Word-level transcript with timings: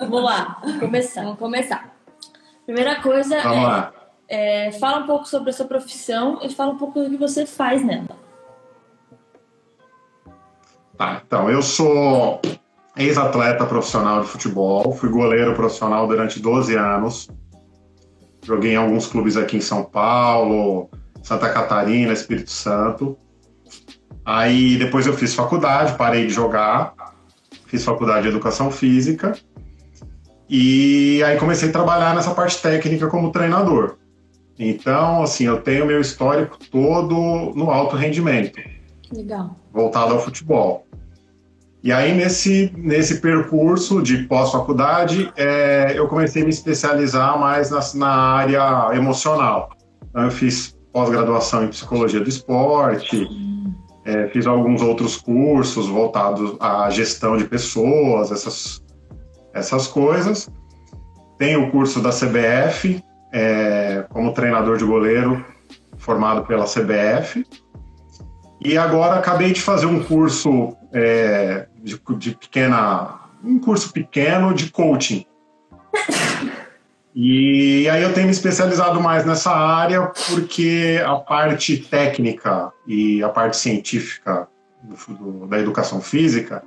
Vamos 0.00 0.22
lá, 0.24 0.58
vamos 0.62 0.80
começar. 0.80 1.22
Vamos 1.22 1.38
começar. 1.38 1.94
Primeira 2.64 3.02
coisa 3.02 3.40
Vamos 3.42 3.58
é, 3.58 3.62
lá. 3.62 3.92
é, 4.28 4.72
fala 4.72 5.00
um 5.00 5.06
pouco 5.06 5.28
sobre 5.28 5.50
a 5.50 5.52
sua 5.52 5.66
profissão 5.66 6.38
e 6.42 6.48
fala 6.48 6.72
um 6.72 6.78
pouco 6.78 7.02
do 7.02 7.10
que 7.10 7.16
você 7.18 7.44
faz 7.44 7.84
nela. 7.84 8.18
Tá, 10.96 11.20
então, 11.26 11.50
eu 11.50 11.62
sou 11.62 12.40
ex-atleta 12.96 13.66
profissional 13.66 14.22
de 14.22 14.28
futebol, 14.28 14.92
fui 14.92 15.10
goleiro 15.10 15.54
profissional 15.54 16.06
durante 16.06 16.40
12 16.40 16.74
anos. 16.76 17.28
Joguei 18.42 18.72
em 18.72 18.76
alguns 18.76 19.06
clubes 19.06 19.36
aqui 19.36 19.58
em 19.58 19.60
São 19.60 19.84
Paulo, 19.84 20.90
Santa 21.22 21.50
Catarina, 21.50 22.12
Espírito 22.12 22.50
Santo. 22.50 23.18
Aí 24.24 24.78
depois 24.78 25.06
eu 25.06 25.12
fiz 25.12 25.34
faculdade, 25.34 25.96
parei 25.96 26.26
de 26.26 26.32
jogar, 26.32 26.94
fiz 27.66 27.84
faculdade 27.84 28.22
de 28.22 28.28
educação 28.28 28.70
física 28.70 29.34
e 30.50 31.22
aí 31.22 31.38
comecei 31.38 31.68
a 31.68 31.72
trabalhar 31.72 32.12
nessa 32.12 32.34
parte 32.34 32.60
técnica 32.60 33.06
como 33.06 33.30
treinador. 33.30 33.96
Então, 34.58 35.22
assim, 35.22 35.44
eu 35.44 35.62
tenho 35.62 35.86
meu 35.86 36.00
histórico 36.00 36.58
todo 36.70 37.14
no 37.54 37.70
alto 37.70 37.94
rendimento, 37.94 38.58
Legal. 39.12 39.56
voltado 39.72 40.12
ao 40.12 40.20
futebol. 40.20 40.84
E 41.82 41.92
aí, 41.92 42.14
nesse, 42.14 42.70
nesse 42.76 43.20
percurso 43.20 44.02
de 44.02 44.24
pós-faculdade, 44.24 45.32
é, 45.36 45.92
eu 45.96 46.08
comecei 46.08 46.42
a 46.42 46.44
me 46.44 46.50
especializar 46.50 47.38
mais 47.38 47.70
na, 47.70 47.80
na 47.94 48.10
área 48.10 48.94
emocional. 48.94 49.70
Então, 50.10 50.24
eu 50.24 50.30
fiz 50.30 50.76
pós-graduação 50.92 51.64
em 51.64 51.68
psicologia 51.68 52.20
do 52.20 52.28
esporte, 52.28 53.26
é, 54.04 54.26
fiz 54.28 54.46
alguns 54.46 54.82
outros 54.82 55.16
cursos 55.16 55.86
voltados 55.86 56.56
à 56.58 56.90
gestão 56.90 57.36
de 57.36 57.44
pessoas, 57.44 58.30
essas, 58.32 58.82
essas 59.54 59.86
coisas. 59.86 60.50
Tenho 61.38 61.66
o 61.66 61.70
curso 61.70 62.00
da 62.00 62.10
CBF, 62.10 63.02
é, 63.32 64.04
como 64.10 64.34
treinador 64.34 64.76
de 64.76 64.84
goleiro, 64.84 65.44
formado 65.96 66.44
pela 66.46 66.64
CBF. 66.64 67.46
E 68.60 68.76
agora 68.76 69.16
acabei 69.16 69.52
de 69.52 69.60
fazer 69.60 69.86
um 69.86 70.02
curso 70.02 70.76
é, 70.92 71.66
de, 71.82 72.00
de 72.18 72.36
pequena, 72.36 73.20
um 73.42 73.58
curso 73.58 73.92
pequeno 73.92 74.52
de 74.52 74.70
coaching. 74.70 75.24
E 77.14 77.88
aí 77.88 78.02
eu 78.02 78.12
tenho 78.12 78.26
me 78.26 78.32
especializado 78.32 79.00
mais 79.00 79.24
nessa 79.24 79.50
área 79.50 80.12
porque 80.28 81.02
a 81.04 81.16
parte 81.16 81.76
técnica 81.78 82.72
e 82.86 83.22
a 83.22 83.28
parte 83.28 83.56
científica 83.56 84.46
do, 84.82 85.14
do, 85.14 85.46
da 85.46 85.58
educação 85.58 86.00
física, 86.00 86.62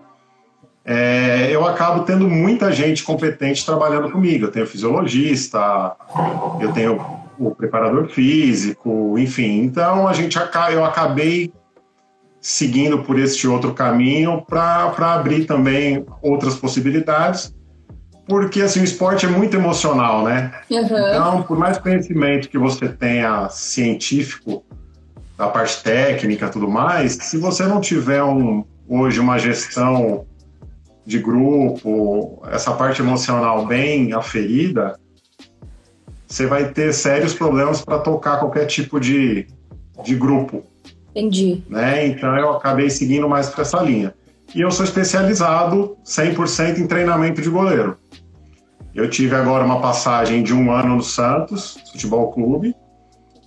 é, 0.86 1.50
eu 1.52 1.66
acabo 1.66 2.04
tendo 2.04 2.28
muita 2.28 2.72
gente 2.72 3.04
competente 3.04 3.66
trabalhando 3.66 4.12
comigo. 4.12 4.46
Eu 4.46 4.52
tenho 4.52 4.68
fisiologista, 4.68 5.96
eu 6.60 6.72
tenho 6.74 7.00
o 7.40 7.52
preparador 7.52 8.10
físico, 8.10 9.18
enfim. 9.18 9.62
Então 9.62 10.08
a 10.08 10.14
gente 10.14 10.38
eu 10.72 10.84
acabei 10.84 11.52
seguindo 12.40 13.00
por 13.00 13.18
este 13.18 13.48
outro 13.48 13.74
caminho 13.74 14.44
para 14.48 14.94
abrir 15.14 15.46
também 15.46 16.06
outras 16.22 16.56
possibilidades 16.56 17.54
porque 18.26 18.62
assim, 18.62 18.80
o 18.82 18.84
esporte 18.84 19.26
é 19.26 19.30
muito 19.30 19.56
emocional, 19.56 20.24
né? 20.24 20.52
Uhum. 20.70 20.84
Então, 20.84 21.44
por 21.44 21.58
mais 21.58 21.78
conhecimento 21.78 22.50
que 22.50 22.58
você 22.58 22.88
tenha 22.88 23.50
científico, 23.50 24.64
da 25.38 25.48
parte 25.48 25.84
técnica 25.84 26.48
tudo 26.50 26.70
mais, 26.70 27.14
se 27.14 27.38
você 27.38 27.64
não 27.66 27.82
tiver 27.82 28.24
um, 28.24 28.64
hoje 28.88 29.20
uma 29.20 29.38
gestão 29.38 30.26
de 31.06 31.20
grupo, 31.20 32.42
essa 32.50 32.74
parte 32.74 33.02
emocional 33.02 33.66
bem 33.66 34.14
aferida, 34.14 34.98
você 36.28 36.48
vai 36.48 36.72
ter 36.72 36.94
sérios 36.94 37.34
problemas 37.34 37.84
para 37.84 38.00
tocar 38.00 38.40
qualquer 38.40 38.66
tipo 38.66 39.00
de, 39.00 39.48
de 40.04 40.16
grupo. 40.16 40.64
Entendi. 41.12 41.64
Né? 41.70 42.08
Então, 42.08 42.36
eu 42.38 42.52
acabei 42.52 42.90
seguindo 42.90 43.30
mais 43.30 43.50
para 43.50 43.62
essa 43.62 43.82
linha. 43.82 44.14
E 44.56 44.62
eu 44.62 44.72
sou 44.72 44.84
especializado 44.84 45.98
100% 46.06 46.80
em 46.80 46.88
treinamento 46.88 47.42
de 47.42 47.50
goleiro. 47.50 47.98
Eu 48.94 49.10
tive 49.10 49.36
agora 49.36 49.66
uma 49.66 49.82
passagem 49.82 50.44
de 50.44 50.54
um 50.54 50.72
ano 50.72 50.96
no 50.96 51.04
Santos 51.04 51.78
Futebol 51.92 52.32
Clube, 52.32 52.76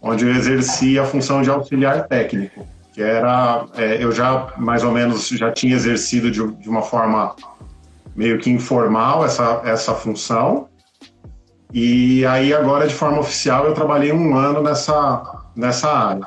onde 0.02 0.24
eu 0.24 0.34
exerci 0.34 0.98
a 0.98 1.04
função 1.04 1.42
de 1.42 1.50
auxiliar 1.50 2.06
técnico, 2.08 2.66
que 2.96 3.02
era 3.02 3.66
é, 3.76 4.02
eu 4.02 4.10
já 4.10 4.54
mais 4.56 4.82
ou 4.82 4.90
menos 4.90 5.28
já 5.28 5.52
tinha 5.52 5.76
exercido 5.76 6.30
de, 6.30 6.42
de, 6.54 6.66
uma 6.66 6.80
forma 6.80 7.36
meio 8.16 8.38
que 8.38 8.48
informal 8.48 9.22
essa 9.22 9.60
essa 9.66 9.94
função. 9.94 10.66
E 11.74 12.24
aí 12.24 12.54
agora 12.54 12.88
de 12.88 12.94
forma 12.94 13.20
oficial 13.20 13.66
eu 13.66 13.74
trabalhei 13.74 14.12
um 14.12 14.34
ano 14.34 14.62
nessa 14.62 15.22
nessa 15.54 15.90
área. 15.90 16.26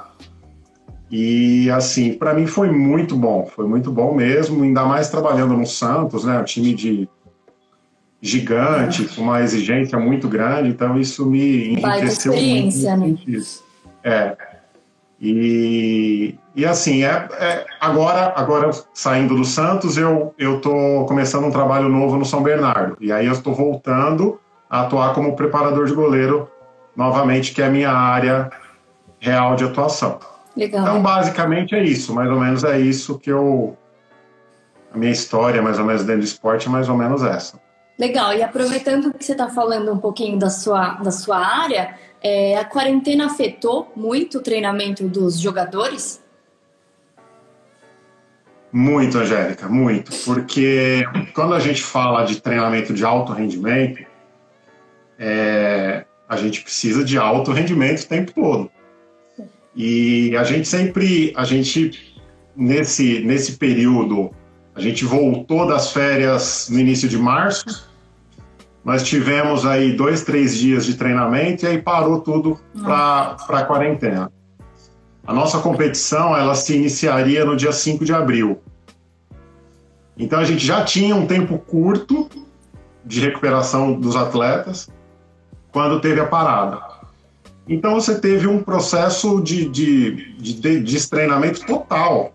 E 1.10 1.72
assim, 1.72 2.14
para 2.14 2.36
mim 2.36 2.46
foi 2.46 2.70
muito 2.70 3.16
bom, 3.16 3.48
foi 3.48 3.66
muito 3.66 3.92
bom 3.92 4.14
mesmo, 4.14 4.64
ainda 4.64 4.86
mais 4.86 5.10
trabalhando 5.10 5.58
no 5.58 5.66
Santos, 5.66 6.24
né, 6.24 6.38
um 6.38 6.44
time 6.44 6.76
de 6.76 7.10
gigante, 8.22 9.06
com 9.06 9.24
uma 9.24 9.42
exigência 9.42 9.98
muito 9.98 10.28
grande, 10.28 10.70
então 10.70 11.00
isso 11.00 11.26
me 11.26 11.70
enriqueceu 11.70 12.32
experiência, 12.32 12.96
muito. 12.96 13.28
Né? 13.28 13.42
É. 14.04 14.49
E, 15.22 16.40
e 16.56 16.66
assim, 16.66 17.04
é, 17.04 17.28
é, 17.40 17.66
agora, 17.80 18.34
agora 18.36 18.72
saindo 18.94 19.36
do 19.36 19.44
Santos, 19.44 19.98
eu 19.98 20.34
estou 20.38 21.06
começando 21.06 21.46
um 21.46 21.52
trabalho 21.52 21.90
novo 21.90 22.18
no 22.18 22.26
São 22.26 22.42
Bernardo. 22.42 22.96
E 23.02 23.12
aí 23.12 23.26
eu 23.26 23.34
estou 23.34 23.54
voltando 23.54 24.40
a 24.70 24.82
atuar 24.82 25.14
como 25.14 25.36
preparador 25.36 25.88
de 25.88 25.94
goleiro 25.94 26.50
novamente, 26.96 27.54
que 27.54 27.62
é 27.62 27.66
a 27.66 27.70
minha 27.70 27.92
área 27.92 28.50
real 29.20 29.56
de 29.56 29.66
atuação. 29.66 30.20
Legal. 30.56 30.82
Então, 30.82 31.02
basicamente 31.02 31.76
é 31.76 31.84
isso, 31.84 32.14
mais 32.14 32.30
ou 32.30 32.40
menos 32.40 32.64
é 32.64 32.80
isso 32.80 33.20
que 33.20 33.30
eu. 33.30 33.78
A 34.94 34.98
minha 34.98 35.12
história, 35.12 35.62
mais 35.62 35.78
ou 35.78 35.86
menos 35.86 36.04
dentro 36.04 36.22
do 36.22 36.26
esporte, 36.26 36.68
é 36.68 36.72
mais 36.72 36.90
ou 36.90 36.98
menos 36.98 37.24
essa. 37.24 37.60
Legal, 37.98 38.34
e 38.34 38.42
aproveitando 38.42 39.14
que 39.14 39.24
você 39.24 39.34
está 39.34 39.50
falando 39.50 39.92
um 39.92 39.98
pouquinho 39.98 40.40
da 40.40 40.50
sua, 40.50 40.94
da 40.96 41.12
sua 41.12 41.38
área, 41.38 41.96
é, 42.22 42.58
a 42.58 42.66
quarentena 42.66 43.26
afetou 43.26 43.92
muito 43.96 44.40
o 44.40 44.42
treinamento 44.42 45.08
dos 45.08 45.40
jogadores? 45.40 46.22
Muito, 48.72 49.18
Angélica, 49.18 49.68
muito. 49.68 50.12
Porque 50.26 51.04
quando 51.34 51.54
a 51.54 51.60
gente 51.60 51.82
fala 51.82 52.24
de 52.24 52.40
treinamento 52.40 52.94
de 52.94 53.04
alto 53.04 53.34
rendimento, 53.34 54.06
é, 55.18 56.06
a 56.28 56.38
gente 56.38 56.62
precisa 56.62 57.04
de 57.04 57.18
alto 57.18 57.52
rendimento 57.52 58.02
o 58.02 58.08
tempo 58.08 58.32
todo. 58.34 58.72
E 59.76 60.36
a 60.36 60.44
gente 60.44 60.68
sempre, 60.68 61.34
a 61.36 61.44
gente, 61.44 62.16
nesse, 62.56 63.22
nesse 63.22 63.54
período, 63.54 64.32
a 64.76 64.82
gente 64.82 65.04
voltou 65.06 65.68
das 65.68 65.92
férias 65.92 66.68
no 66.70 66.80
início 66.80 67.10
de 67.10 67.18
março, 67.18 67.89
nós 68.84 69.04
tivemos 69.04 69.66
aí 69.66 69.94
dois, 69.94 70.24
três 70.24 70.58
dias 70.58 70.86
de 70.86 70.96
treinamento 70.96 71.66
e 71.66 71.68
aí 71.68 71.82
parou 71.82 72.22
tudo 72.22 72.60
para 72.82 73.36
a 73.50 73.64
quarentena. 73.66 74.32
A 75.26 75.34
nossa 75.34 75.60
competição 75.60 76.36
ela 76.36 76.56
se 76.56 76.76
iniciaria 76.76 77.46
no 77.46 77.56
dia 77.56 77.72
5 77.72 78.04
de 78.04 78.14
abril. 78.14 78.60
Então 80.18 80.40
a 80.40 80.44
gente 80.44 80.66
já 80.66 80.84
tinha 80.84 81.16
um 81.16 81.28
tempo 81.28 81.58
curto 81.58 82.30
de 83.06 83.20
recuperação 83.22 83.94
dos 83.94 84.16
atletas 84.16 84.90
quando 85.72 86.02
teve 86.02 86.20
a 86.20 86.26
parada. 86.26 86.82
Então 87.68 87.94
você 87.94 88.20
teve 88.20 88.48
um 88.48 88.64
processo 88.64 89.40
de, 89.42 89.70
de, 89.70 90.34
de, 90.38 90.54
de 90.56 90.80
destreinamento 90.80 91.66
total, 91.66 92.34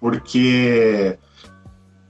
porque 0.00 1.16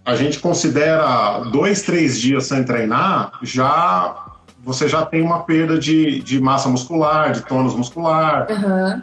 a 0.04 0.14
gente 0.16 0.38
considera 0.38 1.40
dois, 1.50 1.82
três 1.82 2.18
dias 2.18 2.46
sem 2.46 2.64
treinar, 2.64 3.32
já 3.42 4.26
você 4.64 4.88
já 4.88 5.04
tem 5.04 5.22
uma 5.22 5.40
perda 5.40 5.76
de, 5.78 6.20
de 6.20 6.40
massa 6.40 6.68
muscular, 6.68 7.32
de 7.32 7.42
tônus 7.42 7.74
muscular. 7.74 8.46
Uhum. 8.48 9.02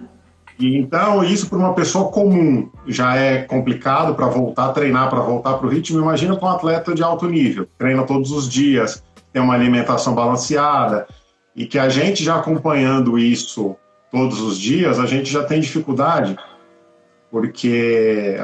E 0.58 0.78
então, 0.78 1.24
isso 1.24 1.50
para 1.50 1.58
uma 1.58 1.74
pessoa 1.74 2.12
comum 2.12 2.70
já 2.88 3.16
é 3.16 3.44
complicado 3.44 4.16
para 4.16 4.28
voltar 4.28 4.66
a 4.66 4.72
treinar, 4.74 5.10
para 5.10 5.20
voltar 5.20 5.54
para 5.54 5.68
o 5.68 5.70
ritmo. 5.70 6.00
Imagina 6.00 6.36
para 6.36 6.50
um 6.50 6.52
atleta 6.52 6.94
de 6.94 7.04
alto 7.04 7.28
nível, 7.28 7.68
treina 7.78 8.04
todos 8.04 8.32
os 8.32 8.50
dias, 8.50 9.04
tem 9.32 9.42
uma 9.42 9.54
alimentação 9.54 10.14
balanceada, 10.14 11.08
e 11.56 11.66
que 11.66 11.80
a 11.80 11.90
gente 11.90 12.24
já 12.24 12.38
acompanhando 12.38 13.18
isso 13.18 13.76
todos 14.12 14.42
os 14.42 14.58
dias, 14.58 15.00
a 15.00 15.06
gente 15.06 15.32
já 15.32 15.44
tem 15.44 15.60
dificuldade 15.60 16.38
porque 17.32 18.38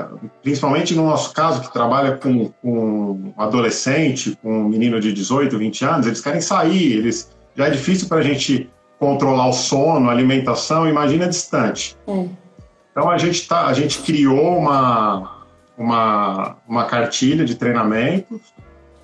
principalmente 0.44 0.94
no 0.94 1.06
nosso 1.06 1.34
caso 1.34 1.62
que 1.62 1.74
trabalha 1.74 2.18
com, 2.18 2.52
com 2.62 3.34
adolescente, 3.38 4.38
com 4.42 4.62
um 4.62 4.70
menino 4.70 5.00
de 5.00 5.12
18, 5.12 5.58
20 5.58 5.86
anos, 5.86 6.08
eles 6.08 6.22
querem 6.22 6.42
sair, 6.42 6.94
eles 6.94 7.32
já 7.56 7.68
é 7.68 7.70
difícil 7.70 8.08
para 8.08 8.18
a 8.18 8.24
gente 8.24 8.70
controlar 9.00 9.48
o 9.48 9.54
sono, 9.54 10.10
a 10.10 10.12
alimentação, 10.12 10.88
imagina 10.88 11.28
distante. 11.28 11.98
É. 12.08 12.26
Então 12.92 13.10
a 13.10 13.18
gente 13.18 13.48
tá, 13.48 13.66
a 13.66 13.74
gente 13.74 14.00
criou 14.00 14.58
uma 14.58 15.36
uma, 15.78 16.56
uma 16.66 16.86
cartilha 16.86 17.44
de 17.44 17.56
treinamento 17.56 18.40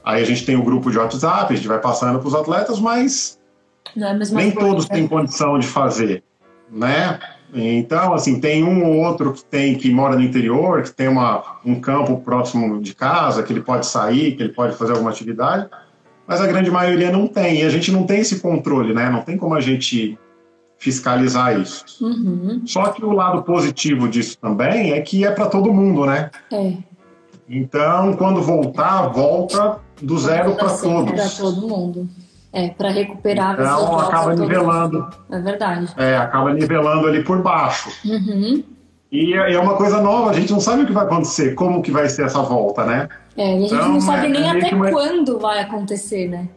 Aí 0.04 0.22
a 0.22 0.26
gente 0.26 0.46
tem 0.46 0.56
o 0.56 0.64
grupo 0.64 0.90
de 0.90 0.98
WhatsApp, 0.98 1.54
a 1.54 1.56
gente 1.56 1.68
vai 1.68 1.80
passando 1.80 2.20
para 2.20 2.28
os 2.28 2.34
atletas, 2.34 2.80
mas 2.80 3.40
é 4.32 4.36
nem 4.36 4.52
coisa, 4.52 4.70
todos 4.70 4.90
né? 4.90 4.96
têm 4.96 5.08
condição 5.08 5.60
de 5.60 5.68
fazer, 5.68 6.24
né? 6.70 7.20
Então, 7.54 8.14
assim, 8.14 8.40
tem 8.40 8.64
um 8.64 8.86
ou 8.86 8.98
outro 8.98 9.34
que 9.34 9.44
tem 9.44 9.76
que 9.76 9.92
mora 9.92 10.16
no 10.16 10.22
interior, 10.22 10.84
que 10.84 10.92
tem 10.92 11.08
uma, 11.08 11.58
um 11.66 11.80
campo 11.80 12.18
próximo 12.22 12.82
de 12.82 12.96
casa, 12.96 13.44
que 13.44 13.52
ele 13.52 13.62
pode 13.62 13.86
sair, 13.86 14.36
que 14.36 14.44
ele 14.44 14.54
pode 14.54 14.76
fazer 14.78 14.94
alguma 14.94 15.12
atividade, 15.12 15.68
mas 16.26 16.40
a 16.40 16.48
grande 16.48 16.72
maioria 16.72 17.12
não 17.12 17.28
tem. 17.28 17.62
E 17.62 17.64
a 17.64 17.70
gente 17.70 17.92
não 17.92 18.06
tem 18.06 18.20
esse 18.20 18.40
controle, 18.40 18.94
né? 18.94 19.10
Não 19.10 19.22
tem 19.22 19.38
como 19.38 19.54
a 19.54 19.60
gente 19.60 20.18
fiscalizar 20.78 21.60
isso. 21.60 21.84
Uhum. 22.02 22.62
Só 22.66 22.90
que 22.90 23.04
o 23.04 23.12
lado 23.12 23.44
positivo 23.44 24.08
disso 24.08 24.38
também 24.40 24.94
é 24.94 25.02
que 25.02 25.26
é 25.26 25.32
para 25.32 25.48
todo 25.48 25.74
mundo, 25.74 26.06
né? 26.06 26.32
É. 26.52 26.74
Então, 27.50 28.14
quando 28.14 28.42
voltar, 28.42 29.08
volta 29.10 29.80
do 30.02 30.18
zero 30.18 30.56
para 30.56 30.70
todos. 30.70 31.12
Para 31.12 31.30
todo 31.30 31.68
mundo. 31.68 32.10
É, 32.54 32.70
para 32.70 32.90
recuperar. 32.90 33.54
Então, 33.54 34.00
acaba 34.00 34.36
nivelando. 34.36 35.10
É 35.30 35.40
verdade. 35.40 35.94
É, 35.98 36.18
acaba 36.18 36.54
nivelando 36.54 37.08
ali 37.08 37.24
por 37.24 37.42
baixo. 37.42 37.90
Uhum. 38.04 38.64
E 39.12 39.34
é 39.34 39.60
uma 39.60 39.76
coisa 39.76 40.02
nova, 40.02 40.30
a 40.30 40.34
gente 40.34 40.52
não 40.54 40.62
sabe 40.62 40.84
o 40.84 40.86
que 40.86 40.94
vai 40.94 41.04
acontecer, 41.04 41.54
como 41.54 41.82
que 41.82 41.92
vai 41.92 42.08
ser 42.08 42.24
essa 42.24 42.42
volta, 42.42 42.86
né? 42.86 43.10
É, 43.36 43.54
e 43.54 43.58
a 43.58 43.60
gente 43.60 43.74
então, 43.74 43.90
não 43.90 44.02
sabe 44.02 44.28
é, 44.28 44.30
nem 44.30 44.44
é 44.44 44.50
até 44.52 44.74
uma... 44.74 44.90
quando 44.90 45.38
vai 45.38 45.60
acontecer, 45.60 46.30
né? 46.30 46.48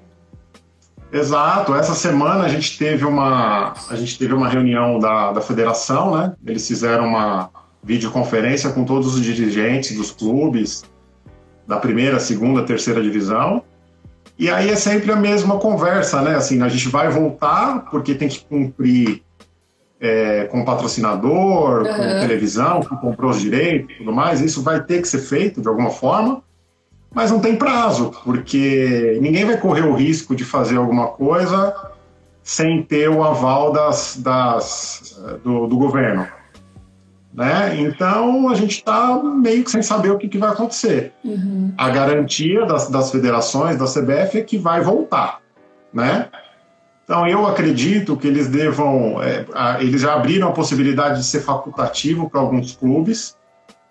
Exato. 1.12 1.74
Essa 1.74 1.94
semana 1.94 2.44
a 2.44 2.48
gente 2.48 2.78
teve 2.78 3.04
uma, 3.04 3.72
a 3.88 3.96
gente 3.96 4.16
teve 4.18 4.34
uma 4.34 4.48
reunião 4.48 4.98
da, 4.98 5.32
da 5.32 5.40
federação, 5.40 6.16
né? 6.16 6.32
Eles 6.46 6.66
fizeram 6.66 7.06
uma 7.06 7.50
videoconferência 7.82 8.70
com 8.70 8.84
todos 8.84 9.14
os 9.14 9.22
dirigentes 9.22 9.96
dos 9.96 10.10
clubes 10.10 10.84
da 11.66 11.76
primeira, 11.76 12.20
segunda, 12.20 12.62
terceira 12.62 13.02
divisão. 13.02 13.62
E 14.38 14.50
aí 14.50 14.70
é 14.70 14.76
sempre 14.76 15.12
a 15.12 15.16
mesma 15.16 15.58
conversa, 15.58 16.20
né? 16.20 16.34
Assim, 16.34 16.60
a 16.62 16.68
gente 16.68 16.88
vai 16.88 17.08
voltar 17.08 17.86
porque 17.90 18.14
tem 18.14 18.28
que 18.28 18.44
cumprir 18.44 19.22
é, 20.00 20.44
com 20.44 20.64
patrocinador, 20.64 21.82
uhum. 21.82 21.94
com 21.94 22.20
televisão, 22.20 22.80
que 22.80 22.96
comprou 22.96 23.30
os 23.30 23.40
direitos 23.40 23.94
e 23.94 23.98
tudo 23.98 24.12
mais. 24.12 24.40
Isso 24.40 24.62
vai 24.62 24.82
ter 24.82 25.00
que 25.00 25.08
ser 25.08 25.20
feito 25.20 25.60
de 25.60 25.68
alguma 25.68 25.90
forma, 25.90 26.42
mas 27.14 27.30
não 27.30 27.38
tem 27.38 27.54
prazo, 27.54 28.10
porque 28.24 29.18
ninguém 29.22 29.44
vai 29.44 29.56
correr 29.56 29.82
o 29.82 29.94
risco 29.94 30.34
de 30.34 30.44
fazer 30.44 30.76
alguma 30.76 31.06
coisa 31.08 31.92
sem 32.42 32.82
ter 32.82 33.08
o 33.08 33.22
aval 33.22 33.72
das, 33.72 34.16
das 34.18 35.16
do, 35.42 35.66
do 35.66 35.78
governo. 35.78 36.26
Né? 37.34 37.80
Então 37.80 38.48
a 38.48 38.54
gente 38.54 38.76
está 38.76 39.20
meio 39.20 39.64
que 39.64 39.70
sem 39.72 39.82
saber 39.82 40.10
o 40.10 40.18
que, 40.18 40.28
que 40.28 40.38
vai 40.38 40.50
acontecer. 40.50 41.12
Uhum. 41.24 41.74
A 41.76 41.90
garantia 41.90 42.64
das, 42.64 42.88
das 42.88 43.10
federações, 43.10 43.76
da 43.76 43.86
CBF, 43.86 44.38
é 44.38 44.42
que 44.42 44.56
vai 44.56 44.80
voltar. 44.80 45.40
Né? 45.92 46.28
Então 47.02 47.26
eu 47.26 47.44
acredito 47.44 48.16
que 48.16 48.28
eles 48.28 48.48
devam. 48.48 49.20
É, 49.20 49.44
a, 49.52 49.82
eles 49.82 50.02
já 50.02 50.14
abriram 50.14 50.48
a 50.48 50.52
possibilidade 50.52 51.18
de 51.18 51.24
ser 51.24 51.40
facultativo 51.40 52.30
para 52.30 52.40
alguns 52.40 52.76
clubes. 52.76 53.36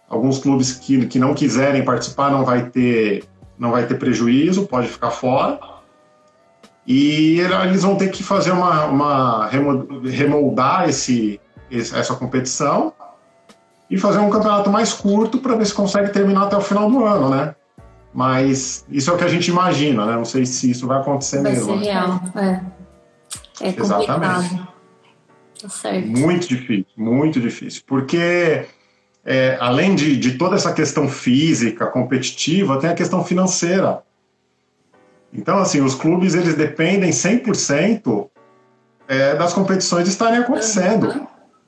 Alguns 0.08 0.40
clubes 0.40 0.72
que, 0.74 1.06
que 1.08 1.20
não 1.20 1.34
quiserem 1.34 1.84
participar 1.84 2.32
não 2.32 2.46
vai 2.46 2.70
ter 2.70 3.26
não 3.60 3.72
vai 3.72 3.86
ter 3.86 3.96
prejuízo, 3.96 4.66
pode 4.66 4.88
ficar 4.88 5.12
fora. 5.12 5.60
E 6.88 7.40
eles 7.40 7.84
vão 7.84 7.96
ter 7.96 8.10
que 8.10 8.24
fazer 8.24 8.52
uma, 8.52 8.86
uma 8.86 9.48
remoldar 9.48 10.90
esse, 10.90 11.40
essa 11.72 12.16
competição 12.16 12.94
e 13.94 13.98
fazer 14.00 14.18
um 14.18 14.30
campeonato 14.32 14.72
mais 14.72 14.92
curto 14.92 15.38
para 15.38 15.56
ver 15.56 15.68
se 15.68 15.74
consegue 15.74 16.12
terminar 16.12 16.46
até 16.46 16.58
o 16.58 16.62
final 16.62 16.90
do 16.90 17.06
ano, 17.06 17.30
né? 17.30 17.54
Mas 18.12 18.84
isso 18.90 19.12
é 19.12 19.14
o 19.14 19.18
que 19.18 19.24
a 19.24 19.28
gente 19.28 19.52
imagina, 19.52 20.04
né? 20.04 20.16
Não 20.16 20.26
sei 20.26 20.48
se 20.48 20.72
isso 20.72 20.88
vai 20.88 21.00
acontecer 21.00 21.44
vai 21.44 21.52
mesmo. 21.52 21.76
Vai 21.76 21.84
ser 21.84 21.92
real, 21.92 22.22
é. 22.36 22.62
É 23.62 23.72
complicado. 23.72 24.24
Exatamente. 24.24 24.68
Tá 25.62 25.70
certo. 25.70 26.08
Muito 26.08 26.48
difícil, 26.48 26.86
muito 26.98 27.40
difícil. 27.40 27.84
Porque 27.86 28.66
é, 29.24 29.58
além 29.62 29.94
de, 29.94 30.18
de 30.18 30.40
toda 30.40 30.56
essa 30.56 30.74
questão 30.74 31.08
física, 31.08 31.86
competitiva, 31.86 32.80
tem 32.80 32.90
a 32.90 32.96
questão 32.96 33.24
financeira. 33.24 34.02
Então, 35.32 35.60
assim, 35.60 35.82
os 35.82 35.94
clubes 35.94 36.34
eles 36.34 36.56
dependem 36.56 37.12
100% 37.12 38.28
é, 39.08 39.36
das 39.36 39.54
competições 39.54 40.08
estarem 40.08 40.40
acontecendo. 40.40 41.10
Uhum. 41.10 41.28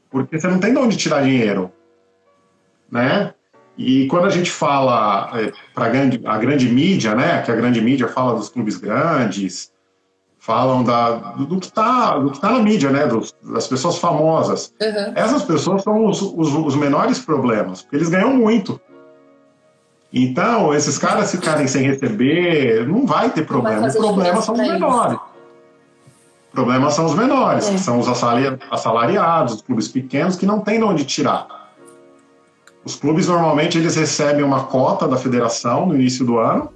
Porque 0.10 0.39
você 0.39 0.48
não 0.48 0.57
tem 0.57 0.74
de 0.74 0.80
onde 0.80 0.98
tirar 0.98 1.21
dinheiro 1.21 1.71
né? 2.95 3.33
E 3.77 4.07
quando 4.07 4.25
a 4.25 4.30
gente 4.30 4.50
fala 4.50 5.30
é, 5.33 5.51
para 5.74 5.88
a 5.88 6.38
grande 6.38 6.69
mídia, 6.69 7.13
né, 7.13 7.42
que 7.42 7.51
a 7.51 7.56
grande 7.56 7.81
mídia 7.81 8.07
fala 8.07 8.36
dos 8.36 8.47
clubes 8.47 8.77
grandes, 8.77 9.69
falam 10.39 10.81
da, 10.81 11.12
do, 11.12 11.45
do 11.45 11.59
que 11.59 11.65
está 11.65 12.18
tá 12.39 12.51
na 12.51 12.59
mídia, 12.59 12.89
né, 12.89 13.06
dos, 13.06 13.36
das 13.44 13.68
pessoas 13.68 13.97
famosas. 13.97 14.74
Uhum. 14.81 15.12
Essas 15.13 15.44
pessoas 15.44 15.83
são 15.83 16.06
os, 16.06 16.21
os, 16.21 16.53
os, 16.53 16.75
menores 16.75 17.19
problemas, 17.19 17.81
porque 17.81 17.97
eles 17.97 18.07
ganham 18.07 18.33
muito. 18.33 18.80
Então, 20.13 20.74
esses 20.74 20.97
caras 20.97 21.31
ficarem 21.31 21.68
sem 21.68 21.83
receber, 21.83 22.88
não 22.88 23.06
vai 23.06 23.30
ter 23.30 23.45
problema. 23.45 23.88
Os 23.88 23.95
problemas 23.97 24.45
são 24.45 24.56
os 24.56 24.62
menores. 24.62 25.19
Problemas 26.53 26.94
são 26.94 27.06
os 27.06 27.15
menores, 27.15 27.68
é. 27.68 27.71
que 27.71 27.80
são 27.80 28.00
os 28.00 28.07
assalariados, 28.07 29.56
os 29.56 29.62
clubes 29.62 29.89
pequenos, 29.89 30.38
que 30.38 30.45
não 30.45 30.62
têm 30.62 30.77
de 30.77 30.86
onde 30.86 31.03
tirar. 31.03 31.64
Os 32.85 32.95
clubes 32.95 33.27
normalmente 33.27 33.77
eles 33.77 33.95
recebem 33.95 34.43
uma 34.43 34.65
cota 34.65 35.07
da 35.07 35.17
federação 35.17 35.87
no 35.87 35.95
início 35.95 36.23
do 36.23 36.37
ano 36.37 36.69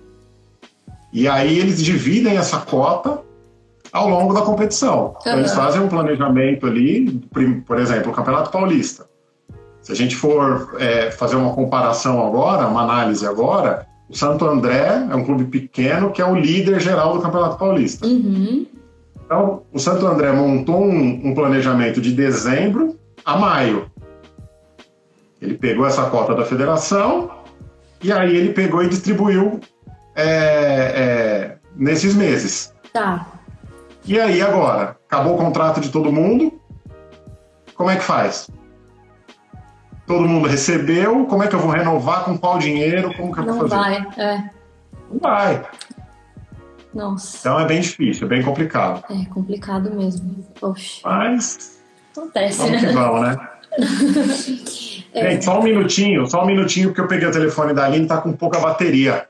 e 1.13 1.27
aí 1.27 1.59
eles 1.59 1.81
dividem 1.81 2.35
essa 2.35 2.57
cota 2.57 3.21
ao 3.91 4.09
longo 4.09 4.33
da 4.33 4.41
competição. 4.41 5.05
Uhum. 5.05 5.13
Então, 5.21 5.39
eles 5.39 5.53
fazem 5.53 5.81
um 5.81 5.87
planejamento 5.87 6.65
ali, 6.65 7.21
por 7.65 7.77
exemplo, 7.77 8.11
o 8.11 8.15
Campeonato 8.15 8.51
Paulista. 8.51 9.05
Se 9.81 9.91
a 9.91 9.95
gente 9.95 10.15
for 10.15 10.75
é, 10.79 11.11
fazer 11.11 11.35
uma 11.35 11.53
comparação 11.53 12.25
agora, 12.25 12.67
uma 12.67 12.81
análise 12.81 13.25
agora, 13.25 13.87
o 14.09 14.15
Santo 14.15 14.45
André 14.45 15.07
é 15.09 15.15
um 15.15 15.23
clube 15.23 15.45
pequeno 15.45 16.11
que 16.11 16.21
é 16.21 16.25
o 16.25 16.35
líder 16.35 16.79
geral 16.79 17.13
do 17.13 17.21
Campeonato 17.21 17.57
Paulista. 17.57 18.05
Uhum. 18.05 18.65
Então, 19.25 19.61
o 19.71 19.77
Santo 19.79 20.07
André 20.07 20.31
montou 20.31 20.83
um, 20.83 21.21
um 21.23 21.35
planejamento 21.35 22.01
de 22.01 22.11
dezembro 22.11 22.97
a 23.23 23.37
maio. 23.37 23.88
Ele 25.49 25.57
pegou 25.57 25.87
essa 25.87 26.07
cota 26.11 26.35
da 26.35 26.45
federação 26.45 27.31
e 28.03 28.11
aí 28.11 28.35
ele 28.35 28.53
pegou 28.53 28.83
e 28.83 28.87
distribuiu 28.87 29.59
é, 30.15 30.23
é, 30.23 31.57
nesses 31.75 32.13
meses. 32.13 32.71
Tá. 32.93 33.25
E 34.05 34.19
aí 34.19 34.43
agora? 34.43 34.95
Acabou 35.07 35.33
o 35.33 35.37
contrato 35.37 35.81
de 35.81 35.89
todo 35.89 36.11
mundo? 36.11 36.53
Como 37.73 37.89
é 37.89 37.95
que 37.95 38.03
faz? 38.03 38.47
Todo 40.05 40.27
mundo 40.27 40.47
recebeu, 40.47 41.25
como 41.25 41.41
é 41.41 41.47
que 41.47 41.55
eu 41.55 41.59
vou 41.59 41.71
renovar? 41.71 42.25
Com 42.25 42.37
qual 42.37 42.59
dinheiro? 42.59 43.11
Como 43.15 43.33
que 43.33 43.39
eu 43.39 43.45
vou 43.45 43.67
fazer? 43.67 43.75
Não 43.75 43.81
vai, 43.81 44.07
é. 44.17 44.49
Não 45.11 45.19
vai. 45.19 45.67
Nossa. 46.93 47.37
Então 47.39 47.59
é 47.59 47.65
bem 47.65 47.81
difícil, 47.81 48.27
é 48.27 48.29
bem 48.29 48.43
complicado. 48.43 49.03
É 49.09 49.25
complicado 49.25 49.91
mesmo. 49.95 50.45
Poxa. 50.59 51.01
Mas. 51.03 51.81
Acontece, 52.15 52.57
vamos 52.59 52.81
né? 52.81 52.87
Que 52.87 52.93
vamos, 52.93 53.21
né? 53.21 53.49
É. 55.13 55.31
Gente, 55.31 55.45
só 55.45 55.59
um 55.59 55.63
minutinho, 55.63 56.27
só 56.27 56.43
um 56.43 56.45
minutinho, 56.45 56.89
porque 56.89 57.01
eu 57.01 57.07
peguei 57.07 57.27
o 57.27 57.31
telefone 57.31 57.73
da 57.73 57.85
Aline 57.85 58.05
e 58.05 58.07
tá 58.07 58.17
com 58.17 58.31
pouca 58.33 58.59
bateria. 58.59 59.27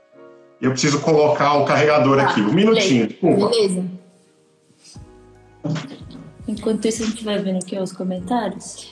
Eu 0.61 0.71
preciso 0.71 0.99
colocar 0.99 1.53
o 1.53 1.65
carregador 1.65 2.17
tá, 2.17 2.23
aqui. 2.23 2.41
Um 2.41 2.53
minutinho, 2.53 3.07
desculpa. 3.07 3.49
Beleza. 3.49 3.85
Enquanto 6.47 6.85
isso, 6.85 7.03
a 7.03 7.05
gente 7.05 7.23
vai 7.23 7.37
vendo 7.37 7.57
aqui 7.57 7.77
os 7.77 7.93
comentários. 7.93 8.89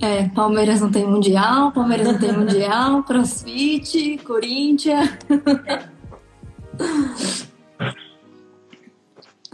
É, 0.00 0.28
Palmeiras 0.28 0.80
não 0.80 0.90
tem 0.90 1.06
mundial, 1.06 1.72
Palmeiras 1.72 2.06
não 2.06 2.18
tem 2.18 2.32
mundial, 2.32 3.02
CrossFit, 3.08 4.18
Corinthians. 4.24 5.10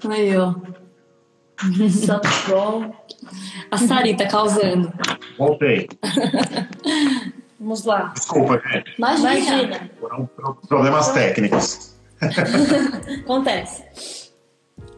Aí, 0.09 0.37
ó. 0.37 0.55
Só. 1.91 2.21
A 3.73 3.79
Sarita 3.79 4.27
causando. 4.27 4.93
Voltei. 5.39 5.89
Vamos 7.59 7.85
lá. 7.85 8.13
Desculpa, 8.15 8.61
gente. 8.69 8.95
Imagina. 8.99 9.33
Imagina. 9.33 9.91
Foram 9.99 10.29
problemas 10.69 11.11
técnicos. 11.13 11.97
Acontece. 13.25 14.31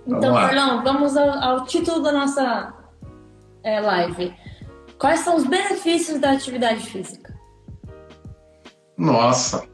Então, 0.06 0.34
Carlão, 0.34 0.82
vamos 0.82 1.16
ao, 1.16 1.30
ao, 1.30 1.64
título 1.64 2.02
da 2.02 2.12
nossa 2.12 2.74
é, 3.62 3.80
live. 3.80 4.34
Quais 4.98 5.20
são 5.20 5.36
os 5.36 5.46
benefícios 5.46 6.20
da 6.20 6.32
atividade 6.32 6.80
física? 6.80 7.32
Nossa, 8.98 9.66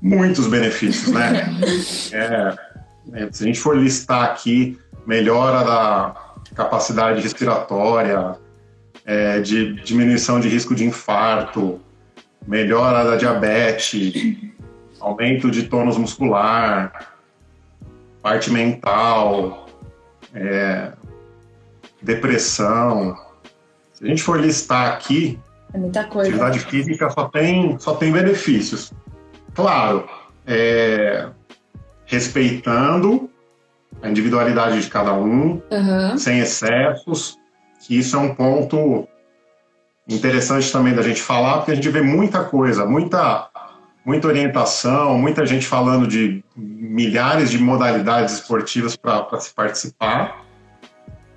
muitos 0.00 0.48
benefícios, 0.48 1.12
né? 1.12 1.44
é, 2.12 3.22
é, 3.22 3.32
se 3.32 3.44
a 3.44 3.46
gente 3.46 3.60
for 3.60 3.76
listar 3.76 4.24
aqui, 4.24 4.78
melhora 5.06 5.64
da 5.64 6.25
capacidade 6.56 7.20
respiratória, 7.20 8.34
é, 9.04 9.40
de 9.40 9.74
diminuição 9.82 10.40
de 10.40 10.48
risco 10.48 10.74
de 10.74 10.84
infarto, 10.84 11.80
melhora 12.46 13.04
da 13.04 13.16
diabetes, 13.16 14.36
aumento 14.98 15.50
de 15.50 15.64
tônus 15.64 15.98
muscular, 15.98 17.12
parte 18.22 18.50
mental, 18.50 19.68
é, 20.34 20.92
depressão. 22.02 23.16
Se 23.92 24.04
a 24.04 24.08
gente 24.08 24.22
for 24.22 24.40
listar 24.40 24.94
aqui, 24.94 25.38
é 25.74 25.78
muita 25.78 26.04
coisa. 26.04 26.30
atividade 26.30 26.60
física 26.60 27.10
só 27.10 27.28
tem, 27.28 27.78
só 27.78 27.94
tem 27.94 28.10
benefícios. 28.10 28.92
Claro, 29.54 30.08
é, 30.46 31.28
respeitando 32.06 33.25
a 34.02 34.08
individualidade 34.08 34.80
de 34.80 34.88
cada 34.88 35.12
um, 35.14 35.60
uhum. 35.70 36.18
sem 36.18 36.38
excessos, 36.40 37.38
que 37.80 37.98
isso 37.98 38.16
é 38.16 38.18
um 38.18 38.34
ponto 38.34 39.06
interessante 40.08 40.70
também 40.70 40.94
da 40.94 41.02
gente 41.02 41.20
falar, 41.20 41.58
porque 41.58 41.72
a 41.72 41.74
gente 41.74 41.88
vê 41.88 42.00
muita 42.00 42.44
coisa, 42.44 42.86
muita, 42.86 43.48
muita 44.04 44.28
orientação, 44.28 45.18
muita 45.18 45.44
gente 45.44 45.66
falando 45.66 46.06
de 46.06 46.44
milhares 46.56 47.50
de 47.50 47.58
modalidades 47.58 48.34
esportivas 48.34 48.96
para 48.96 49.40
se 49.40 49.52
participar. 49.52 50.44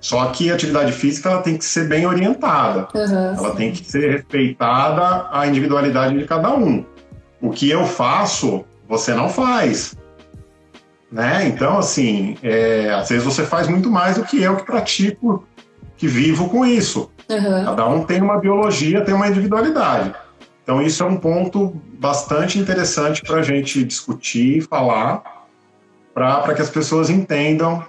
Só 0.00 0.24
que 0.26 0.50
a 0.50 0.54
atividade 0.54 0.92
física 0.92 1.28
ela 1.28 1.42
tem 1.42 1.58
que 1.58 1.64
ser 1.64 1.86
bem 1.86 2.06
orientada, 2.06 2.88
uhum, 2.94 3.34
ela 3.36 3.50
sim. 3.50 3.56
tem 3.56 3.72
que 3.72 3.84
ser 3.84 4.10
respeitada 4.10 5.28
a 5.30 5.46
individualidade 5.46 6.16
de 6.16 6.24
cada 6.24 6.54
um. 6.54 6.86
O 7.40 7.50
que 7.50 7.68
eu 7.68 7.84
faço, 7.84 8.64
você 8.88 9.12
não 9.12 9.28
faz. 9.28 9.94
Né? 11.10 11.48
Então, 11.48 11.78
assim, 11.78 12.36
é, 12.42 12.90
às 12.90 13.08
vezes 13.08 13.24
você 13.24 13.44
faz 13.44 13.66
muito 13.66 13.90
mais 13.90 14.16
do 14.16 14.24
que 14.24 14.40
eu 14.40 14.56
que 14.56 14.64
pratico, 14.64 15.44
que 15.96 16.06
vivo 16.06 16.48
com 16.48 16.64
isso. 16.64 17.10
Uhum. 17.28 17.64
Cada 17.64 17.86
um 17.88 18.04
tem 18.04 18.20
uma 18.20 18.38
biologia, 18.38 19.04
tem 19.04 19.14
uma 19.14 19.28
individualidade. 19.28 20.14
Então, 20.62 20.80
isso 20.80 21.02
é 21.02 21.06
um 21.06 21.16
ponto 21.16 21.74
bastante 21.98 22.58
interessante 22.58 23.22
para 23.22 23.40
a 23.40 23.42
gente 23.42 23.82
discutir 23.82 24.58
e 24.58 24.60
falar, 24.60 25.22
para 26.14 26.54
que 26.54 26.62
as 26.62 26.70
pessoas 26.70 27.10
entendam 27.10 27.84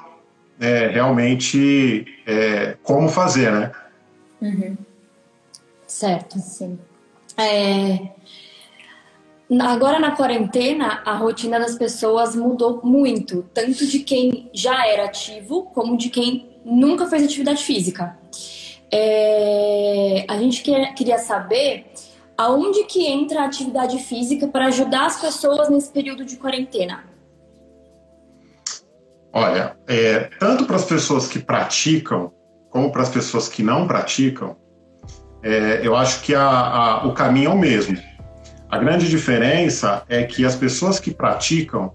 é, 0.60 0.88
realmente 0.88 2.06
é, 2.26 2.76
como 2.82 3.08
fazer, 3.08 3.52
né? 3.52 3.72
Uhum. 4.42 4.78
Certo, 5.86 6.40
sim. 6.40 6.80
É, 7.38 8.00
agora 9.60 10.00
na 10.00 10.16
quarentena, 10.16 11.02
a 11.06 11.16
rotina 11.16 11.60
das 11.60 11.76
pessoas 11.76 12.36
mudou 12.36 12.80
muito, 12.84 13.44
tanto 13.54 13.86
de 13.86 14.00
quem 14.00 14.50
já 14.54 14.88
era 14.88 15.06
ativo, 15.06 15.64
como 15.74 15.98
de 15.98 16.10
quem 16.10 16.50
nunca 16.64 17.08
fez 17.08 17.24
atividade 17.24 17.64
física. 17.64 18.18
É, 18.92 20.26
a 20.28 20.38
gente 20.38 20.62
queria 20.62 21.18
saber 21.18 21.92
aonde 22.38 22.84
que 22.86 23.06
entra 23.06 23.42
a 23.42 23.46
atividade 23.46 24.00
física 24.00 24.48
para 24.48 24.68
ajudar 24.68 25.06
as 25.06 25.20
pessoas 25.20 25.70
nesse 25.70 25.92
período 25.92 26.26
de 26.26 26.38
quarentena. 26.38 27.04
Olha, 29.34 29.78
é, 29.88 30.30
tanto 30.40 30.66
para 30.66 30.76
as 30.76 30.86
pessoas 30.86 31.28
que 31.28 31.40
praticam, 31.40 32.34
como 32.70 32.92
para 32.92 33.02
as 33.02 33.10
pessoas 33.10 33.48
que 33.48 33.64
não 33.64 33.88
praticam, 33.88 34.58
é, 35.44 35.82
eu 35.84 35.96
acho 35.96 36.22
que 36.22 36.36
a, 36.36 36.44
a, 36.44 37.08
o 37.08 37.14
caminho 37.14 37.52
é 37.52 37.54
o 37.54 37.58
mesmo. 37.58 37.98
A 38.72 38.78
grande 38.78 39.10
diferença 39.10 40.04
é 40.08 40.24
que 40.24 40.46
as 40.46 40.56
pessoas 40.56 40.98
que 40.98 41.12
praticam, 41.12 41.92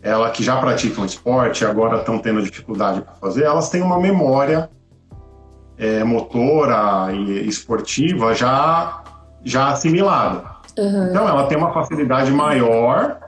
ela 0.00 0.30
que 0.30 0.42
já 0.42 0.56
praticam 0.56 1.04
esporte 1.04 1.62
e 1.62 1.66
agora 1.66 1.98
estão 1.98 2.18
tendo 2.18 2.42
dificuldade 2.42 3.02
para 3.02 3.12
fazer, 3.16 3.44
elas 3.44 3.68
têm 3.68 3.82
uma 3.82 4.00
memória 4.00 4.70
é, 5.76 6.02
motora 6.02 7.12
e 7.12 7.46
esportiva 7.46 8.34
já 8.34 9.02
já 9.44 9.68
assimilada. 9.68 10.42
Uhum. 10.78 11.08
Então 11.10 11.28
ela 11.28 11.46
tem 11.46 11.58
uma 11.58 11.72
facilidade 11.72 12.32
maior 12.32 13.18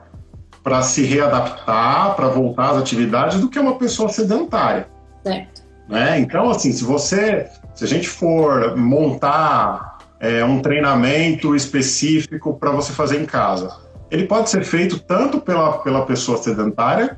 para 0.63 0.81
se 0.81 1.03
readaptar, 1.03 2.15
para 2.15 2.27
voltar 2.27 2.71
às 2.71 2.77
atividades, 2.77 3.39
do 3.39 3.49
que 3.49 3.59
uma 3.59 3.75
pessoa 3.75 4.09
sedentária. 4.09 4.87
Certo. 5.23 5.61
Né? 5.87 6.19
Então, 6.19 6.49
assim, 6.49 6.71
se 6.71 6.83
você, 6.83 7.47
se 7.73 7.83
a 7.83 7.87
gente 7.87 8.09
for 8.09 8.75
montar 8.75 9.98
é, 10.19 10.43
um 10.43 10.61
treinamento 10.61 11.55
específico 11.55 12.57
para 12.57 12.71
você 12.71 12.91
fazer 12.91 13.21
em 13.21 13.25
casa, 13.25 13.71
ele 14.11 14.25
pode 14.25 14.49
ser 14.49 14.63
feito 14.63 14.99
tanto 14.99 15.39
pela, 15.39 15.79
pela 15.79 16.05
pessoa 16.05 16.37
sedentária 16.37 17.15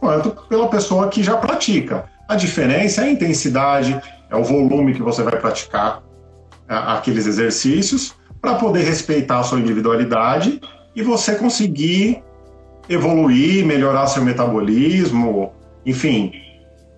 quanto 0.00 0.30
pela 0.48 0.68
pessoa 0.68 1.08
que 1.08 1.22
já 1.22 1.36
pratica. 1.36 2.06
A 2.28 2.34
diferença 2.34 3.02
é 3.02 3.04
a 3.04 3.10
intensidade, 3.10 4.00
é 4.30 4.36
o 4.36 4.42
volume 4.42 4.94
que 4.94 5.02
você 5.02 5.22
vai 5.22 5.38
praticar 5.38 6.02
é, 6.68 6.74
aqueles 6.74 7.26
exercícios 7.26 8.14
para 8.40 8.54
poder 8.54 8.84
respeitar 8.84 9.40
a 9.40 9.42
sua 9.42 9.60
individualidade 9.60 10.60
e 10.96 11.02
você 11.02 11.34
conseguir 11.34 12.22
evoluir, 12.88 13.64
melhorar 13.64 14.06
seu 14.06 14.24
metabolismo, 14.24 15.52
enfim. 15.84 16.32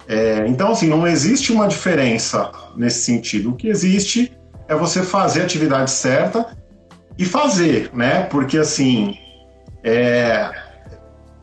É, 0.09 0.47
então, 0.47 0.73
assim, 0.73 0.89
não 0.89 1.07
existe 1.07 1.53
uma 1.53 1.67
diferença 1.67 2.51
nesse 2.77 3.01
sentido. 3.05 3.51
O 3.51 3.55
que 3.55 3.69
existe 3.69 4.33
é 4.73 4.77
você 4.77 5.03
fazer 5.03 5.43
a 5.43 5.45
atividade 5.45 5.91
certa 5.91 6.57
e 7.19 7.25
fazer, 7.25 7.91
né? 7.93 8.25
Porque, 8.25 8.59
assim, 8.59 9.17
é, 9.85 10.51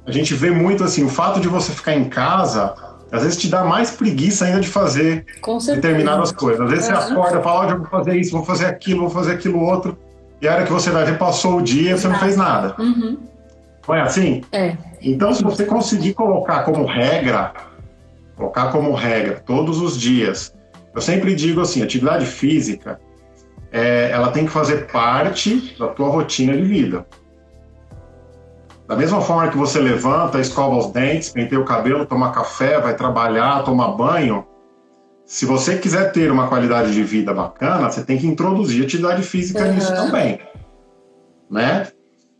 a 0.05 0.11
gente 0.11 0.33
vê 0.33 0.51
muito, 0.51 0.83
assim, 0.83 1.03
o 1.03 1.09
fato 1.09 1.39
de 1.39 1.47
você 1.47 1.71
ficar 1.71 1.93
em 1.95 2.05
casa, 2.09 2.73
às 3.11 3.23
vezes 3.23 3.37
te 3.37 3.47
dá 3.47 3.63
mais 3.63 3.91
preguiça 3.91 4.45
ainda 4.45 4.59
de 4.59 4.67
fazer 4.67 5.25
determinadas 5.67 6.31
coisas. 6.31 6.61
Às 6.61 6.69
vezes 6.69 6.85
você 6.85 6.93
acorda 6.93 7.39
e 7.39 7.43
fala, 7.43 7.67
oh, 7.67 7.69
eu 7.69 7.77
vou 7.77 7.87
fazer 7.87 8.17
isso, 8.17 8.31
vou 8.31 8.45
fazer 8.45 8.65
aquilo, 8.65 9.01
vou 9.01 9.09
fazer 9.09 9.33
aquilo 9.33 9.59
outro. 9.61 9.97
E 10.41 10.47
a 10.47 10.53
hora 10.53 10.63
que 10.63 10.71
você 10.71 10.89
vai 10.89 11.05
ver, 11.05 11.17
passou 11.17 11.57
o 11.57 11.61
dia, 11.61 11.97
você 11.97 12.07
não 12.07 12.15
fez 12.19 12.35
nada. 12.35 12.75
Uhum. 12.79 13.17
Não 13.87 13.95
é 13.95 14.01
assim? 14.01 14.41
É. 14.51 14.77
Então, 15.01 15.33
se 15.33 15.43
você 15.43 15.65
conseguir 15.65 16.13
colocar 16.13 16.63
como 16.63 16.85
regra, 16.85 17.53
colocar 18.35 18.71
como 18.71 18.93
regra 18.93 19.41
todos 19.45 19.81
os 19.81 19.97
dias, 19.99 20.53
eu 20.93 21.01
sempre 21.01 21.35
digo 21.35 21.61
assim, 21.61 21.81
atividade 21.81 22.25
física, 22.25 22.99
é, 23.71 24.09
ela 24.11 24.31
tem 24.31 24.45
que 24.45 24.51
fazer 24.51 24.87
parte 24.91 25.75
da 25.77 25.87
tua 25.87 26.09
rotina 26.09 26.55
de 26.55 26.63
vida. 26.63 27.05
Da 28.87 28.95
mesma 28.95 29.21
forma 29.21 29.49
que 29.49 29.57
você 29.57 29.79
levanta, 29.79 30.39
escova 30.39 30.75
os 30.77 30.87
dentes, 30.87 31.29
penteia 31.29 31.61
o 31.61 31.65
cabelo, 31.65 32.05
toma 32.05 32.31
café, 32.31 32.79
vai 32.79 32.95
trabalhar, 32.95 33.63
toma 33.63 33.95
banho, 33.95 34.45
se 35.29 35.45
você 35.45 35.77
quiser 35.77 36.11
ter 36.11 36.31
uma 36.31 36.47
qualidade 36.47 36.91
de 36.91 37.03
vida 37.03 37.31
bacana, 37.31 37.91
você 37.91 38.03
tem 38.03 38.17
que 38.17 38.25
introduzir 38.25 38.83
atividade 38.83 39.21
física 39.21 39.63
uhum. 39.63 39.73
nisso 39.75 39.93
também, 39.93 40.39
né? 41.47 41.87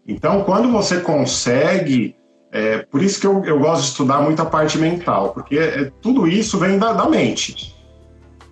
Então, 0.08 0.44
quando 0.44 0.72
você 0.72 1.00
consegue, 1.00 2.16
é, 2.52 2.80
por 2.80 3.04
isso 3.04 3.22
que 3.22 3.28
eu, 3.28 3.46
eu, 3.46 3.60
gosto 3.60 3.84
de 3.84 3.90
estudar 3.90 4.22
muito 4.24 4.42
a 4.42 4.46
parte 4.46 4.80
mental, 4.80 5.34
porque 5.34 5.56
é, 5.60 5.92
tudo 6.02 6.28
isso 6.28 6.58
vem 6.58 6.80
da, 6.80 6.92
da, 6.94 7.08
mente. 7.08 7.76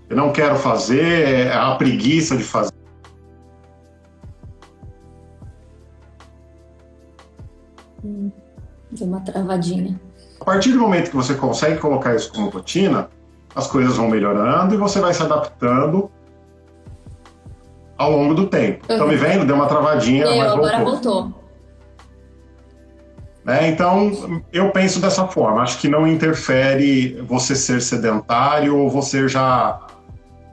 Eu 0.10 0.16
não 0.16 0.32
quero 0.32 0.56
fazer, 0.56 1.48
é 1.48 1.54
a 1.54 1.76
preguiça 1.76 2.38
de 2.38 2.44
fazer. 2.44 2.72
Hum, 8.04 8.32
deu 8.92 9.08
uma 9.08 9.20
travadinha. 9.22 10.00
A 10.40 10.46
partir 10.46 10.72
do 10.72 10.80
momento 10.80 11.10
que 11.10 11.16
você 11.16 11.36
consegue 11.36 11.80
colocar 11.80 12.16
isso 12.16 12.32
como 12.32 12.50
rotina, 12.50 13.10
as 13.54 13.68
coisas 13.68 13.98
vão 13.98 14.08
melhorando 14.08 14.76
e 14.76 14.78
você 14.78 15.00
vai 15.00 15.14
se 15.14 15.22
adaptando 15.24 16.10
ao 17.98 18.12
longo 18.12 18.34
do 18.34 18.48
tempo. 18.48 18.82
Estão 18.82 19.08
uhum. 19.08 19.12
me 19.12 19.18
vendo? 19.18 19.46
Deu 19.46 19.56
uma 19.56 19.68
travadinha, 19.68 20.26
eu, 20.26 20.38
mas 20.38 20.52
voltou. 20.52 20.68
agora 20.68 20.84
voltou. 20.84 21.48
Né? 23.44 23.70
Então, 23.70 24.44
eu 24.52 24.72
penso 24.72 25.00
dessa 25.00 25.26
forma. 25.26 25.62
Acho 25.62 25.80
que 25.80 25.88
não 25.88 26.06
interfere 26.06 27.22
você 27.28 27.56
ser 27.56 27.82
sedentário 27.82 28.78
ou 28.78 28.90
você 28.90 29.28
já. 29.28 29.87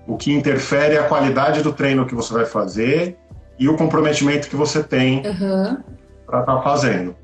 O 0.07 0.17
que 0.17 0.33
interfere 0.33 0.97
é 0.97 0.99
a 0.99 1.09
qualidade 1.09 1.63
do 1.63 1.73
treino 1.73 2.07
que 2.07 2.15
você 2.15 2.33
vai 2.33 2.45
fazer 2.45 3.17
e 3.59 3.69
o 3.69 3.77
comprometimento 3.77 4.49
que 4.49 4.57
você 4.57 4.83
tem 4.83 5.23
uhum. 5.27 5.79
para 6.27 6.41
estar 6.41 6.57
tá 6.57 6.63
fazendo. 6.63 7.17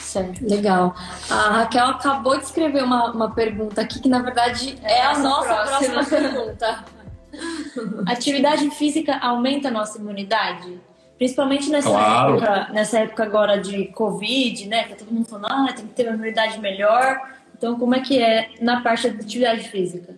Certo, 0.00 0.46
legal. 0.48 0.94
A 1.28 1.58
Raquel 1.58 1.86
acabou 1.86 2.38
de 2.38 2.44
escrever 2.44 2.82
uma, 2.82 3.10
uma 3.12 3.30
pergunta 3.34 3.80
aqui 3.80 4.00
que, 4.00 4.08
na 4.08 4.20
verdade, 4.20 4.78
é, 4.82 5.00
é 5.00 5.06
a 5.06 5.18
nossa 5.18 5.54
próxima, 5.54 5.94
próxima 5.94 6.20
pergunta. 6.20 6.84
Atividade 8.06 8.70
física 8.70 9.18
aumenta 9.18 9.68
a 9.68 9.70
nossa 9.70 9.98
imunidade? 9.98 10.80
Principalmente 11.18 11.70
nessa, 11.70 11.88
claro. 11.88 12.34
época, 12.34 12.68
nessa 12.72 12.98
época 13.00 13.24
agora 13.24 13.60
de 13.60 13.86
Covid, 13.86 14.68
né? 14.68 14.84
Que 14.84 14.90
tá 14.90 14.96
todo 14.96 15.12
mundo 15.12 15.26
falando, 15.26 15.46
ah, 15.50 15.72
tem 15.72 15.86
que 15.86 15.94
ter 15.94 16.06
uma 16.06 16.14
imunidade 16.14 16.58
melhor. 16.60 17.18
Então, 17.56 17.78
como 17.78 17.94
é 17.94 18.00
que 18.00 18.22
é 18.22 18.50
na 18.60 18.82
parte 18.82 19.08
da 19.08 19.22
atividade 19.22 19.68
física? 19.68 20.14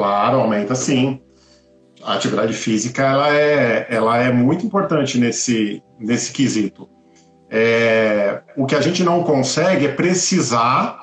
Claro, 0.00 0.40
aumenta 0.40 0.74
sim. 0.74 1.20
A 2.02 2.14
atividade 2.14 2.54
física 2.54 3.02
ela 3.02 3.36
é, 3.36 3.86
ela 3.90 4.16
é 4.16 4.32
muito 4.32 4.64
importante 4.64 5.18
nesse, 5.18 5.82
nesse 5.98 6.32
quesito. 6.32 6.88
É, 7.50 8.40
o 8.56 8.64
que 8.64 8.74
a 8.74 8.80
gente 8.80 9.04
não 9.04 9.22
consegue 9.22 9.84
é 9.84 9.92
precisar. 9.92 10.98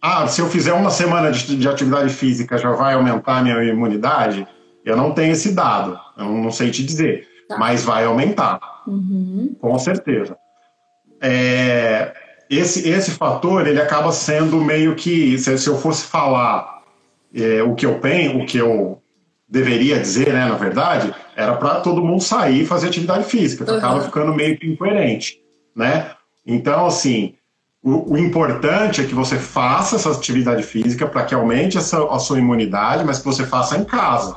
Ah, 0.00 0.26
se 0.26 0.40
eu 0.40 0.48
fizer 0.48 0.72
uma 0.72 0.88
semana 0.88 1.30
de, 1.30 1.58
de 1.58 1.68
atividade 1.68 2.08
física 2.08 2.56
já 2.56 2.72
vai 2.72 2.94
aumentar 2.94 3.36
a 3.36 3.42
minha 3.42 3.62
imunidade? 3.62 4.48
Eu 4.82 4.96
não 4.96 5.12
tenho 5.12 5.32
esse 5.32 5.52
dado, 5.52 6.00
eu 6.16 6.24
não 6.24 6.50
sei 6.50 6.70
te 6.70 6.82
dizer. 6.82 7.28
Tá. 7.50 7.58
Mas 7.58 7.84
vai 7.84 8.06
aumentar. 8.06 8.58
Uhum. 8.86 9.54
Com 9.60 9.78
certeza. 9.78 10.38
É, 11.20 12.14
esse, 12.48 12.88
esse 12.88 13.10
fator 13.10 13.66
ele 13.66 13.78
acaba 13.78 14.10
sendo 14.10 14.56
meio 14.58 14.94
que 14.94 15.36
se, 15.36 15.58
se 15.58 15.68
eu 15.68 15.76
fosse 15.76 16.04
falar 16.04 16.77
é, 17.34 17.62
o 17.62 17.74
que 17.74 17.86
eu 17.86 17.98
penso, 17.98 18.38
o 18.38 18.46
que 18.46 18.58
eu 18.58 19.02
deveria 19.48 19.98
dizer, 19.98 20.32
né, 20.32 20.46
na 20.46 20.56
verdade, 20.56 21.14
era 21.34 21.54
para 21.54 21.80
todo 21.80 22.04
mundo 22.04 22.22
sair 22.22 22.62
e 22.62 22.66
fazer 22.66 22.88
atividade 22.88 23.24
física, 23.24 23.64
que 23.64 23.70
uhum. 23.70 23.78
acaba 23.78 24.00
ficando 24.02 24.34
meio 24.34 24.58
que 24.58 24.66
incoerente, 24.66 25.40
né? 25.74 26.10
Então, 26.46 26.86
assim, 26.86 27.34
o, 27.82 28.14
o, 28.14 28.18
importante 28.18 29.00
é 29.00 29.04
que 29.04 29.14
você 29.14 29.38
faça 29.38 29.96
essa 29.96 30.10
atividade 30.10 30.62
física 30.62 31.06
para 31.06 31.24
que 31.24 31.34
aumente 31.34 31.78
essa, 31.78 32.04
a 32.04 32.18
sua 32.18 32.38
imunidade, 32.38 33.04
mas 33.04 33.18
que 33.18 33.24
você 33.24 33.46
faça 33.46 33.76
em 33.78 33.84
casa, 33.84 34.36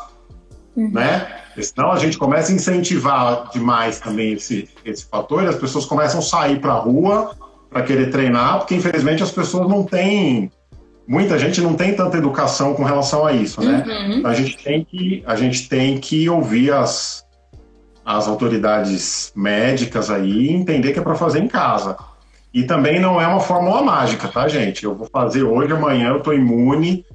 uhum. 0.75 0.91
né? 0.91 1.39
Senão 1.61 1.91
a 1.91 1.97
gente 1.97 2.17
começa 2.17 2.51
a 2.51 2.55
incentivar 2.55 3.49
demais 3.51 3.99
também 3.99 4.33
esse, 4.33 4.69
esse 4.85 5.05
fator 5.05 5.43
e 5.43 5.47
as 5.47 5.55
pessoas 5.55 5.85
começam 5.85 6.19
a 6.19 6.23
sair 6.23 6.59
para 6.59 6.71
a 6.71 6.79
rua 6.79 7.35
para 7.69 7.83
querer 7.83 8.09
treinar, 8.09 8.59
porque 8.59 8.75
infelizmente 8.75 9.21
as 9.21 9.31
pessoas 9.31 9.67
não 9.67 9.83
têm 9.83 10.49
muita 11.07 11.37
gente 11.37 11.59
não 11.61 11.73
tem 11.73 11.95
tanta 11.95 12.17
educação 12.17 12.73
com 12.73 12.83
relação 12.83 13.25
a 13.25 13.33
isso, 13.33 13.61
né? 13.61 13.83
Uhum. 13.85 14.27
A 14.27 14.33
gente 14.33 14.57
tem 14.63 14.83
que 14.83 15.23
a 15.25 15.35
gente 15.35 15.67
tem 15.67 15.97
que 15.99 16.29
ouvir 16.29 16.71
as 16.71 17.25
as 18.03 18.27
autoridades 18.27 19.31
médicas 19.35 20.09
aí 20.09 20.47
e 20.47 20.51
entender 20.51 20.91
que 20.91 20.99
é 20.99 21.01
para 21.01 21.15
fazer 21.15 21.39
em 21.39 21.47
casa. 21.47 21.95
E 22.53 22.63
também 22.63 22.99
não 22.99 23.21
é 23.21 23.27
uma 23.27 23.39
fórmula 23.39 23.81
mágica, 23.81 24.27
tá, 24.27 24.47
gente? 24.47 24.83
Eu 24.83 24.95
vou 24.95 25.07
fazer 25.07 25.43
hoje, 25.43 25.71
amanhã 25.71 26.09
eu 26.09 26.19
tô 26.19 26.33
imune. 26.33 27.05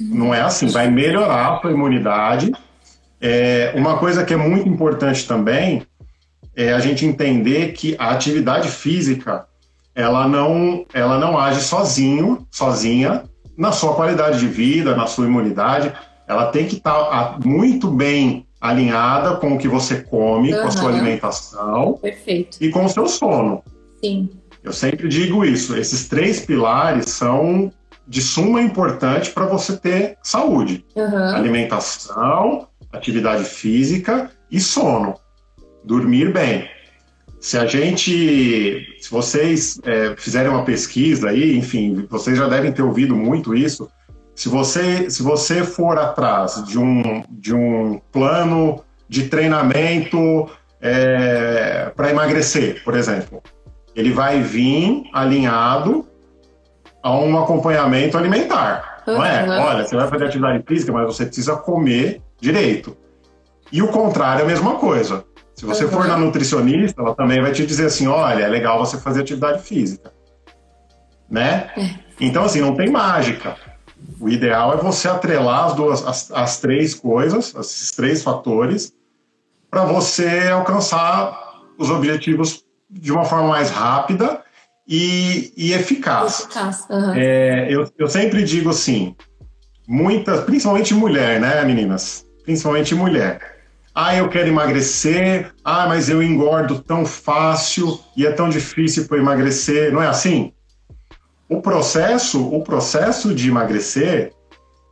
Não 0.00 0.34
é 0.34 0.40
assim, 0.40 0.66
vai 0.66 0.90
melhorar 0.90 1.54
a 1.54 1.60
sua 1.60 1.70
imunidade. 1.70 2.52
É, 3.20 3.72
uma 3.76 3.98
coisa 3.98 4.24
que 4.24 4.34
é 4.34 4.36
muito 4.36 4.68
importante 4.68 5.26
também 5.26 5.82
é 6.56 6.72
a 6.72 6.80
gente 6.80 7.06
entender 7.06 7.72
que 7.72 7.94
a 7.98 8.10
atividade 8.10 8.68
física 8.68 9.46
ela 10.00 10.26
não, 10.26 10.84
ela 10.92 11.18
não 11.18 11.38
age 11.38 11.60
sozinho, 11.60 12.46
sozinha 12.50 13.24
na 13.56 13.72
sua 13.72 13.94
qualidade 13.94 14.38
de 14.38 14.46
vida, 14.46 14.96
na 14.96 15.06
sua 15.06 15.26
imunidade. 15.26 15.92
Ela 16.26 16.46
tem 16.46 16.66
que 16.66 16.76
estar 16.76 17.04
tá 17.04 17.38
muito 17.44 17.90
bem 17.90 18.46
alinhada 18.60 19.36
com 19.36 19.54
o 19.54 19.58
que 19.58 19.68
você 19.68 20.02
come, 20.02 20.52
uhum. 20.52 20.62
com 20.62 20.68
a 20.68 20.70
sua 20.70 20.90
alimentação 20.90 21.98
Perfeito. 22.00 22.58
e 22.60 22.70
com 22.70 22.84
o 22.84 22.88
seu 22.88 23.06
sono. 23.06 23.62
Sim. 24.02 24.28
Eu 24.62 24.72
sempre 24.72 25.08
digo 25.08 25.44
isso. 25.44 25.76
Esses 25.76 26.08
três 26.08 26.40
pilares 26.40 27.10
são 27.10 27.72
de 28.06 28.20
suma 28.20 28.60
importância 28.60 29.32
para 29.32 29.46
você 29.46 29.76
ter 29.76 30.18
saúde: 30.22 30.84
uhum. 30.94 31.34
alimentação, 31.34 32.66
atividade 32.92 33.44
física 33.44 34.30
e 34.50 34.60
sono. 34.60 35.14
Dormir 35.84 36.32
bem. 36.32 36.68
Se 37.40 37.56
a 37.56 37.64
gente, 37.64 38.98
se 39.00 39.10
vocês 39.10 39.80
é, 39.84 40.14
fizerem 40.16 40.50
uma 40.50 40.62
pesquisa 40.62 41.30
aí, 41.30 41.56
enfim, 41.56 42.06
vocês 42.10 42.36
já 42.36 42.46
devem 42.46 42.70
ter 42.70 42.82
ouvido 42.82 43.16
muito 43.16 43.54
isso. 43.54 43.90
Se 44.34 44.48
você, 44.48 45.08
se 45.08 45.22
você 45.22 45.64
for 45.64 45.98
atrás 45.98 46.62
de 46.66 46.78
um, 46.78 47.24
de 47.30 47.54
um 47.54 47.98
plano 48.12 48.84
de 49.08 49.28
treinamento 49.28 50.50
é, 50.82 51.90
para 51.96 52.10
emagrecer, 52.10 52.84
por 52.84 52.94
exemplo, 52.94 53.42
ele 53.96 54.12
vai 54.12 54.42
vir 54.42 55.04
alinhado 55.10 56.06
a 57.02 57.16
um 57.16 57.38
acompanhamento 57.38 58.18
alimentar. 58.18 59.02
Uhum. 59.06 59.14
Não 59.14 59.24
é? 59.24 59.60
Olha, 59.60 59.84
você 59.84 59.96
vai 59.96 60.08
fazer 60.08 60.26
atividade 60.26 60.62
física, 60.66 60.92
mas 60.92 61.06
você 61.06 61.24
precisa 61.24 61.56
comer 61.56 62.20
direito. 62.38 62.94
E 63.72 63.80
o 63.80 63.88
contrário 63.88 64.42
é 64.42 64.44
a 64.44 64.46
mesma 64.46 64.74
coisa. 64.74 65.24
Se 65.60 65.66
você 65.66 65.84
uhum. 65.84 65.90
for 65.90 66.08
na 66.08 66.16
nutricionista, 66.16 67.02
ela 67.02 67.14
também 67.14 67.38
vai 67.42 67.52
te 67.52 67.66
dizer 67.66 67.84
assim: 67.84 68.06
olha, 68.06 68.44
é 68.44 68.48
legal 68.48 68.78
você 68.78 68.96
fazer 68.96 69.20
atividade 69.20 69.62
física. 69.62 70.10
Né? 71.30 71.70
É. 71.76 71.90
Então, 72.18 72.44
assim, 72.44 72.62
não 72.62 72.74
tem 72.74 72.88
mágica. 72.88 73.56
O 74.18 74.30
ideal 74.30 74.72
é 74.72 74.78
você 74.78 75.06
atrelar 75.06 75.66
as 75.66 75.74
duas, 75.74 76.06
as, 76.06 76.30
as 76.32 76.60
três 76.60 76.94
coisas, 76.94 77.54
esses 77.54 77.90
três 77.90 78.22
fatores, 78.22 78.94
para 79.70 79.84
você 79.84 80.48
alcançar 80.48 81.38
os 81.78 81.90
objetivos 81.90 82.64
de 82.88 83.12
uma 83.12 83.26
forma 83.26 83.48
mais 83.48 83.68
rápida 83.68 84.42
e, 84.88 85.52
e 85.54 85.74
eficaz. 85.74 86.40
Eficaz. 86.40 86.86
Uhum. 86.88 87.12
É, 87.14 87.66
eu, 87.70 87.86
eu 87.98 88.08
sempre 88.08 88.44
digo 88.44 88.70
assim, 88.70 89.14
muitas, 89.86 90.42
principalmente 90.44 90.94
mulher, 90.94 91.38
né, 91.38 91.62
meninas? 91.64 92.24
Principalmente 92.44 92.94
mulher 92.94 93.49
ah, 93.94 94.14
eu 94.16 94.28
quero 94.28 94.48
emagrecer. 94.48 95.52
Ah, 95.64 95.86
mas 95.88 96.08
eu 96.08 96.22
engordo 96.22 96.80
tão 96.80 97.04
fácil 97.04 97.98
e 98.16 98.26
é 98.26 98.30
tão 98.32 98.48
difícil 98.48 99.06
para 99.06 99.18
emagrecer. 99.18 99.92
Não 99.92 100.02
é 100.02 100.06
assim? 100.06 100.52
O 101.48 101.60
processo, 101.60 102.46
o 102.48 102.62
processo 102.62 103.34
de 103.34 103.48
emagrecer, 103.48 104.32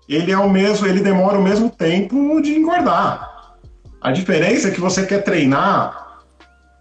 ele 0.08 0.32
é 0.32 0.38
o 0.38 0.50
mesmo, 0.50 0.86
ele 0.86 1.00
demora 1.00 1.38
o 1.38 1.42
mesmo 1.42 1.70
tempo 1.70 2.40
de 2.40 2.54
engordar. 2.54 3.56
A 4.00 4.10
diferença 4.10 4.68
é 4.68 4.70
que 4.70 4.80
você 4.80 5.06
quer 5.06 5.22
treinar 5.22 6.08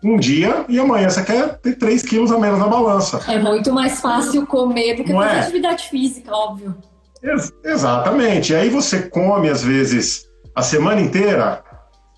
um 0.03 0.17
dia 0.17 0.65
e 0.67 0.79
amanhã 0.79 1.09
você 1.09 1.23
quer 1.23 1.57
ter 1.57 1.75
3 1.75 2.01
quilos 2.03 2.31
a 2.31 2.39
menos 2.39 2.59
na 2.59 2.67
balança. 2.67 3.19
É 3.27 3.37
muito 3.39 3.71
mais 3.73 3.99
fácil 3.99 4.45
comer 4.45 4.95
do 4.95 5.03
que 5.03 5.13
Não 5.13 5.21
fazer 5.21 5.35
é? 5.35 5.39
atividade 5.41 5.89
física, 5.89 6.31
óbvio. 6.31 6.75
Ex 7.21 7.51
exatamente. 7.63 8.53
E 8.53 8.55
aí 8.55 8.69
você 8.69 9.03
come, 9.03 9.49
às 9.49 9.63
vezes, 9.63 10.27
a 10.55 10.61
semana 10.61 11.01
inteira 11.01 11.63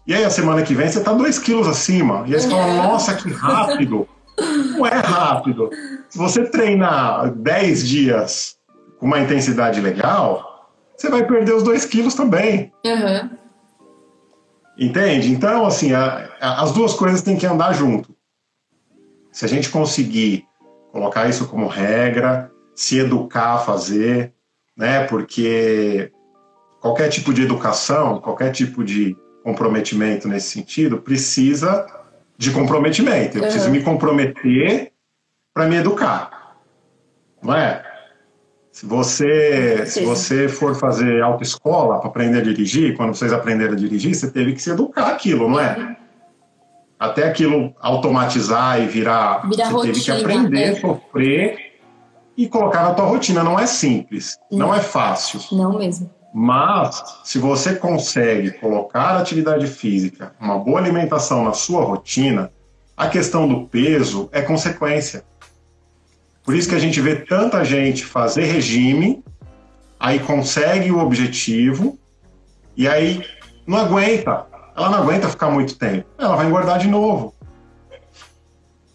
e 0.09 0.13
aí 0.15 0.25
a 0.25 0.29
semana 0.31 0.63
que 0.63 0.73
vem 0.73 0.89
você 0.89 0.97
está 0.97 1.13
2 1.13 1.37
quilos 1.37 1.67
acima. 1.67 2.23
E 2.25 2.33
aí 2.33 2.41
você 2.41 2.49
fala, 2.49 2.63
é. 2.65 2.77
nossa, 2.77 3.13
que 3.13 3.31
rápido. 3.31 4.09
Não 4.39 4.83
é 4.83 4.95
rápido. 4.95 5.69
Se 6.09 6.17
você 6.17 6.45
treinar 6.45 7.29
10 7.31 7.87
dias 7.87 8.57
com 8.97 9.05
uma 9.05 9.19
intensidade 9.19 9.79
legal, 9.79 10.67
você 10.97 11.11
vai 11.11 11.27
perder 11.27 11.53
os 11.53 11.61
2 11.61 11.85
quilos 11.85 12.15
também. 12.15 12.73
Uhum. 12.83 13.29
Entende? 14.79 15.31
Então, 15.31 15.63
assim, 15.63 15.93
a, 15.93 16.27
a, 16.41 16.63
as 16.63 16.71
duas 16.71 16.95
coisas 16.95 17.21
têm 17.21 17.37
que 17.37 17.45
andar 17.45 17.73
junto. 17.73 18.15
Se 19.31 19.45
a 19.45 19.47
gente 19.47 19.69
conseguir 19.69 20.43
colocar 20.91 21.29
isso 21.29 21.47
como 21.47 21.67
regra, 21.67 22.51
se 22.73 22.97
educar 22.97 23.53
a 23.53 23.59
fazer, 23.59 24.33
né? 24.75 25.03
Porque 25.03 26.11
qualquer 26.81 27.09
tipo 27.09 27.31
de 27.31 27.43
educação, 27.43 28.19
qualquer 28.19 28.51
tipo 28.51 28.83
de 28.83 29.15
comprometimento 29.49 30.27
nesse 30.27 30.49
sentido, 30.49 30.99
precisa 30.99 31.85
de 32.38 32.51
comprometimento. 32.51 33.38
Eu 33.38 33.41
uhum. 33.41 33.49
preciso 33.49 33.69
me 33.69 33.81
comprometer 33.81 34.91
para 35.53 35.67
me 35.67 35.75
educar. 35.75 36.55
Não 37.41 37.55
é? 37.55 37.83
Se 38.71 38.85
você, 38.85 39.85
se 39.85 40.05
você 40.05 40.47
for 40.47 40.75
fazer 40.75 41.21
autoescola 41.21 41.99
para 41.99 42.09
aprender 42.09 42.39
a 42.39 42.41
dirigir, 42.41 42.95
quando 42.95 43.15
vocês 43.15 43.33
aprenderam 43.33 43.73
a 43.73 43.75
dirigir, 43.75 44.15
você 44.15 44.31
teve 44.31 44.53
que 44.53 44.62
se 44.62 44.69
educar 44.69 45.07
aquilo, 45.07 45.49
não 45.49 45.59
é? 45.59 45.77
Uhum. 45.77 45.95
Até 46.97 47.27
aquilo 47.27 47.73
automatizar 47.79 48.81
e 48.81 48.85
virar. 48.85 49.49
virar 49.49 49.65
você 49.65 49.71
rotina, 49.71 49.93
teve 49.93 50.05
que 50.05 50.12
aprender, 50.12 50.63
é. 50.63 50.75
sofrer 50.75 51.79
e 52.38 52.47
colocar 52.47 52.83
na 52.83 52.93
tua 52.93 53.05
rotina. 53.05 53.43
Não 53.43 53.59
é 53.59 53.65
simples, 53.65 54.38
não, 54.51 54.67
não 54.67 54.75
é 54.75 54.79
fácil. 54.79 55.41
Não 55.51 55.77
mesmo. 55.77 56.09
Mas, 56.33 57.21
se 57.23 57.39
você 57.39 57.75
consegue 57.75 58.51
colocar 58.51 59.17
atividade 59.17 59.65
física, 59.67 60.33
uma 60.39 60.59
boa 60.59 60.79
alimentação 60.79 61.43
na 61.43 61.53
sua 61.53 61.83
rotina, 61.83 62.51
a 62.95 63.07
questão 63.07 63.47
do 63.47 63.65
peso 63.65 64.29
é 64.31 64.41
consequência. 64.41 65.23
Por 66.43 66.55
isso 66.55 66.69
que 66.69 66.75
a 66.75 66.79
gente 66.79 67.01
vê 67.01 67.15
tanta 67.15 67.63
gente 67.65 68.05
fazer 68.05 68.43
regime, 68.43 69.23
aí 69.99 70.19
consegue 70.19 70.91
o 70.91 70.99
objetivo, 70.99 71.97
e 72.77 72.87
aí 72.87 73.25
não 73.65 73.77
aguenta. 73.77 74.45
Ela 74.75 74.89
não 74.89 74.99
aguenta 74.99 75.29
ficar 75.29 75.49
muito 75.49 75.77
tempo. 75.77 76.07
Ela 76.17 76.35
vai 76.35 76.45
engordar 76.45 76.77
de 76.79 76.87
novo. 76.87 77.33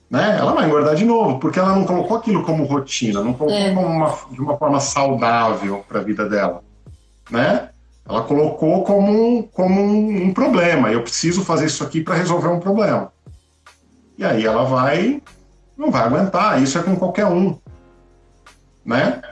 Né? 0.09 0.37
Ela 0.38 0.53
vai 0.53 0.66
engordar 0.66 0.94
de 0.94 1.05
novo, 1.05 1.40
porque 1.40 1.59
ela 1.59 1.75
não 1.75 1.85
colocou 1.85 2.16
aquilo 2.16 2.44
como 2.44 2.64
rotina, 2.64 3.23
não 3.23 3.35
colocou 3.35 3.59
é. 3.59 3.75
como 3.75 3.87
uma, 3.87 4.16
de 4.31 4.40
uma 4.40 4.57
forma 4.57 4.79
saudável 4.79 5.85
para 5.88 5.99
a 5.99 6.03
vida 6.03 6.29
dela 6.29 6.63
né? 7.31 7.71
Ela 8.07 8.23
colocou 8.23 8.85
como 8.85 9.13
um, 9.13 9.43
como 9.43 9.81
um, 9.81 10.25
um 10.25 10.35
problema. 10.35 10.93
Eu 10.93 11.03
preciso 11.03 11.45
fazer 11.45 11.67
isso 11.67 11.83
aqui 11.83 12.03
para 12.03 12.15
resolver 12.15 12.49
um 12.49 12.61
problema. 12.61 13.13
E 14.19 14.25
aí 14.25 14.45
ela 14.45 14.65
vai, 14.65 15.23
não 15.77 15.91
vai 15.91 16.03
aguentar. 16.03 16.63
Isso 16.63 16.79
é 16.79 16.83
com 16.83 16.97
qualquer 16.97 17.27
um, 17.27 17.59
né? 18.85 19.23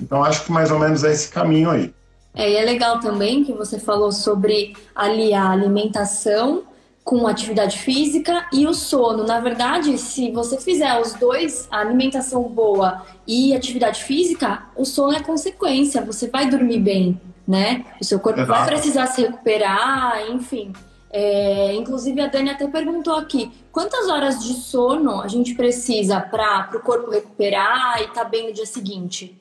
Então 0.00 0.24
acho 0.24 0.44
que 0.44 0.52
mais 0.52 0.70
ou 0.70 0.78
menos 0.78 1.04
é 1.04 1.12
esse 1.12 1.28
caminho 1.28 1.70
aí. 1.70 1.94
É, 2.34 2.50
e 2.50 2.56
é 2.56 2.64
legal 2.64 2.98
também 2.98 3.44
que 3.44 3.52
você 3.52 3.78
falou 3.78 4.10
sobre 4.10 4.74
aliar 4.94 5.50
alimentação 5.50 6.64
com 7.04 7.26
atividade 7.26 7.78
física 7.78 8.46
e 8.52 8.66
o 8.66 8.72
sono. 8.72 9.24
Na 9.24 9.40
verdade, 9.40 9.98
se 9.98 10.30
você 10.30 10.56
fizer 10.58 11.00
os 11.00 11.14
dois, 11.14 11.66
a 11.70 11.78
alimentação 11.78 12.42
boa 12.44 13.02
e 13.26 13.54
atividade 13.54 14.04
física, 14.04 14.64
o 14.76 14.84
sono 14.84 15.14
é 15.14 15.20
consequência, 15.20 16.04
você 16.04 16.28
vai 16.28 16.48
dormir 16.48 16.78
bem, 16.78 17.20
né? 17.46 17.84
O 18.00 18.04
seu 18.04 18.20
corpo 18.20 18.40
Exato. 18.40 18.58
vai 18.58 18.68
precisar 18.68 19.06
se 19.06 19.22
recuperar, 19.22 20.30
enfim. 20.30 20.72
É, 21.10 21.74
inclusive, 21.74 22.20
a 22.20 22.28
Dani 22.28 22.50
até 22.50 22.66
perguntou 22.66 23.16
aqui: 23.16 23.52
quantas 23.70 24.08
horas 24.08 24.42
de 24.42 24.54
sono 24.54 25.20
a 25.20 25.28
gente 25.28 25.54
precisa 25.54 26.20
para 26.20 26.70
o 26.74 26.80
corpo 26.80 27.10
recuperar 27.10 28.00
e 28.00 28.04
estar 28.04 28.22
tá 28.22 28.24
bem 28.24 28.46
no 28.46 28.52
dia 28.54 28.64
seguinte? 28.64 29.36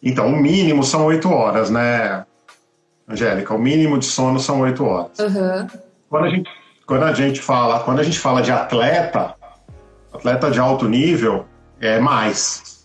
Então, 0.00 0.28
o 0.28 0.36
mínimo 0.36 0.84
são 0.84 1.06
oito 1.06 1.28
horas, 1.28 1.70
né, 1.70 2.24
Angélica? 3.08 3.52
O 3.52 3.58
mínimo 3.58 3.98
de 3.98 4.04
sono 4.04 4.38
são 4.38 4.60
oito 4.60 4.84
horas. 4.84 5.18
Uhum. 5.18 5.85
Quando, 6.08 6.24
a 6.24 6.28
gente, 6.28 6.50
quando 6.86 7.02
a 7.02 7.12
gente 7.12 7.40
fala, 7.40 7.80
quando 7.80 8.00
a 8.00 8.02
gente 8.02 8.18
fala 8.18 8.40
de 8.42 8.52
atleta, 8.52 9.34
atleta 10.12 10.50
de 10.50 10.60
alto 10.60 10.88
nível, 10.88 11.46
é 11.80 11.98
mais. 11.98 12.84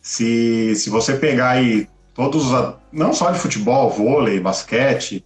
Se, 0.00 0.74
se 0.76 0.90
você 0.90 1.14
pegar 1.14 1.50
aí 1.50 1.88
todos, 2.14 2.50
não 2.92 3.12
só 3.12 3.30
de 3.30 3.38
futebol, 3.38 3.90
vôlei, 3.90 4.38
basquete, 4.38 5.24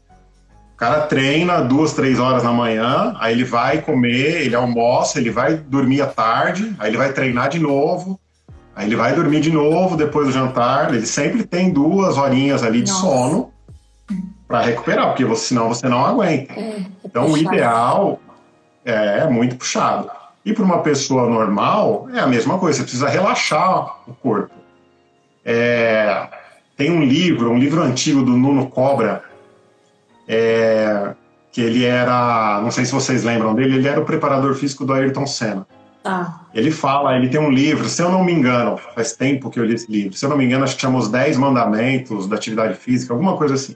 o 0.75 0.77
cara 0.77 1.07
treina 1.07 1.63
duas, 1.63 1.95
três 1.95 2.19
horas 2.19 2.45
na 2.45 2.53
manhã, 2.53 3.17
aí 3.19 3.33
ele 3.33 3.45
vai 3.45 3.81
comer, 3.81 4.43
ele 4.43 4.55
almoça, 4.55 5.19
ele 5.19 5.31
vai 5.31 5.57
dormir 5.57 6.03
à 6.03 6.07
tarde, 6.07 6.77
aí 6.79 6.91
ele 6.91 6.99
vai 6.99 7.13
treinar 7.13 7.49
de 7.49 7.59
novo, 7.59 8.21
aí 8.75 8.87
ele 8.87 8.95
vai 8.95 9.15
dormir 9.15 9.41
de 9.41 9.51
novo 9.51 9.97
depois 9.97 10.27
do 10.27 10.33
jantar. 10.33 10.95
Ele 10.95 11.07
sempre 11.07 11.45
tem 11.45 11.73
duas 11.73 12.19
horinhas 12.19 12.63
ali 12.63 12.83
de 12.83 12.91
Nossa. 12.91 13.07
sono 13.07 13.56
para 14.47 14.61
recuperar, 14.61 15.09
porque 15.09 15.25
você, 15.25 15.49
senão 15.49 15.69
você 15.69 15.89
não 15.89 16.05
aguenta. 16.05 16.53
É, 16.53 16.61
é 16.61 16.87
então 17.05 17.27
puxado. 17.27 17.33
o 17.33 17.39
ideal 17.39 18.21
é, 18.85 19.27
muito 19.29 19.57
puxado. 19.57 20.11
E 20.45 20.53
para 20.53 20.65
uma 20.65 20.79
pessoa 20.79 21.29
normal 21.29 22.09
é 22.15 22.21
a 22.21 22.27
mesma 22.27 22.59
coisa, 22.59 22.79
você 22.79 22.83
precisa 22.85 23.09
relaxar 23.09 23.97
o 24.09 24.15
corpo. 24.15 24.55
É, 25.45 26.29
tem 26.77 26.91
um 26.91 27.03
livro, 27.03 27.51
um 27.51 27.59
livro 27.59 27.83
antigo 27.83 28.23
do 28.23 28.37
Nuno 28.37 28.69
Cobra, 28.69 29.25
é, 30.29 31.15
que 31.51 31.61
ele 31.61 31.85
era, 31.85 32.61
não 32.63 32.71
sei 32.71 32.85
se 32.85 32.93
vocês 32.93 33.25
lembram 33.25 33.55
dele, 33.55 33.77
ele 33.77 33.89
era 33.89 34.01
o 34.01 34.05
preparador 34.05 34.55
físico 34.55 34.85
do 34.85 34.93
Ayrton 34.93 35.27
Senna. 35.27 35.67
Ah. 36.05 36.43
Ele 36.55 36.71
fala, 36.71 37.17
ele 37.17 37.29
tem 37.29 37.41
um 37.41 37.51
livro, 37.51 37.89
se 37.89 38.01
eu 38.01 38.11
não 38.11 38.23
me 38.23 38.33
engano, 38.33 38.79
faz 38.95 39.15
tempo 39.15 39.51
que 39.51 39.59
eu 39.59 39.65
li 39.65 39.75
esse 39.75 39.91
livro, 39.91 40.17
se 40.17 40.25
eu 40.25 40.31
não 40.31 40.37
me 40.37 40.45
engano, 40.45 40.63
acho 40.63 40.77
que 40.77 40.83
chama 40.83 40.99
Os 40.99 41.09
10 41.09 41.37
Mandamentos 41.39 42.29
da 42.29 42.37
Atividade 42.37 42.75
Física, 42.75 43.13
alguma 43.13 43.37
coisa 43.37 43.55
assim. 43.55 43.75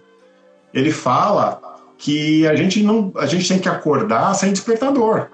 Ele 0.72 0.90
fala 0.90 1.60
que 1.98 2.46
a 2.46 2.54
gente 2.54 2.82
não, 2.82 3.12
a 3.16 3.26
gente 3.26 3.46
tem 3.46 3.58
que 3.58 3.68
acordar 3.68 4.34
sem 4.34 4.52
despertador. 4.52 5.28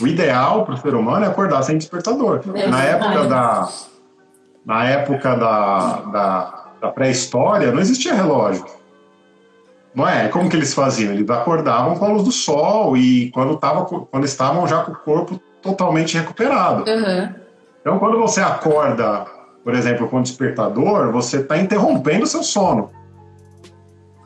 O 0.00 0.06
ideal 0.06 0.64
para 0.64 0.74
o 0.74 0.78
ser 0.78 0.94
humano 0.94 1.24
é 1.24 1.28
acordar 1.28 1.62
sem 1.62 1.76
despertador. 1.76 2.40
É 2.54 2.66
na 2.66 2.82
época 2.82 3.24
da, 3.24 3.68
na 4.64 4.84
época 4.84 5.36
da, 5.36 6.00
da, 6.12 6.64
da 6.80 6.88
pré-história, 6.88 7.70
não 7.70 7.80
existia 7.80 8.14
relógio. 8.14 8.64
Não 9.94 10.08
é? 10.08 10.28
Como 10.28 10.48
que 10.48 10.56
eles 10.56 10.74
faziam? 10.74 11.12
Eles 11.12 11.28
acordavam 11.30 11.96
com 11.96 12.04
a 12.04 12.08
luz 12.08 12.24
do 12.24 12.32
sol 12.32 12.96
e 12.96 13.30
quando, 13.30 13.56
tava, 13.56 13.84
quando 13.84 14.24
estavam 14.24 14.66
já 14.66 14.82
com 14.82 14.92
o 14.92 14.96
corpo 14.96 15.40
totalmente 15.62 16.18
recuperado. 16.18 16.90
Uhum. 16.90 17.34
Então, 17.80 17.98
quando 17.98 18.18
você 18.18 18.40
acorda, 18.40 19.24
por 19.62 19.74
exemplo, 19.74 20.08
com 20.08 20.18
o 20.18 20.22
despertador, 20.22 21.12
você 21.12 21.38
está 21.38 21.56
interrompendo 21.56 22.24
o 22.24 22.26
seu 22.26 22.42
sono. 22.42 22.90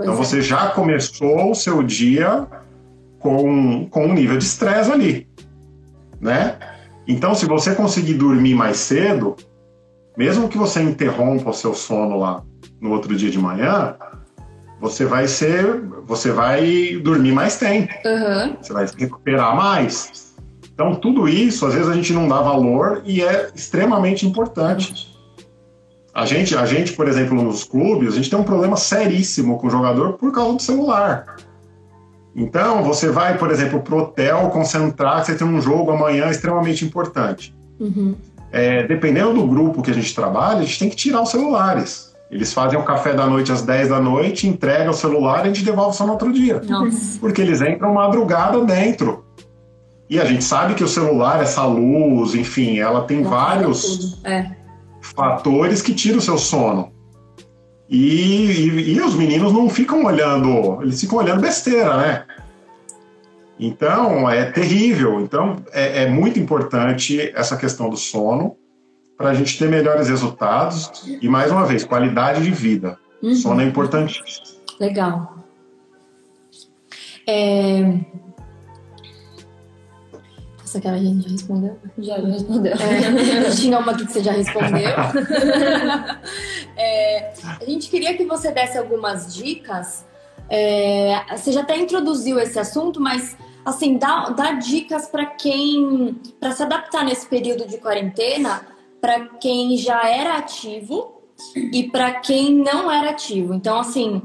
Pois 0.00 0.08
então, 0.08 0.14
é. 0.14 0.16
você 0.16 0.40
já 0.40 0.68
começou 0.68 1.50
o 1.50 1.54
seu 1.54 1.82
dia 1.82 2.46
com, 3.18 3.86
com 3.90 4.06
um 4.06 4.14
nível 4.14 4.38
de 4.38 4.44
estresse 4.44 4.90
ali, 4.90 5.28
né? 6.18 6.56
Então, 7.06 7.34
se 7.34 7.44
você 7.44 7.74
conseguir 7.74 8.14
dormir 8.14 8.54
mais 8.54 8.78
cedo, 8.78 9.36
mesmo 10.16 10.48
que 10.48 10.56
você 10.56 10.80
interrompa 10.80 11.50
o 11.50 11.52
seu 11.52 11.74
sono 11.74 12.18
lá 12.18 12.42
no 12.80 12.92
outro 12.92 13.14
dia 13.14 13.30
de 13.30 13.38
manhã, 13.38 13.94
você 14.80 15.04
vai 15.04 15.28
ser, 15.28 15.82
você 16.06 16.32
vai 16.32 16.96
dormir 17.02 17.32
mais 17.32 17.58
tempo, 17.58 17.92
uhum. 18.06 18.56
você 18.60 18.72
vai 18.72 18.88
se 18.88 18.96
recuperar 18.96 19.54
mais. 19.54 20.34
Então 20.72 20.94
tudo 20.94 21.28
isso 21.28 21.66
às 21.66 21.74
vezes 21.74 21.90
a 21.90 21.94
gente 21.94 22.14
não 22.14 22.26
dá 22.26 22.40
valor 22.40 23.02
e 23.04 23.22
é 23.22 23.50
extremamente 23.54 24.26
importante. 24.26 25.14
A 26.12 26.26
gente, 26.26 26.56
a 26.56 26.66
gente, 26.66 26.92
por 26.92 27.08
exemplo, 27.08 27.40
nos 27.40 27.62
clubes, 27.62 28.12
a 28.12 28.16
gente 28.16 28.28
tem 28.28 28.38
um 28.38 28.44
problema 28.44 28.76
seríssimo 28.76 29.58
com 29.58 29.68
o 29.68 29.70
jogador 29.70 30.14
por 30.14 30.32
causa 30.32 30.54
do 30.54 30.62
celular. 30.62 31.36
Então, 32.34 32.82
você 32.82 33.10
vai, 33.10 33.38
por 33.38 33.50
exemplo, 33.50 33.80
para 33.80 33.94
o 33.94 33.98
hotel 33.98 34.50
concentrar 34.50 35.20
que 35.20 35.26
você 35.26 35.34
tem 35.36 35.46
um 35.46 35.60
jogo 35.60 35.90
amanhã 35.90 36.28
extremamente 36.28 36.84
importante. 36.84 37.54
Uhum. 37.78 38.14
É, 38.52 38.84
dependendo 38.86 39.34
do 39.34 39.46
grupo 39.46 39.82
que 39.82 39.90
a 39.90 39.94
gente 39.94 40.14
trabalha, 40.14 40.58
a 40.58 40.62
gente 40.62 40.78
tem 40.78 40.88
que 40.88 40.96
tirar 40.96 41.22
os 41.22 41.30
celulares. 41.30 42.10
Eles 42.30 42.52
fazem 42.52 42.78
o 42.78 42.82
café 42.84 43.12
da 43.12 43.26
noite 43.26 43.50
às 43.50 43.62
10 43.62 43.88
da 43.88 44.00
noite, 44.00 44.46
entregam 44.46 44.90
o 44.90 44.94
celular 44.94 45.38
e 45.38 45.42
a 45.42 45.52
gente 45.52 45.64
devolve 45.64 45.96
só 45.96 46.06
no 46.06 46.12
outro 46.12 46.32
dia. 46.32 46.60
Nossa. 46.68 47.18
Porque 47.18 47.40
eles 47.40 47.60
entram 47.60 47.94
madrugada 47.94 48.64
dentro. 48.64 49.24
E 50.08 50.18
a 50.18 50.24
gente 50.24 50.42
sabe 50.42 50.74
que 50.74 50.82
o 50.82 50.88
celular, 50.88 51.40
essa 51.40 51.64
luz, 51.64 52.34
enfim, 52.34 52.78
ela 52.78 53.02
tem 53.02 53.20
Não 53.20 53.30
vários 53.30 54.20
é. 54.24 54.50
Fatores 55.00 55.82
que 55.82 55.94
tiram 55.94 56.18
o 56.18 56.22
seu 56.22 56.38
sono. 56.38 56.92
E, 57.88 58.44
e, 58.46 58.92
e, 58.92 59.00
os 59.00 59.14
meninos 59.14 59.52
não 59.52 59.68
ficam 59.68 60.04
olhando, 60.04 60.80
eles 60.80 61.00
ficam 61.00 61.18
olhando 61.18 61.40
besteira, 61.40 61.96
né? 61.96 62.24
Então, 63.58 64.30
é 64.30 64.44
terrível. 64.50 65.20
Então, 65.20 65.56
é, 65.72 66.04
é 66.04 66.08
muito 66.08 66.38
importante 66.38 67.32
essa 67.34 67.56
questão 67.56 67.90
do 67.90 67.96
sono 67.96 68.56
para 69.18 69.30
a 69.30 69.34
gente 69.34 69.58
ter 69.58 69.68
melhores 69.68 70.08
resultados 70.08 70.90
e, 71.20 71.28
mais 71.28 71.50
uma 71.50 71.66
vez, 71.66 71.84
qualidade 71.84 72.42
de 72.42 72.50
vida. 72.50 72.96
Uhum. 73.22 73.34
Sono 73.34 73.60
é 73.60 73.64
importantíssimo. 73.64 74.24
Legal. 74.78 75.44
É... 77.26 78.00
Essa 80.70 80.80
cara 80.80 80.94
a 80.94 81.00
gente 81.00 81.24
já 81.24 81.30
respondeu? 81.30 81.76
Já, 81.98 82.20
já 82.20 82.28
respondeu. 82.28 82.72
É, 82.74 83.50
tinha 83.58 83.76
uma 83.76 83.90
aqui 83.90 84.06
que 84.06 84.12
você 84.12 84.22
já 84.22 84.30
respondeu. 84.30 84.86
é, 86.78 87.32
a 87.60 87.64
gente 87.64 87.90
queria 87.90 88.16
que 88.16 88.24
você 88.24 88.52
desse 88.52 88.78
algumas 88.78 89.34
dicas. 89.34 90.06
É, 90.48 91.24
você 91.36 91.50
já 91.50 91.62
até 91.62 91.76
introduziu 91.76 92.38
esse 92.38 92.56
assunto, 92.56 93.00
mas 93.00 93.36
assim, 93.64 93.98
dá, 93.98 94.30
dá 94.30 94.52
dicas 94.52 95.08
para 95.08 95.26
quem, 95.26 96.16
para 96.38 96.52
se 96.52 96.62
adaptar 96.62 97.04
nesse 97.04 97.26
período 97.26 97.66
de 97.66 97.76
quarentena, 97.78 98.64
para 99.00 99.26
quem 99.40 99.76
já 99.76 100.08
era 100.08 100.36
ativo 100.36 101.20
e 101.56 101.90
para 101.90 102.12
quem 102.20 102.54
não 102.54 102.88
era 102.88 103.10
ativo. 103.10 103.54
Então, 103.54 103.76
assim, 103.76 104.22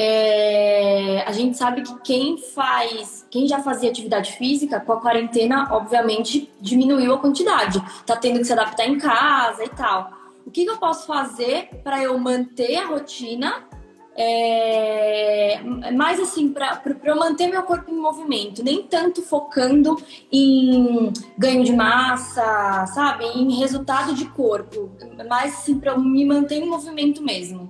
é, 0.00 1.24
a 1.26 1.32
gente 1.32 1.56
sabe 1.56 1.82
que 1.82 1.92
quem 2.02 2.38
faz, 2.38 3.26
quem 3.28 3.48
já 3.48 3.58
fazia 3.58 3.90
atividade 3.90 4.30
física, 4.34 4.78
com 4.78 4.92
a 4.92 5.00
quarentena, 5.00 5.66
obviamente, 5.72 6.48
diminuiu 6.60 7.14
a 7.14 7.18
quantidade. 7.18 7.82
Tá 8.06 8.14
tendo 8.14 8.38
que 8.38 8.44
se 8.44 8.52
adaptar 8.52 8.86
em 8.86 8.96
casa 8.96 9.64
e 9.64 9.68
tal. 9.70 10.12
O 10.46 10.52
que, 10.52 10.64
que 10.64 10.70
eu 10.70 10.76
posso 10.76 11.04
fazer 11.04 11.68
para 11.82 12.00
eu 12.00 12.16
manter 12.16 12.76
a 12.76 12.86
rotina 12.86 13.66
é, 14.16 15.60
mais 15.92 16.20
assim, 16.20 16.52
para 16.52 16.80
eu 17.02 17.16
manter 17.16 17.48
meu 17.48 17.64
corpo 17.64 17.90
em 17.90 17.96
movimento, 17.96 18.62
nem 18.62 18.84
tanto 18.84 19.20
focando 19.22 20.00
em 20.30 21.12
ganho 21.36 21.64
de 21.64 21.72
massa, 21.72 22.86
sabe? 22.86 23.24
Em 23.24 23.52
resultado 23.58 24.14
de 24.14 24.26
corpo, 24.26 24.90
mais 25.28 25.54
assim, 25.54 25.78
para 25.78 25.92
eu 25.92 25.98
me 25.98 26.24
manter 26.24 26.56
em 26.56 26.68
movimento 26.68 27.20
mesmo. 27.20 27.68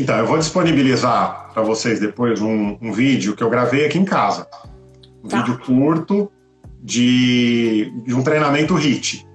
Então, 0.00 0.16
eu 0.16 0.26
vou 0.26 0.38
disponibilizar 0.38 1.50
para 1.52 1.62
vocês 1.62 2.00
depois 2.00 2.40
um, 2.40 2.78
um, 2.80 2.90
vídeo 2.90 3.36
que 3.36 3.42
eu 3.42 3.50
gravei 3.50 3.84
aqui 3.84 3.98
em 3.98 4.04
casa. 4.04 4.46
Um 5.22 5.28
tá. 5.28 5.42
vídeo 5.42 5.58
curto 5.58 6.32
de, 6.82 7.92
de 8.06 8.14
um 8.14 8.22
treinamento 8.22 8.74
HIT. 8.74 9.26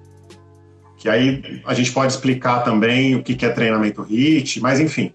Que 0.96 1.08
aí 1.08 1.62
a 1.64 1.72
gente 1.72 1.92
pode 1.92 2.12
explicar 2.12 2.64
também 2.64 3.14
o 3.14 3.22
que 3.22 3.46
é 3.46 3.48
treinamento 3.48 4.02
HIT, 4.02 4.60
mas 4.60 4.80
enfim. 4.80 5.12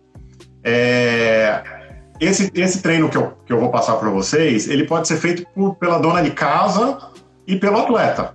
É, 0.63 1.61
esse, 2.17 2.49
esse 2.55 2.81
treino 2.81 3.09
que 3.09 3.17
eu, 3.17 3.33
que 3.45 3.51
eu 3.51 3.59
vou 3.59 3.69
passar 3.69 3.97
para 3.97 4.09
vocês, 4.09 4.69
ele 4.69 4.85
pode 4.85 5.05
ser 5.05 5.17
feito 5.17 5.45
por, 5.53 5.75
pela 5.75 5.99
dona 5.99 6.21
de 6.21 6.31
casa 6.31 6.97
e 7.45 7.57
pelo 7.57 7.77
atleta. 7.77 8.33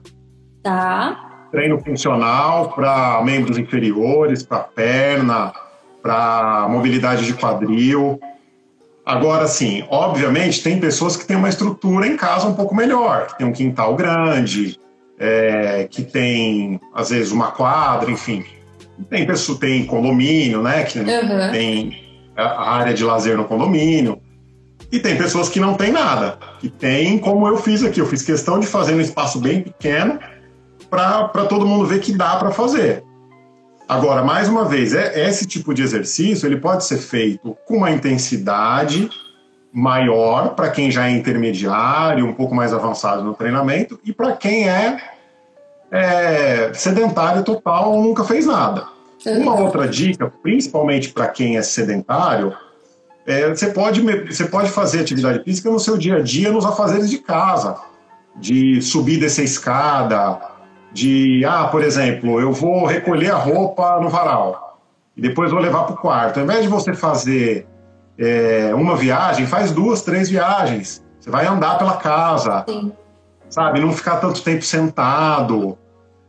Tá. 0.62 1.48
Treino 1.50 1.81
funcional 1.81 2.74
para 2.74 3.22
membros 3.24 3.57
inferiores, 3.57 4.42
para 4.42 4.59
perna, 4.59 5.55
para 6.07 6.69
mobilidade 6.69 7.27
de 7.27 7.35
quadril. 7.35 8.21
Agora, 9.05 9.49
sim, 9.49 9.85
obviamente, 9.90 10.62
tem 10.62 10.79
pessoas 10.79 11.16
que 11.16 11.27
têm 11.27 11.37
uma 11.37 11.49
estrutura 11.49 12.07
em 12.07 12.16
casa 12.16 12.47
um 12.47 12.55
pouco 12.55 12.75
melhor, 12.75 13.27
que 13.27 13.38
tem 13.38 13.47
um 13.47 13.53
quintal 13.53 13.97
grande, 13.97 14.79
é, 15.19 15.88
que 15.90 16.03
tem, 16.03 16.81
às 16.95 17.11
vezes, 17.11 17.33
uma 17.33 17.51
quadra, 17.51 18.09
enfim. 18.11 18.45
Tem 19.11 19.27
pessoa, 19.27 19.59
tem 19.59 19.85
condomínio, 19.85 20.62
né? 20.62 20.85
Que 20.85 21.01
uhum. 21.01 21.51
tem 21.51 22.23
a 22.37 22.71
área 22.71 22.95
de 22.95 23.05
lazer 23.05 23.37
no 23.37 23.45
condomínio. 23.45 24.21
E 24.90 25.01
tem 25.01 25.16
pessoas 25.16 25.49
que 25.49 25.59
não 25.59 25.75
têm 25.75 25.90
nada, 25.90 26.38
que 26.61 26.69
tem 26.69 27.19
como 27.19 27.49
eu 27.49 27.57
fiz 27.57 27.83
aqui. 27.83 28.01
Eu 28.01 28.07
fiz 28.07 28.23
questão 28.23 28.61
de 28.61 28.66
fazer 28.66 28.95
um 28.95 29.01
espaço 29.01 29.40
bem 29.40 29.62
pequeno 29.62 30.21
para 30.88 31.47
todo 31.49 31.66
mundo 31.66 31.85
ver 31.85 32.01
que 32.01 32.12
dá 32.12 32.37
para 32.37 32.53
fazer. 32.53 33.03
Agora, 33.88 34.25
mais 34.25 34.49
uma 34.49 34.64
vez, 34.64 34.94
é, 34.94 35.29
esse 35.29 35.46
tipo 35.46 35.72
de 35.72 35.83
exercício 35.83 36.46
ele 36.46 36.57
pode 36.57 36.85
ser 36.85 36.99
feito 36.99 37.57
com 37.66 37.77
uma 37.77 37.90
intensidade 37.90 39.09
maior 39.72 40.55
para 40.55 40.70
quem 40.70 40.90
já 40.90 41.07
é 41.07 41.11
intermediário, 41.11 42.27
um 42.27 42.33
pouco 42.33 42.55
mais 42.55 42.72
avançado 42.72 43.22
no 43.22 43.35
treinamento, 43.35 44.01
e 44.05 44.12
para 44.12 44.33
quem 44.33 44.68
é, 44.68 44.96
é, 45.90 46.72
sedentário 46.75 47.44
total 47.44 47.92
ou 47.92 48.03
nunca 48.03 48.25
fez 48.25 48.46
nada. 48.46 48.88
Uma 49.25 49.61
outra 49.61 49.87
dica, 49.87 50.33
principalmente 50.42 51.11
para 51.11 51.29
quem 51.29 51.57
é 51.57 51.62
sedentário, 51.62 52.55
é, 53.27 53.49
você, 53.49 53.68
pode, 53.68 54.01
você 54.01 54.44
pode 54.46 54.70
fazer 54.70 55.01
atividade 55.01 55.42
física 55.44 55.70
no 55.70 55.81
seu 55.81 55.96
dia 55.96 56.16
a 56.16 56.20
dia, 56.20 56.51
nos 56.51 56.64
afazeres 56.64 57.11
de 57.11 57.18
casa, 57.18 57.77
de 58.37 58.81
subir 58.81 59.18
dessa 59.18 59.42
escada, 59.42 60.56
de, 60.96 61.44
ah, 61.44 61.64
por 61.64 61.82
exemplo, 61.82 62.40
eu 62.40 62.52
vou 62.52 62.87
recolher 62.87 63.30
a 63.30 63.37
roupa 63.37 64.00
no 64.00 64.09
varal 64.09 64.80
e 65.14 65.20
depois 65.20 65.50
vou 65.50 65.61
levar 65.61 65.85
para 65.85 65.94
o 65.94 65.96
quarto. 65.98 66.38
Ao 66.38 66.44
invés 66.44 66.62
de 66.62 66.68
você 66.68 66.94
fazer 66.94 67.66
é, 68.18 68.74
uma 68.74 68.96
viagem, 68.96 69.46
faz 69.46 69.70
duas, 69.70 70.00
três 70.00 70.30
viagens. 70.30 71.04
Você 71.20 71.30
vai 71.30 71.46
andar 71.46 71.76
pela 71.76 71.98
casa, 71.98 72.64
Sim. 72.66 72.90
sabe? 73.50 73.78
Não 73.78 73.92
ficar 73.92 74.16
tanto 74.16 74.42
tempo 74.42 74.62
sentado. 74.62 75.76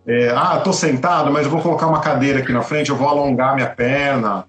É, 0.06 0.32
ah, 0.36 0.60
tô 0.62 0.74
sentado, 0.74 1.32
mas 1.32 1.46
eu 1.46 1.52
vou 1.52 1.62
colocar 1.62 1.88
uma 1.88 2.02
cadeira 2.02 2.40
aqui 2.40 2.52
na 2.52 2.62
frente, 2.62 2.90
eu 2.90 2.98
vou 2.98 3.08
alongar 3.08 3.56
minha 3.56 3.70
perna. 3.70 4.46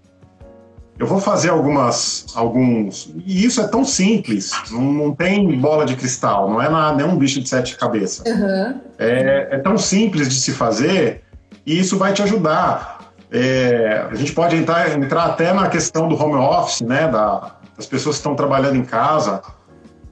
Eu 0.99 1.07
vou 1.07 1.21
fazer 1.21 1.51
algumas, 1.51 2.27
alguns. 2.35 3.15
E 3.25 3.45
isso 3.45 3.61
é 3.61 3.69
tão 3.69 3.85
simples, 3.85 4.51
não, 4.71 4.81
não 4.81 5.15
tem 5.15 5.59
bola 5.59 5.87
de 5.87 5.95
cristal, 5.95 6.51
não 6.51 6.61
é 6.61 6.69
nada, 6.69 6.97
nenhum 6.97 7.17
bicho 7.17 7.41
de 7.41 7.49
sete 7.49 7.77
cabeças. 7.77 8.27
Uhum. 8.27 8.81
É, 8.99 9.49
é 9.53 9.59
tão 9.59 9.79
simples 9.79 10.29
de 10.29 10.35
se 10.35 10.53
fazer 10.53 11.23
e 11.65 11.79
isso 11.79 11.97
vai 11.97 12.13
te 12.13 12.23
ajudar. 12.23 13.13
É, 13.31 14.07
a 14.11 14.15
gente 14.15 14.33
pode 14.33 14.57
entrar, 14.57 14.91
entrar 14.99 15.25
até 15.25 15.53
na 15.53 15.69
questão 15.69 16.09
do 16.09 16.21
home 16.21 16.35
office, 16.35 16.81
né, 16.81 17.07
da, 17.07 17.53
das 17.77 17.87
pessoas 17.87 18.17
que 18.17 18.21
estão 18.21 18.35
trabalhando 18.35 18.77
em 18.77 18.85
casa. 18.85 19.41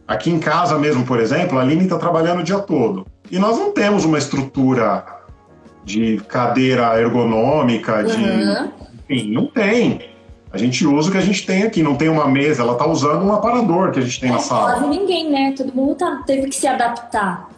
Aqui 0.06 0.30
em 0.30 0.38
casa 0.38 0.78
mesmo, 0.78 1.04
por 1.04 1.18
exemplo, 1.18 1.58
a 1.58 1.62
Aline 1.62 1.84
está 1.84 1.98
trabalhando 1.98 2.40
o 2.40 2.44
dia 2.44 2.58
todo. 2.58 3.06
E 3.28 3.40
nós 3.40 3.58
não 3.58 3.72
temos 3.72 4.04
uma 4.04 4.18
estrutura 4.18 5.04
de 5.84 6.18
cadeira 6.28 7.00
ergonômica, 7.00 8.04
de. 8.04 8.16
Uhum. 8.16 8.70
Enfim, 9.08 9.32
não 9.32 9.46
tem. 9.46 10.15
A 10.56 10.58
gente 10.58 10.86
usa 10.86 11.10
o 11.10 11.12
que 11.12 11.18
a 11.18 11.22
gente 11.22 11.44
tem 11.44 11.64
aqui, 11.64 11.82
não 11.82 11.96
tem 11.96 12.08
uma 12.08 12.26
mesa, 12.26 12.62
ela 12.62 12.72
está 12.72 12.86
usando 12.86 13.22
um 13.22 13.32
aparador 13.32 13.92
que 13.92 13.98
a 13.98 14.02
gente 14.02 14.18
tem 14.18 14.30
é, 14.30 14.32
na 14.32 14.38
sala. 14.38 14.72
Quase 14.72 14.86
ninguém, 14.86 15.30
né? 15.30 15.54
Todo 15.54 15.70
mundo 15.74 15.94
tá, 15.94 16.22
teve 16.26 16.48
que 16.48 16.56
se 16.56 16.66
adaptar. 16.66 17.48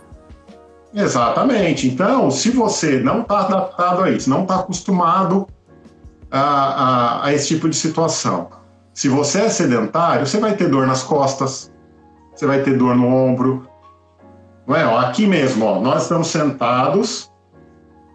Exatamente. 0.92 1.86
Então, 1.86 2.28
se 2.28 2.50
você 2.50 2.98
não 2.98 3.20
está 3.20 3.40
adaptado 3.40 4.02
a 4.02 4.10
isso, 4.10 4.28
não 4.28 4.42
está 4.42 4.56
acostumado 4.56 5.46
a, 6.28 6.40
a, 6.40 7.26
a, 7.26 7.32
esse 7.32 7.46
tipo 7.46 7.68
de 7.68 7.76
situação, 7.76 8.48
se 8.92 9.08
você 9.08 9.42
é 9.42 9.48
sedentário, 9.48 10.26
você 10.26 10.40
vai 10.40 10.56
ter 10.56 10.68
dor 10.68 10.84
nas 10.84 11.04
costas, 11.04 11.72
você 12.34 12.46
vai 12.46 12.62
ter 12.62 12.76
dor 12.76 12.96
no 12.96 13.06
ombro. 13.06 13.68
Não 14.66 14.74
é? 14.74 14.84
Ó, 14.84 14.98
aqui 14.98 15.24
mesmo, 15.24 15.64
ó, 15.64 15.80
nós 15.80 16.02
estamos 16.02 16.26
sentados 16.26 17.30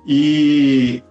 e 0.06 1.02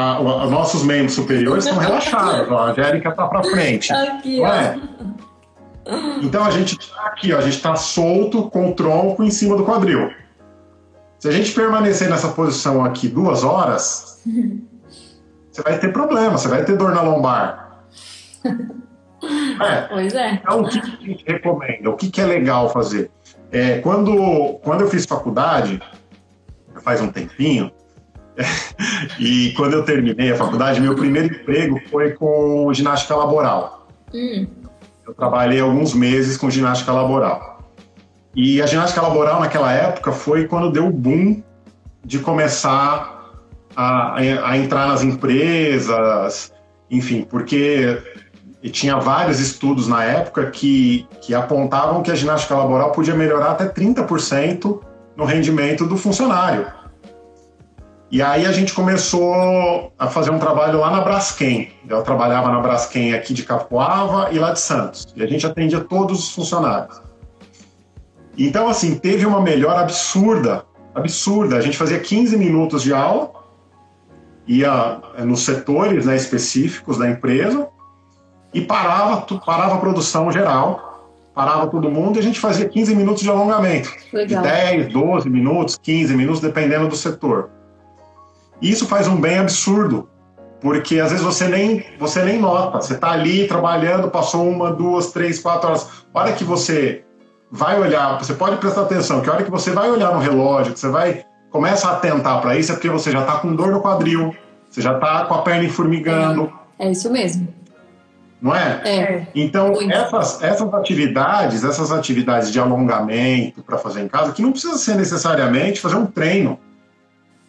a, 0.00 0.16
a, 0.16 0.46
nossos 0.46 0.82
membros 0.82 1.14
superiores 1.14 1.64
estão 1.64 1.78
relaxados. 1.78 2.50
A 2.50 2.70
Angélica 2.70 3.10
está 3.10 3.26
para 3.26 3.42
frente. 3.44 3.92
Aqui, 3.92 4.42
é? 4.44 4.78
Então 6.22 6.44
a 6.44 6.50
gente 6.50 6.78
está 6.78 7.06
aqui, 7.06 7.32
ó, 7.32 7.38
a 7.38 7.40
gente 7.40 7.56
está 7.56 7.74
solto 7.74 8.48
com 8.50 8.70
o 8.70 8.74
tronco 8.74 9.24
em 9.24 9.30
cima 9.30 9.56
do 9.56 9.64
quadril. 9.64 10.10
Se 11.18 11.28
a 11.28 11.32
gente 11.32 11.52
permanecer 11.52 12.08
nessa 12.08 12.28
posição 12.28 12.84
aqui 12.84 13.08
duas 13.08 13.42
horas, 13.42 14.22
você 15.50 15.62
vai 15.62 15.78
ter 15.78 15.92
problema, 15.92 16.38
você 16.38 16.48
vai 16.48 16.64
ter 16.64 16.76
dor 16.76 16.94
na 16.94 17.02
lombar. 17.02 17.84
É. 19.22 19.82
Pois 19.82 20.14
é. 20.14 20.32
Então, 20.32 20.62
o 20.62 20.68
que 20.68 20.78
a 20.78 20.82
gente 20.82 21.24
recomenda? 21.26 21.90
O 21.90 21.94
que, 21.94 22.10
que 22.10 22.22
é 22.22 22.24
legal 22.24 22.70
fazer? 22.70 23.10
É, 23.52 23.78
quando, 23.80 24.58
quando 24.62 24.80
eu 24.80 24.88
fiz 24.88 25.04
faculdade, 25.04 25.78
faz 26.82 27.02
um 27.02 27.12
tempinho, 27.12 27.70
e 29.18 29.52
quando 29.56 29.74
eu 29.74 29.84
terminei 29.84 30.32
a 30.32 30.36
faculdade, 30.36 30.80
meu 30.80 30.94
primeiro 30.94 31.34
emprego 31.34 31.80
foi 31.90 32.12
com 32.12 32.72
ginástica 32.72 33.14
laboral. 33.14 33.88
Hum. 34.14 34.46
Eu 35.06 35.14
trabalhei 35.14 35.60
alguns 35.60 35.94
meses 35.94 36.36
com 36.36 36.50
ginástica 36.50 36.92
laboral. 36.92 37.50
E 38.34 38.62
a 38.62 38.66
ginástica 38.66 39.02
laboral 39.02 39.40
naquela 39.40 39.72
época 39.72 40.12
foi 40.12 40.46
quando 40.46 40.70
deu 40.70 40.86
o 40.86 40.90
boom 40.90 41.42
de 42.04 42.18
começar 42.20 43.20
a, 43.74 44.18
a 44.18 44.56
entrar 44.56 44.86
nas 44.86 45.02
empresas, 45.02 46.52
enfim, 46.90 47.22
porque 47.28 47.98
tinha 48.70 48.98
vários 48.98 49.40
estudos 49.40 49.88
na 49.88 50.04
época 50.04 50.50
que, 50.50 51.06
que 51.22 51.34
apontavam 51.34 52.02
que 52.02 52.10
a 52.10 52.14
ginástica 52.14 52.54
laboral 52.54 52.92
podia 52.92 53.14
melhorar 53.14 53.52
até 53.52 53.66
30% 53.66 54.80
no 55.16 55.24
rendimento 55.24 55.86
do 55.86 55.96
funcionário. 55.96 56.66
E 58.10 58.20
aí 58.20 58.44
a 58.44 58.50
gente 58.50 58.74
começou 58.74 59.92
a 59.96 60.08
fazer 60.08 60.32
um 60.32 60.38
trabalho 60.38 60.80
lá 60.80 60.90
na 60.90 61.00
Braskem. 61.00 61.70
Eu 61.88 62.02
trabalhava 62.02 62.50
na 62.50 62.58
Braskem 62.58 63.14
aqui 63.14 63.32
de 63.32 63.44
Capoava 63.44 64.32
e 64.32 64.38
lá 64.38 64.52
de 64.52 64.58
Santos. 64.58 65.06
E 65.14 65.22
a 65.22 65.26
gente 65.28 65.46
atendia 65.46 65.78
todos 65.78 66.18
os 66.18 66.34
funcionários. 66.34 67.00
Então, 68.36 68.68
assim, 68.68 68.96
teve 68.96 69.24
uma 69.24 69.40
melhora 69.40 69.80
absurda, 69.80 70.64
absurda. 70.92 71.56
A 71.56 71.60
gente 71.60 71.76
fazia 71.76 72.00
15 72.00 72.36
minutos 72.36 72.82
de 72.82 72.92
aula, 72.92 73.30
ia 74.44 75.00
eh, 75.16 75.24
nos 75.24 75.44
setores 75.44 76.04
né, 76.04 76.16
específicos 76.16 76.98
da 76.98 77.08
empresa 77.08 77.68
e 78.52 78.60
parava, 78.60 79.24
parava 79.46 79.76
a 79.76 79.78
produção 79.78 80.32
geral, 80.32 81.06
parava 81.32 81.68
todo 81.68 81.88
mundo 81.88 82.16
e 82.16 82.18
a 82.18 82.22
gente 82.22 82.40
fazia 82.40 82.68
15 82.68 82.92
minutos 82.96 83.22
de 83.22 83.30
alongamento. 83.30 83.88
Legal. 84.12 84.42
De 84.42 84.48
10, 84.48 84.92
12 84.92 85.30
minutos, 85.30 85.78
15 85.80 86.16
minutos, 86.16 86.40
dependendo 86.40 86.88
do 86.88 86.96
setor. 86.96 87.59
E 88.60 88.70
isso 88.70 88.86
faz 88.86 89.08
um 89.08 89.20
bem 89.20 89.38
absurdo, 89.38 90.08
porque 90.60 91.00
às 91.00 91.10
vezes 91.10 91.24
você 91.24 91.48
nem, 91.48 91.84
você 91.98 92.22
nem 92.22 92.38
nota. 92.38 92.80
Você 92.80 92.94
está 92.94 93.12
ali 93.12 93.46
trabalhando, 93.46 94.10
passou 94.10 94.48
uma, 94.48 94.70
duas, 94.70 95.12
três, 95.12 95.38
quatro 95.38 95.68
horas. 95.68 95.88
A 96.12 96.20
hora 96.20 96.32
que 96.32 96.44
você 96.44 97.04
vai 97.50 97.80
olhar, 97.80 98.18
você 98.18 98.34
pode 98.34 98.56
prestar 98.56 98.82
atenção, 98.82 99.20
que 99.20 99.28
a 99.28 99.32
hora 99.32 99.44
que 99.44 99.50
você 99.50 99.70
vai 99.70 99.90
olhar 99.90 100.12
no 100.12 100.20
relógio, 100.20 100.72
que 100.72 100.80
você 100.80 100.88
vai 100.88 101.24
começa 101.50 101.88
a 101.88 101.92
atentar 101.94 102.40
para 102.40 102.56
isso, 102.56 102.70
é 102.70 102.74
porque 102.74 102.88
você 102.88 103.10
já 103.10 103.20
está 103.20 103.38
com 103.38 103.54
dor 103.54 103.72
no 103.72 103.82
quadril, 103.82 104.34
você 104.68 104.80
já 104.80 104.94
está 104.94 105.24
com 105.24 105.34
a 105.34 105.42
perna 105.42 105.68
formigando. 105.68 106.52
É, 106.78 106.86
é 106.86 106.92
isso 106.92 107.10
mesmo. 107.10 107.48
Não 108.40 108.54
é? 108.54 108.80
É. 108.84 109.26
Então, 109.34 109.74
essas, 109.90 110.42
essas 110.42 110.72
atividades, 110.72 111.62
essas 111.62 111.92
atividades 111.92 112.50
de 112.50 112.58
alongamento 112.58 113.62
para 113.62 113.76
fazer 113.76 114.00
em 114.00 114.08
casa, 114.08 114.32
que 114.32 114.40
não 114.40 114.52
precisa 114.52 114.78
ser 114.78 114.94
necessariamente 114.94 115.80
fazer 115.80 115.96
um 115.96 116.06
treino. 116.06 116.58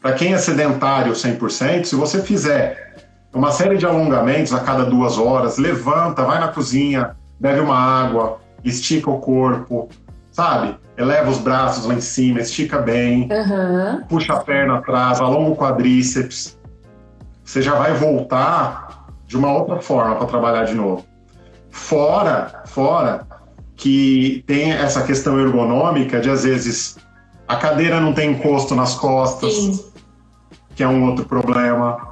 Para 0.02 0.14
quem 0.14 0.34
é 0.34 0.38
sedentário 0.38 1.14
100%, 1.14 1.86
se 1.86 1.96
você 1.96 2.24
fizer 2.24 2.96
uma 3.32 3.52
série 3.52 3.78
de 3.78 3.86
alongamentos 3.86 4.52
a 4.52 4.60
cada 4.60 4.84
duas 4.84 5.18
horas, 5.18 5.58
levanta, 5.58 6.24
vai 6.24 6.40
na 6.40 6.48
cozinha, 6.48 7.16
bebe 7.40 7.60
uma 7.60 7.78
água, 7.78 8.40
estica 8.64 9.12
o 9.12 9.20
corpo, 9.20 9.90
sabe? 10.32 10.76
Eleva 10.98 11.30
os 11.30 11.38
braços 11.38 11.86
lá 11.86 11.94
em 11.94 12.02
cima, 12.02 12.40
estica 12.40 12.80
bem, 12.80 13.30
uhum. 13.32 14.02
puxa 14.10 14.34
a 14.34 14.40
perna 14.40 14.80
atrás, 14.80 15.22
alonga 15.22 15.52
o 15.52 15.56
quadríceps. 15.56 16.58
Você 17.44 17.62
já 17.62 17.76
vai 17.76 17.94
voltar 17.94 19.06
de 19.28 19.38
uma 19.38 19.54
outra 19.54 19.80
forma 19.80 20.16
para 20.16 20.26
trabalhar 20.26 20.66
de 20.66 20.74
novo. 20.74 21.06
Fora, 21.70 22.64
fora 22.66 23.28
que 23.76 24.44
tem 24.48 24.72
essa 24.72 25.04
questão 25.04 25.40
ergonômica 25.40 26.20
de 26.20 26.30
às 26.30 26.44
vezes 26.44 26.98
a 27.48 27.56
cadeira 27.56 28.00
não 28.00 28.14
tem 28.14 28.32
encosto 28.32 28.76
nas 28.76 28.96
costas, 28.96 29.54
Sim. 29.54 29.91
Que 30.76 30.84
é 30.84 30.88
um 30.88 31.06
outro 31.06 31.26
problema. 31.26 32.12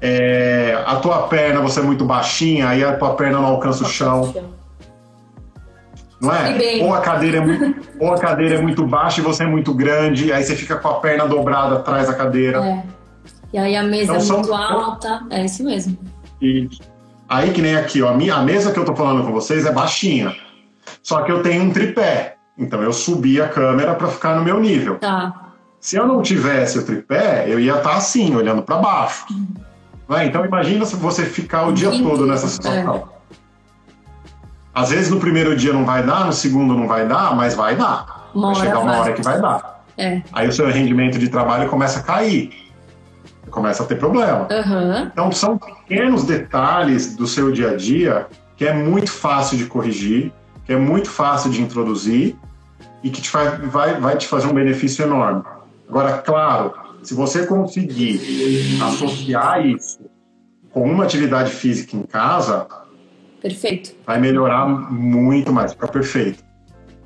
É, 0.00 0.82
a 0.86 0.96
tua 0.96 1.26
perna, 1.26 1.60
você 1.60 1.80
é 1.80 1.82
muito 1.82 2.04
baixinha, 2.04 2.68
aí 2.68 2.84
a 2.84 2.96
tua 2.96 3.14
perna 3.14 3.38
não 3.38 3.46
alcança 3.46 3.84
o 3.84 3.86
chão. 3.86 4.34
Não 6.20 6.32
é? 6.32 6.82
Ou 6.82 6.94
a, 6.94 7.00
cadeira 7.00 7.38
é 7.38 7.40
muito, 7.40 7.74
ou 8.00 8.12
a 8.12 8.18
cadeira 8.18 8.56
é 8.56 8.60
muito 8.60 8.86
baixa 8.86 9.20
e 9.20 9.24
você 9.24 9.44
é 9.44 9.46
muito 9.46 9.74
grande, 9.74 10.32
aí 10.32 10.42
você 10.42 10.56
fica 10.56 10.76
com 10.76 10.88
a 10.88 10.94
perna 10.94 11.26
dobrada 11.26 11.76
atrás 11.76 12.08
da 12.08 12.14
cadeira. 12.14 12.64
É. 12.64 12.82
E 13.52 13.58
aí 13.58 13.76
a 13.76 13.82
mesa 13.82 14.16
então, 14.16 14.16
é 14.16 14.32
muito 14.32 14.46
são... 14.48 14.56
alta, 14.56 15.22
é 15.30 15.44
isso 15.44 15.64
mesmo. 15.64 15.96
E 16.40 16.68
aí 17.28 17.50
que 17.52 17.62
nem 17.62 17.76
aqui, 17.76 18.02
ó, 18.02 18.10
a, 18.10 18.14
minha, 18.14 18.34
a 18.34 18.42
mesa 18.42 18.72
que 18.72 18.78
eu 18.78 18.84
tô 18.84 18.94
falando 18.94 19.24
com 19.24 19.32
vocês 19.32 19.66
é 19.66 19.72
baixinha. 19.72 20.34
Só 21.02 21.22
que 21.22 21.30
eu 21.30 21.42
tenho 21.42 21.64
um 21.64 21.70
tripé. 21.70 22.36
Então 22.58 22.82
eu 22.82 22.92
subi 22.92 23.40
a 23.40 23.48
câmera 23.48 23.94
para 23.94 24.08
ficar 24.08 24.36
no 24.36 24.42
meu 24.42 24.58
nível. 24.58 24.98
Tá. 24.98 25.45
Se 25.86 25.94
eu 25.94 26.04
não 26.04 26.20
tivesse 26.20 26.80
o 26.80 26.82
tripé, 26.82 27.44
eu 27.46 27.60
ia 27.60 27.76
estar 27.76 27.90
tá 27.90 27.96
assim, 27.96 28.34
olhando 28.34 28.60
para 28.60 28.76
baixo. 28.78 29.24
Uhum. 29.30 30.20
Então 30.20 30.44
imagina 30.44 30.84
se 30.84 30.96
você 30.96 31.24
ficar 31.24 31.68
o 31.68 31.72
dia 31.72 31.90
todo 31.90 32.26
nessa 32.26 32.48
situação. 32.48 33.08
É. 33.30 33.36
Às 34.74 34.90
vezes 34.90 35.10
no 35.10 35.20
primeiro 35.20 35.54
dia 35.54 35.72
não 35.72 35.84
vai 35.84 36.02
dar, 36.02 36.26
no 36.26 36.32
segundo 36.32 36.74
não 36.74 36.88
vai 36.88 37.06
dar, 37.06 37.36
mas 37.36 37.54
vai 37.54 37.76
dar. 37.76 38.28
Uma 38.34 38.52
vai 38.52 38.62
chegar 38.62 38.80
uma 38.80 38.90
vai. 38.90 39.00
hora 39.00 39.12
que 39.12 39.22
vai 39.22 39.40
dar. 39.40 39.84
É. 39.96 40.22
Aí 40.32 40.48
o 40.48 40.52
seu 40.52 40.66
rendimento 40.68 41.20
de 41.20 41.28
trabalho 41.28 41.68
começa 41.68 42.00
a 42.00 42.02
cair. 42.02 42.50
Começa 43.48 43.84
a 43.84 43.86
ter 43.86 43.94
problema. 43.94 44.48
Uhum. 44.50 45.04
Então 45.04 45.30
são 45.30 45.56
pequenos 45.56 46.24
detalhes 46.24 47.14
do 47.14 47.28
seu 47.28 47.52
dia 47.52 47.70
a 47.70 47.76
dia 47.76 48.26
que 48.56 48.66
é 48.66 48.72
muito 48.72 49.12
fácil 49.12 49.56
de 49.56 49.66
corrigir, 49.66 50.32
que 50.64 50.72
é 50.72 50.76
muito 50.76 51.08
fácil 51.08 51.48
de 51.48 51.62
introduzir 51.62 52.36
e 53.04 53.08
que 53.08 53.22
te 53.22 53.30
vai, 53.30 53.50
vai, 53.50 54.00
vai 54.00 54.16
te 54.16 54.26
fazer 54.26 54.48
um 54.48 54.52
benefício 54.52 55.04
enorme. 55.04 55.44
Agora, 55.88 56.18
claro, 56.18 56.74
se 57.02 57.14
você 57.14 57.46
conseguir 57.46 58.20
associar 58.82 59.64
isso 59.64 60.00
com 60.70 60.90
uma 60.90 61.04
atividade 61.04 61.50
física 61.50 61.96
em 61.96 62.02
casa, 62.02 62.66
perfeito. 63.40 63.94
Vai 64.04 64.20
melhorar 64.20 64.66
muito 64.66 65.52
mais, 65.52 65.72
fica 65.72 65.88
perfeito. 65.88 66.44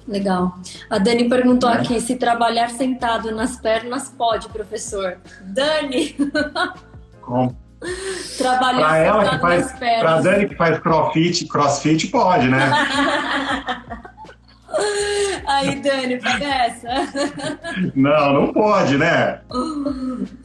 Legal. 0.09 0.55
A 0.89 0.99
Dani 0.99 1.29
perguntou 1.29 1.71
é. 1.71 1.75
aqui 1.75 2.01
se 2.01 2.17
trabalhar 2.17 2.71
sentado 2.71 3.31
nas 3.31 3.61
pernas 3.61 4.09
pode, 4.09 4.49
professor. 4.49 5.19
Dani! 5.43 6.17
Como? 7.21 7.57
Trabalhar 8.37 8.89
pra 8.89 8.97
ela 8.99 9.29
que 9.31 9.39
faz, 9.39 9.73
Pra 9.73 10.21
Dani 10.21 10.49
que 10.49 10.57
faz 10.57 10.79
crossfit, 10.81 11.47
crossfit 11.47 12.09
pode, 12.09 12.49
né? 12.49 12.71
Aí, 15.47 15.81
Dani, 15.81 16.17
dessa. 16.17 16.89
Não, 17.95 18.33
não 18.33 18.53
pode, 18.53 18.97
né? 18.97 19.41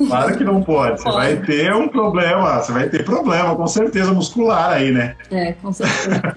Claro 0.08 0.38
que 0.38 0.44
não 0.44 0.64
pode. 0.64 1.02
Você 1.02 1.10
vai 1.10 1.36
ter 1.38 1.74
um 1.74 1.88
problema, 1.88 2.60
você 2.60 2.72
vai 2.72 2.90
ter 2.90 3.04
problema, 3.04 3.56
com 3.56 3.68
certeza, 3.68 4.14
muscular 4.14 4.72
aí, 4.72 4.92
né? 4.92 5.16
É, 5.32 5.54
com 5.54 5.72
certeza. 5.72 6.22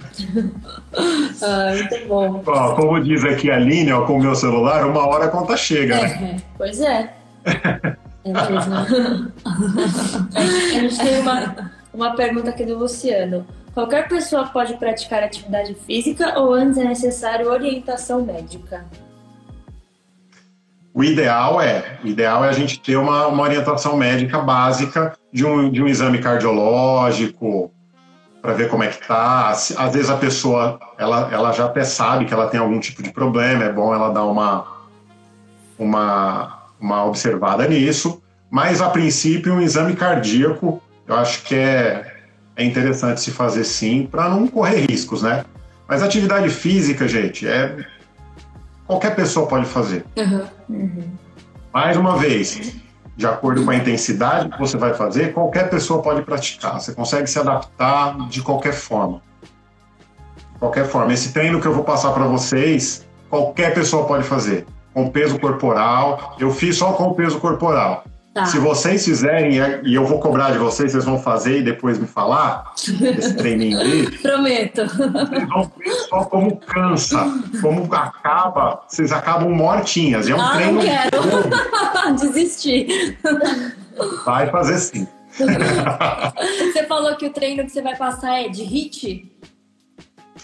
ah, 1.42 1.72
muito 1.74 2.08
bom. 2.08 2.42
Ó, 2.46 2.74
como 2.74 3.02
diz 3.02 3.24
aqui 3.24 3.50
a 3.50 3.56
Aline, 3.56 3.92
ó, 3.92 4.02
com 4.02 4.14
o 4.14 4.22
meu 4.22 4.34
celular, 4.34 4.86
uma 4.86 5.06
hora 5.06 5.26
a 5.26 5.28
conta 5.28 5.56
chega, 5.56 5.96
é, 5.96 6.02
né? 6.02 6.36
Pois 6.56 6.80
é. 6.80 7.12
É 7.44 8.32
mesmo. 8.32 8.74
a 10.34 10.80
gente 10.80 10.98
tem 10.98 11.20
uma, 11.20 11.70
uma 11.92 12.14
pergunta 12.14 12.50
aqui 12.50 12.64
do 12.64 12.76
Luciano. 12.76 13.46
Qualquer 13.74 14.08
pessoa 14.08 14.46
pode 14.46 14.74
praticar 14.74 15.22
atividade 15.22 15.74
física 15.74 16.38
ou 16.38 16.52
antes 16.52 16.78
é 16.78 16.84
necessário 16.84 17.48
orientação 17.48 18.24
médica? 18.24 18.84
O 20.92 21.04
ideal 21.04 21.60
é, 21.60 21.98
o 22.02 22.08
ideal 22.08 22.44
é 22.44 22.48
a 22.48 22.52
gente 22.52 22.80
ter 22.80 22.96
uma, 22.96 23.28
uma 23.28 23.42
orientação 23.44 23.96
médica 23.96 24.40
básica 24.40 25.16
de 25.32 25.44
um, 25.44 25.70
de 25.70 25.80
um 25.82 25.86
exame 25.86 26.18
cardiológico 26.18 27.70
para 28.42 28.52
ver 28.52 28.68
como 28.68 28.82
é 28.82 28.88
que 28.88 29.06
tá. 29.06 29.50
Às 29.50 29.92
vezes 29.92 30.10
a 30.10 30.16
pessoa 30.16 30.80
ela, 30.98 31.28
ela 31.32 31.52
já 31.52 31.66
até 31.66 31.84
sabe 31.84 32.24
que 32.24 32.34
ela 32.34 32.48
tem 32.48 32.58
algum 32.58 32.80
tipo 32.80 33.02
de 33.02 33.12
problema, 33.12 33.64
é 33.64 33.72
bom 33.72 33.94
ela 33.94 34.10
dar 34.10 34.24
uma, 34.24 34.66
uma, 35.78 36.64
uma 36.80 37.04
observada 37.04 37.68
nisso. 37.68 38.20
Mas 38.50 38.80
a 38.80 38.88
princípio 38.88 39.54
um 39.54 39.60
exame 39.60 39.94
cardíaco 39.94 40.82
eu 41.08 41.16
acho 41.16 41.42
que 41.44 41.54
é, 41.54 42.07
é 42.58 42.64
interessante 42.64 43.20
se 43.20 43.30
fazer 43.30 43.62
sim, 43.62 44.06
para 44.10 44.28
não 44.28 44.48
correr 44.48 44.84
riscos, 44.90 45.22
né? 45.22 45.44
Mas 45.86 46.02
atividade 46.02 46.50
física, 46.50 47.06
gente, 47.06 47.46
é 47.46 47.86
qualquer 48.84 49.14
pessoa 49.14 49.46
pode 49.46 49.64
fazer. 49.64 50.04
Uhum, 50.16 50.44
uhum. 50.68 51.10
Mais 51.72 51.96
uma 51.96 52.16
vez, 52.16 52.74
de 53.16 53.26
acordo 53.28 53.64
com 53.64 53.70
a 53.70 53.76
intensidade 53.76 54.50
que 54.50 54.58
você 54.58 54.76
vai 54.76 54.92
fazer, 54.92 55.32
qualquer 55.32 55.70
pessoa 55.70 56.02
pode 56.02 56.22
praticar. 56.22 56.80
Você 56.80 56.92
consegue 56.92 57.28
se 57.28 57.38
adaptar 57.38 58.28
de 58.28 58.42
qualquer 58.42 58.72
forma. 58.72 59.22
De 60.52 60.58
qualquer 60.58 60.86
forma. 60.86 61.12
Esse 61.12 61.32
treino 61.32 61.60
que 61.60 61.66
eu 61.66 61.72
vou 61.72 61.84
passar 61.84 62.10
para 62.10 62.24
vocês, 62.24 63.06
qualquer 63.30 63.72
pessoa 63.72 64.04
pode 64.04 64.24
fazer. 64.24 64.66
Com 64.92 65.08
peso 65.10 65.38
corporal. 65.38 66.36
Eu 66.40 66.50
fiz 66.50 66.76
só 66.76 66.92
com 66.92 67.04
o 67.04 67.14
peso 67.14 67.38
corporal. 67.38 68.02
Tá. 68.38 68.46
Se 68.46 68.58
vocês 68.60 69.04
fizerem, 69.04 69.60
é, 69.60 69.80
e 69.82 69.96
eu 69.96 70.06
vou 70.06 70.20
cobrar 70.20 70.52
de 70.52 70.58
vocês, 70.58 70.92
vocês 70.92 71.04
vão 71.04 71.18
fazer 71.18 71.58
e 71.58 71.62
depois 71.62 71.98
me 71.98 72.06
falar, 72.06 72.72
esse 72.76 73.34
treininho 73.34 73.80
aí. 73.80 74.08
Prometo. 74.22 74.86
Vocês 74.86 75.48
vão 75.48 75.72
ver 75.76 75.90
só 76.08 76.24
como 76.24 76.56
cansa, 76.58 77.18
como 77.60 77.92
acaba, 77.92 78.84
vocês 78.86 79.10
acabam 79.10 79.50
mortinhas. 79.50 80.28
É 80.28 80.36
um 80.36 80.40
ah, 80.40 80.54
treino. 80.54 80.74
Não 80.74 80.82
quero. 80.82 82.14
Desistir. 82.14 83.18
Vai 84.24 84.48
fazer 84.50 84.78
sim. 84.78 85.08
Você 85.36 86.84
falou 86.86 87.16
que 87.16 87.26
o 87.26 87.30
treino 87.30 87.64
que 87.64 87.70
você 87.70 87.82
vai 87.82 87.96
passar 87.96 88.40
é 88.40 88.48
de 88.48 88.62
HIT? 88.62 89.32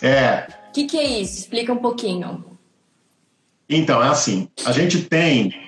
É. 0.02 0.48
O 0.68 0.72
que, 0.72 0.84
que 0.84 0.98
é 0.98 1.20
isso? 1.20 1.38
Explica 1.38 1.72
um 1.72 1.78
pouquinho. 1.78 2.44
Então, 3.68 4.02
é 4.02 4.08
assim: 4.08 4.48
a 4.64 4.72
gente 4.72 5.02
tem 5.02 5.63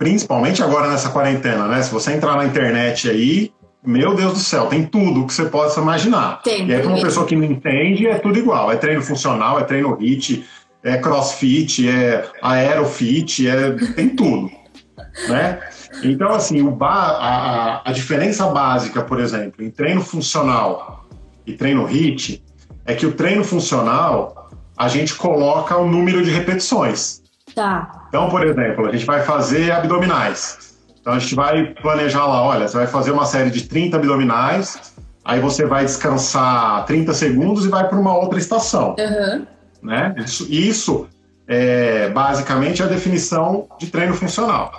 principalmente 0.00 0.62
agora 0.62 0.88
nessa 0.88 1.10
quarentena, 1.10 1.68
né? 1.68 1.82
Se 1.82 1.92
você 1.92 2.14
entrar 2.14 2.34
na 2.34 2.46
internet 2.46 3.10
aí, 3.10 3.52
meu 3.84 4.14
Deus 4.14 4.32
do 4.32 4.38
céu, 4.38 4.66
tem 4.66 4.82
tudo 4.82 5.26
que 5.26 5.34
você 5.34 5.44
possa 5.44 5.78
imaginar. 5.78 6.40
Tem, 6.42 6.66
e 6.66 6.72
aí, 6.74 6.80
para 6.80 6.90
uma 6.90 7.02
pessoa 7.02 7.26
que 7.26 7.36
não 7.36 7.44
entende, 7.44 8.06
é 8.06 8.14
tudo 8.14 8.38
igual. 8.38 8.72
É 8.72 8.76
treino 8.76 9.02
funcional, 9.02 9.60
é 9.60 9.62
treino 9.62 9.94
HIT, 10.00 10.46
é 10.82 10.96
crossfit, 10.96 11.86
é 11.86 12.26
aerofit, 12.40 13.46
é, 13.46 13.72
tem 13.94 14.08
tudo. 14.08 14.50
né? 15.28 15.60
Então, 16.02 16.30
assim, 16.30 16.62
o 16.62 16.70
ba 16.70 17.18
a, 17.20 17.90
a 17.90 17.92
diferença 17.92 18.46
básica, 18.46 19.02
por 19.02 19.20
exemplo, 19.20 19.62
em 19.62 19.70
treino 19.70 20.00
funcional 20.00 21.06
e 21.46 21.52
treino 21.52 21.84
HIT, 21.84 22.42
é 22.86 22.94
que 22.94 23.04
o 23.04 23.12
treino 23.12 23.44
funcional 23.44 24.48
a 24.78 24.88
gente 24.88 25.14
coloca 25.14 25.76
o 25.76 25.86
número 25.86 26.24
de 26.24 26.30
repetições. 26.30 27.20
Tá. 27.54 27.99
Então, 28.10 28.28
por 28.28 28.44
exemplo, 28.44 28.86
a 28.86 28.92
gente 28.92 29.06
vai 29.06 29.22
fazer 29.22 29.70
abdominais. 29.70 30.76
Então, 31.00 31.12
a 31.12 31.18
gente 31.18 31.34
vai 31.34 31.66
planejar 31.80 32.26
lá, 32.26 32.42
olha, 32.42 32.66
você 32.66 32.76
vai 32.76 32.86
fazer 32.88 33.12
uma 33.12 33.24
série 33.24 33.50
de 33.50 33.62
30 33.62 33.96
abdominais, 33.96 34.92
aí 35.24 35.40
você 35.40 35.64
vai 35.64 35.84
descansar 35.84 36.84
30 36.86 37.14
segundos 37.14 37.64
e 37.64 37.68
vai 37.68 37.88
para 37.88 37.96
uma 37.96 38.14
outra 38.14 38.38
estação. 38.38 38.96
Uhum. 38.98 39.46
Né? 39.80 40.14
Isso, 40.18 40.46
isso 40.50 41.08
é 41.46 42.10
basicamente 42.10 42.82
a 42.82 42.86
definição 42.86 43.68
de 43.78 43.86
treino 43.86 44.12
funcional. 44.12 44.72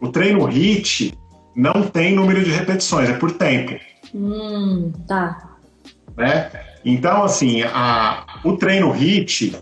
O 0.00 0.08
treino 0.08 0.44
HIT 0.44 1.14
não 1.56 1.82
tem 1.82 2.14
número 2.14 2.44
de 2.44 2.50
repetições, 2.50 3.08
é 3.08 3.14
por 3.14 3.32
tempo. 3.32 3.80
Hum, 4.14 4.92
tá. 5.08 5.56
Né? 6.16 6.50
Então, 6.84 7.24
assim, 7.24 7.62
a, 7.62 8.40
o 8.44 8.56
treino 8.58 8.92
HIT, 8.92 9.56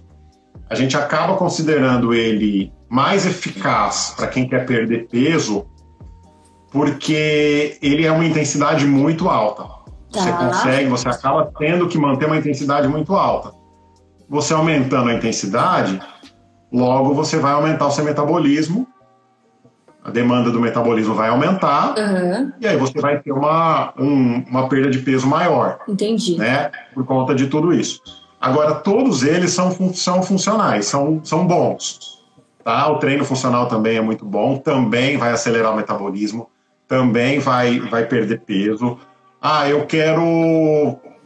a 0.68 0.74
gente 0.74 0.96
acaba 0.96 1.36
considerando 1.36 2.12
ele 2.12 2.72
mais 2.92 3.24
eficaz 3.24 4.12
para 4.14 4.26
quem 4.26 4.46
quer 4.46 4.66
perder 4.66 5.08
peso, 5.08 5.64
porque 6.70 7.78
ele 7.80 8.04
é 8.04 8.12
uma 8.12 8.26
intensidade 8.26 8.84
muito 8.84 9.30
alta. 9.30 9.64
Você 10.10 10.30
tá. 10.30 10.36
consegue, 10.36 10.90
você 10.90 11.08
acaba 11.08 11.50
tendo 11.58 11.88
que 11.88 11.96
manter 11.96 12.26
uma 12.26 12.36
intensidade 12.36 12.86
muito 12.86 13.14
alta. 13.14 13.54
Você 14.28 14.52
aumentando 14.52 15.08
a 15.08 15.14
intensidade, 15.14 15.98
logo 16.70 17.14
você 17.14 17.38
vai 17.38 17.52
aumentar 17.52 17.86
o 17.86 17.90
seu 17.90 18.04
metabolismo, 18.04 18.86
a 20.04 20.10
demanda 20.10 20.50
do 20.50 20.60
metabolismo 20.60 21.14
vai 21.14 21.30
aumentar, 21.30 21.94
uhum. 21.96 22.52
e 22.60 22.66
aí 22.66 22.76
você 22.76 23.00
vai 23.00 23.20
ter 23.20 23.32
uma, 23.32 23.94
um, 23.98 24.44
uma 24.50 24.68
perda 24.68 24.90
de 24.90 24.98
peso 24.98 25.26
maior. 25.26 25.78
Entendi. 25.88 26.36
Né, 26.36 26.70
por 26.92 27.06
conta 27.06 27.34
de 27.34 27.46
tudo 27.46 27.72
isso. 27.72 28.02
Agora, 28.38 28.74
todos 28.74 29.22
eles 29.22 29.52
são, 29.52 29.94
são 29.94 30.22
funcionais, 30.22 30.84
são, 30.84 31.20
são 31.24 31.46
bons. 31.46 32.21
Tá? 32.64 32.88
O 32.88 32.98
treino 32.98 33.24
funcional 33.24 33.66
também 33.66 33.96
é 33.96 34.00
muito 34.00 34.24
bom, 34.24 34.56
também 34.56 35.16
vai 35.16 35.32
acelerar 35.32 35.72
o 35.72 35.76
metabolismo, 35.76 36.48
também 36.86 37.38
vai, 37.38 37.80
vai 37.80 38.06
perder 38.06 38.40
peso. 38.40 38.98
Ah, 39.40 39.68
eu 39.68 39.86
quero. 39.86 40.22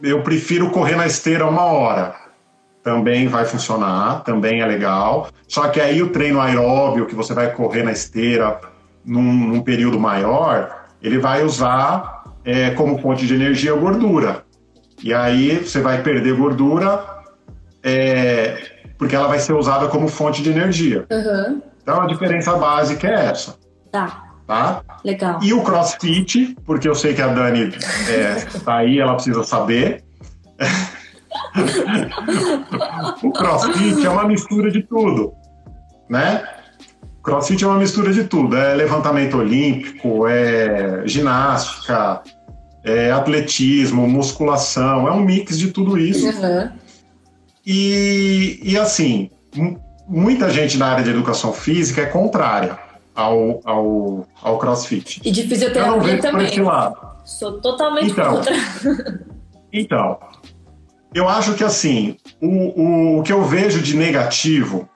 Eu 0.01 0.21
prefiro 0.21 0.69
correr 0.69 0.95
na 0.95 1.05
esteira 1.05 1.45
uma 1.45 1.63
hora. 1.63 2.15
Também 2.83 3.27
vai 3.27 3.45
funcionar, 3.45 4.23
também 4.23 4.61
é 4.61 4.65
legal. 4.65 5.29
Só 5.47 5.67
que 5.67 5.79
aí 5.79 6.01
o 6.01 6.09
treino 6.09 6.39
aeróbio, 6.39 7.05
que 7.05 7.13
você 7.13 7.33
vai 7.33 7.51
correr 7.53 7.83
na 7.83 7.91
esteira 7.91 8.59
num, 9.05 9.21
num 9.21 9.61
período 9.61 9.99
maior, 9.99 10.85
ele 11.01 11.19
vai 11.19 11.43
usar 11.43 12.23
é, 12.45 12.71
como 12.71 12.97
fonte 12.99 13.27
de 13.27 13.35
energia 13.35 13.73
gordura. 13.73 14.45
E 15.03 15.13
aí 15.13 15.57
você 15.57 15.81
vai 15.81 16.01
perder 16.01 16.35
gordura 16.35 17.17
é, 17.83 18.76
porque 18.97 19.15
ela 19.15 19.27
vai 19.27 19.39
ser 19.39 19.53
usada 19.53 19.87
como 19.87 20.07
fonte 20.07 20.41
de 20.41 20.49
energia. 20.49 21.05
Uhum. 21.09 21.61
Então 21.81 22.01
a 22.01 22.07
diferença 22.07 22.55
básica 22.55 23.07
é 23.07 23.27
essa. 23.27 23.55
Tá. 23.91 24.23
Tá? 24.45 24.81
Legal. 25.03 25.39
E 25.41 25.53
o 25.53 25.61
crossfit, 25.61 26.55
porque 26.65 26.87
eu 26.87 26.95
sei 26.95 27.13
que 27.13 27.21
a 27.21 27.27
Dani 27.27 27.67
está 27.67 28.11
é, 28.11 28.35
tá 28.63 28.75
aí, 28.77 28.99
ela 28.99 29.15
precisa 29.15 29.43
saber. 29.43 30.03
o 33.23 33.31
crossfit 33.31 34.05
é 34.05 34.09
uma 34.09 34.25
mistura 34.25 34.71
de 34.71 34.83
tudo, 34.83 35.33
né? 36.09 36.43
Crossfit 37.21 37.61
é 37.61 37.67
uma 37.67 37.77
mistura 37.77 38.13
de 38.13 38.23
tudo. 38.23 38.55
É 38.55 38.73
levantamento 38.73 39.37
olímpico, 39.37 40.25
é 40.27 41.05
ginástica, 41.05 42.21
é, 42.85 43.11
atletismo, 43.11 44.07
musculação, 44.07 45.07
é 45.07 45.11
um 45.11 45.19
mix 45.19 45.59
de 45.59 45.71
tudo 45.71 45.97
isso. 45.97 46.25
Uhum. 46.25 46.71
E, 47.69 48.61
e 48.63 48.77
assim, 48.77 49.29
muita 50.07 50.49
gente 50.49 50.77
na 50.77 50.87
área 50.87 51.03
de 51.03 51.09
educação 51.09 51.51
física 51.51 52.01
é 52.01 52.05
contrária 52.05 52.79
ao, 53.13 53.59
ao, 53.65 54.25
ao 54.41 54.57
crossfit. 54.57 55.19
E 55.25 55.29
de 55.29 55.43
fisioterapia 55.43 56.21
também. 56.21 56.49
Sou 57.25 57.59
totalmente 57.59 58.11
então, 58.11 58.35
contra. 58.35 58.55
Então, 59.73 60.17
Eu 61.13 61.27
acho 61.27 61.55
que 61.55 61.63
assim, 61.63 62.15
o, 62.41 62.47
o, 62.47 63.19
o 63.19 63.23
que 63.23 63.33
eu 63.33 63.43
vejo 63.43 63.81
de 63.81 63.97
negativo 63.97 64.87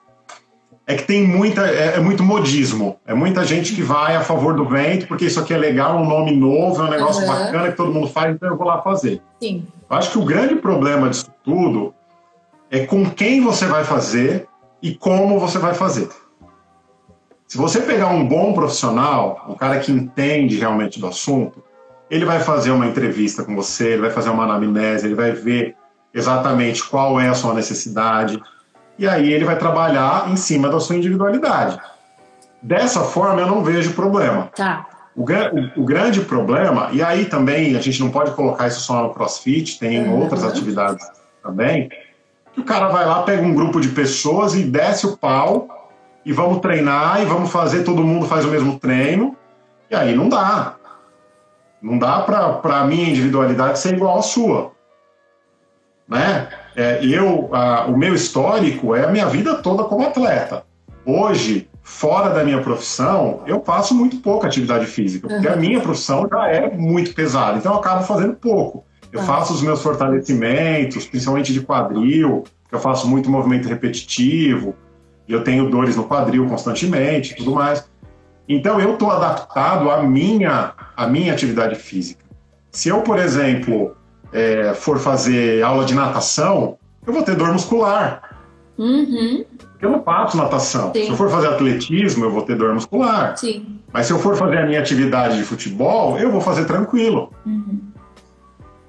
é 0.86 0.94
que 0.94 1.02
tem 1.02 1.26
muita, 1.26 1.66
é, 1.66 1.96
é, 1.96 2.00
muito 2.00 2.22
modismo. 2.22 2.96
É 3.06 3.12
muita 3.12 3.44
gente 3.44 3.74
que 3.74 3.82
vai 3.82 4.16
a 4.16 4.22
favor 4.22 4.54
do 4.54 4.64
vento, 4.64 5.06
porque 5.06 5.26
isso 5.26 5.38
aqui 5.38 5.52
é 5.52 5.58
legal, 5.58 5.98
um 5.98 6.08
nome 6.08 6.34
novo, 6.34 6.82
é 6.82 6.86
um 6.86 6.90
negócio 6.90 7.20
uhum. 7.20 7.28
bacana 7.28 7.70
que 7.70 7.76
todo 7.76 7.92
mundo 7.92 8.06
faz, 8.06 8.34
então 8.34 8.48
eu 8.48 8.56
vou 8.56 8.66
lá 8.66 8.80
fazer. 8.80 9.20
Sim. 9.42 9.66
Eu 9.90 9.96
acho 9.96 10.10
que 10.10 10.18
o 10.18 10.24
grande 10.24 10.54
problema 10.54 11.10
disso 11.10 11.30
tudo 11.44 11.94
é 12.72 12.86
com 12.86 13.04
quem 13.10 13.42
você 13.42 13.66
vai 13.66 13.84
fazer 13.84 14.48
e 14.80 14.94
como 14.94 15.38
você 15.38 15.58
vai 15.58 15.74
fazer. 15.74 16.08
Se 17.46 17.58
você 17.58 17.82
pegar 17.82 18.08
um 18.08 18.26
bom 18.26 18.54
profissional, 18.54 19.44
um 19.46 19.54
cara 19.54 19.78
que 19.78 19.92
entende 19.92 20.56
realmente 20.56 20.98
do 20.98 21.06
assunto, 21.06 21.62
ele 22.10 22.24
vai 22.24 22.40
fazer 22.40 22.70
uma 22.70 22.86
entrevista 22.86 23.44
com 23.44 23.54
você, 23.54 23.88
ele 23.88 24.00
vai 24.00 24.10
fazer 24.10 24.30
uma 24.30 24.44
anamnese, 24.44 25.04
ele 25.04 25.14
vai 25.14 25.32
ver 25.32 25.76
exatamente 26.14 26.82
qual 26.82 27.20
é 27.20 27.28
a 27.28 27.34
sua 27.34 27.52
necessidade, 27.52 28.42
e 28.98 29.06
aí 29.06 29.30
ele 29.30 29.44
vai 29.44 29.58
trabalhar 29.58 30.30
em 30.30 30.36
cima 30.36 30.70
da 30.70 30.80
sua 30.80 30.96
individualidade. 30.96 31.78
Dessa 32.62 33.00
forma, 33.00 33.42
eu 33.42 33.46
não 33.46 33.62
vejo 33.62 33.92
problema. 33.92 34.50
Tá. 34.56 34.86
O, 35.14 35.24
o, 35.24 35.82
o, 35.82 35.84
grande 35.84 36.22
problema, 36.22 36.88
e 36.90 37.02
aí 37.02 37.26
também 37.26 37.76
a 37.76 37.80
gente 37.80 38.00
não 38.00 38.10
pode 38.10 38.30
colocar 38.30 38.68
isso 38.68 38.80
só 38.80 39.02
no 39.02 39.12
crossfit, 39.12 39.78
tem 39.78 40.02
uhum. 40.04 40.22
outras 40.22 40.42
atividades 40.42 41.06
também, 41.42 41.90
o 42.60 42.64
cara 42.64 42.88
vai 42.88 43.06
lá, 43.06 43.22
pega 43.22 43.42
um 43.42 43.54
grupo 43.54 43.80
de 43.80 43.88
pessoas 43.88 44.54
e 44.54 44.62
desce 44.62 45.06
o 45.06 45.16
pau 45.16 45.68
e 46.24 46.32
vamos 46.32 46.60
treinar 46.60 47.20
e 47.20 47.24
vamos 47.24 47.50
fazer, 47.50 47.82
todo 47.82 48.04
mundo 48.04 48.26
faz 48.26 48.44
o 48.44 48.48
mesmo 48.48 48.78
treino, 48.78 49.36
e 49.90 49.94
aí 49.94 50.14
não 50.14 50.28
dá. 50.28 50.76
Não 51.80 51.98
dá 51.98 52.20
para 52.20 52.80
a 52.80 52.84
minha 52.84 53.08
individualidade 53.08 53.78
ser 53.78 53.94
igual 53.94 54.18
à 54.18 54.22
sua. 54.22 54.70
Né? 56.06 56.48
É, 56.76 57.04
eu, 57.04 57.48
a, 57.52 57.86
o 57.86 57.96
meu 57.96 58.14
histórico 58.14 58.94
é 58.94 59.04
a 59.04 59.08
minha 59.08 59.26
vida 59.26 59.56
toda 59.56 59.84
como 59.84 60.06
atleta. 60.06 60.64
Hoje, 61.04 61.68
fora 61.82 62.30
da 62.30 62.44
minha 62.44 62.60
profissão, 62.60 63.42
eu 63.46 63.60
faço 63.64 63.94
muito 63.94 64.18
pouco 64.18 64.46
atividade 64.46 64.86
física, 64.86 65.26
porque 65.26 65.46
uhum. 65.46 65.54
a 65.54 65.56
minha 65.56 65.80
profissão 65.80 66.28
já 66.30 66.48
é 66.48 66.70
muito 66.70 67.12
pesada, 67.14 67.58
então 67.58 67.72
eu 67.72 67.78
acabo 67.78 68.04
fazendo 68.04 68.34
pouco. 68.34 68.84
Eu 69.12 69.22
faço 69.22 69.52
os 69.52 69.62
meus 69.62 69.82
fortalecimentos, 69.82 71.06
principalmente 71.06 71.52
de 71.52 71.60
quadril, 71.60 72.44
eu 72.70 72.78
faço 72.80 73.06
muito 73.06 73.30
movimento 73.30 73.68
repetitivo, 73.68 74.74
e 75.28 75.32
eu 75.32 75.44
tenho 75.44 75.68
dores 75.68 75.96
no 75.96 76.04
quadril 76.04 76.46
constantemente, 76.46 77.36
tudo 77.36 77.52
mais. 77.52 77.86
Então 78.48 78.80
eu 78.80 78.94
estou 78.94 79.10
adaptado 79.10 79.90
à 79.90 80.02
minha, 80.02 80.72
à 80.96 81.06
minha 81.06 81.32
atividade 81.32 81.74
física. 81.76 82.24
Se 82.70 82.88
eu, 82.88 83.02
por 83.02 83.18
exemplo, 83.18 83.94
é, 84.32 84.72
for 84.74 84.98
fazer 84.98 85.62
aula 85.62 85.84
de 85.84 85.94
natação, 85.94 86.78
eu 87.06 87.12
vou 87.12 87.22
ter 87.22 87.36
dor 87.36 87.52
muscular. 87.52 88.22
Uhum. 88.78 89.44
Eu 89.80 89.90
não 89.90 90.02
faço 90.02 90.36
natação. 90.36 90.92
Sim. 90.94 91.04
Se 91.04 91.10
eu 91.10 91.16
for 91.16 91.28
fazer 91.28 91.48
atletismo, 91.48 92.24
eu 92.24 92.30
vou 92.30 92.42
ter 92.42 92.56
dor 92.56 92.72
muscular. 92.72 93.36
Sim. 93.36 93.78
Mas 93.92 94.06
se 94.06 94.12
eu 94.12 94.18
for 94.18 94.36
fazer 94.36 94.58
a 94.58 94.66
minha 94.66 94.80
atividade 94.80 95.36
de 95.36 95.44
futebol, 95.44 96.16
eu 96.18 96.30
vou 96.30 96.40
fazer 96.40 96.64
tranquilo. 96.64 97.30
Uhum. 97.44 97.80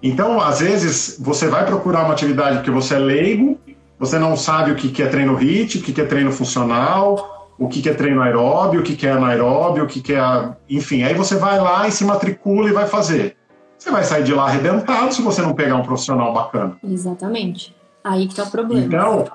Então, 0.04 0.42
às 0.42 0.60
vezes, 0.60 1.18
você 1.18 1.48
vai 1.48 1.66
procurar 1.66 2.04
uma 2.04 2.14
atividade 2.14 2.58
porque 2.58 2.70
você 2.70 2.96
é 2.96 3.00
leigo, 3.00 3.58
você 3.98 4.20
não 4.20 4.36
sabe 4.36 4.72
o 4.72 4.76
que 4.76 5.02
é 5.02 5.08
treino 5.08 5.38
HIIT, 5.38 5.78
o 5.78 5.82
que 5.82 6.02
é 6.02 6.06
treino 6.06 6.30
funcional, 6.30 7.54
o 7.58 7.70
que 7.70 7.88
é 7.88 7.94
treino 7.94 8.22
aeróbio, 8.22 8.82
o 8.82 8.84
que 8.84 9.08
é 9.08 9.12
anaeróbio, 9.12 9.86
o 9.86 9.88
que 9.88 10.14
é. 10.14 10.50
Enfim, 10.70 11.04
aí 11.04 11.14
você 11.14 11.38
vai 11.38 11.58
lá 11.58 11.88
e 11.88 11.92
se 11.92 12.04
matricula 12.04 12.70
e 12.70 12.74
vai 12.74 12.86
fazer. 12.86 13.38
Você 13.78 13.90
vai 13.92 14.04
sair 14.04 14.24
de 14.24 14.34
lá 14.34 14.46
arrebentado 14.46 15.14
se 15.14 15.22
você 15.22 15.42
não 15.42 15.54
pegar 15.54 15.76
um 15.76 15.84
profissional 15.84 16.34
bacana. 16.34 16.78
Exatamente. 16.84 17.74
Aí 18.04 18.28
que 18.28 18.36
tá 18.36 18.44
o 18.44 18.52
problema. 18.52 18.86
Então, 18.86 19.26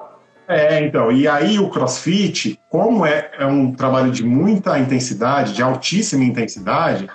é, 0.46 0.84
então, 0.84 1.12
e 1.12 1.28
aí 1.28 1.58
o 1.58 1.70
crossfit, 1.70 2.58
como 2.70 3.04
é, 3.04 3.30
é 3.38 3.46
um 3.46 3.72
trabalho 3.72 4.10
de 4.10 4.24
muita 4.24 4.78
intensidade, 4.78 5.52
de 5.52 5.62
altíssima 5.62 6.24
intensidade, 6.24 7.08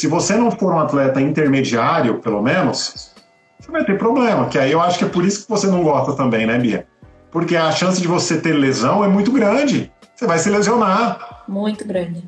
se 0.00 0.06
você 0.06 0.34
não 0.34 0.50
for 0.50 0.72
um 0.72 0.78
atleta 0.78 1.20
intermediário, 1.20 2.20
pelo 2.20 2.40
menos, 2.40 3.12
você 3.58 3.70
vai 3.70 3.84
ter 3.84 3.98
problema. 3.98 4.48
Que 4.48 4.58
aí 4.58 4.72
eu 4.72 4.80
acho 4.80 4.98
que 4.98 5.04
é 5.04 5.06
por 5.06 5.26
isso 5.26 5.42
que 5.42 5.50
você 5.50 5.66
não 5.66 5.82
gosta 5.82 6.16
também, 6.16 6.46
né, 6.46 6.58
Bia? 6.58 6.86
Porque 7.30 7.54
a 7.54 7.70
chance 7.70 8.00
de 8.00 8.08
você 8.08 8.40
ter 8.40 8.54
lesão 8.54 9.04
é 9.04 9.08
muito 9.08 9.30
grande. 9.30 9.92
Você 10.16 10.26
vai 10.26 10.38
se 10.38 10.48
lesionar. 10.48 11.44
Muito 11.46 11.86
grande. 11.86 12.26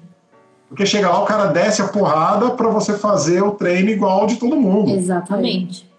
Porque 0.68 0.84
chega 0.84 1.08
lá, 1.08 1.22
o 1.22 1.24
cara 1.24 1.46
desce 1.46 1.80
a 1.80 1.88
porrada 1.88 2.50
para 2.50 2.68
você 2.68 2.92
fazer 2.98 3.42
o 3.42 3.52
treino 3.52 3.88
igual 3.88 4.26
de 4.26 4.36
todo 4.36 4.54
mundo. 4.54 4.90
Exatamente. 4.90 5.90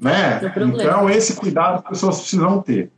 Né? 0.00 0.40
Então, 0.56 1.10
esse 1.10 1.34
cuidado 1.34 1.82
as 1.84 1.90
pessoas 1.90 2.20
precisam 2.20 2.62
ter. 2.62 2.90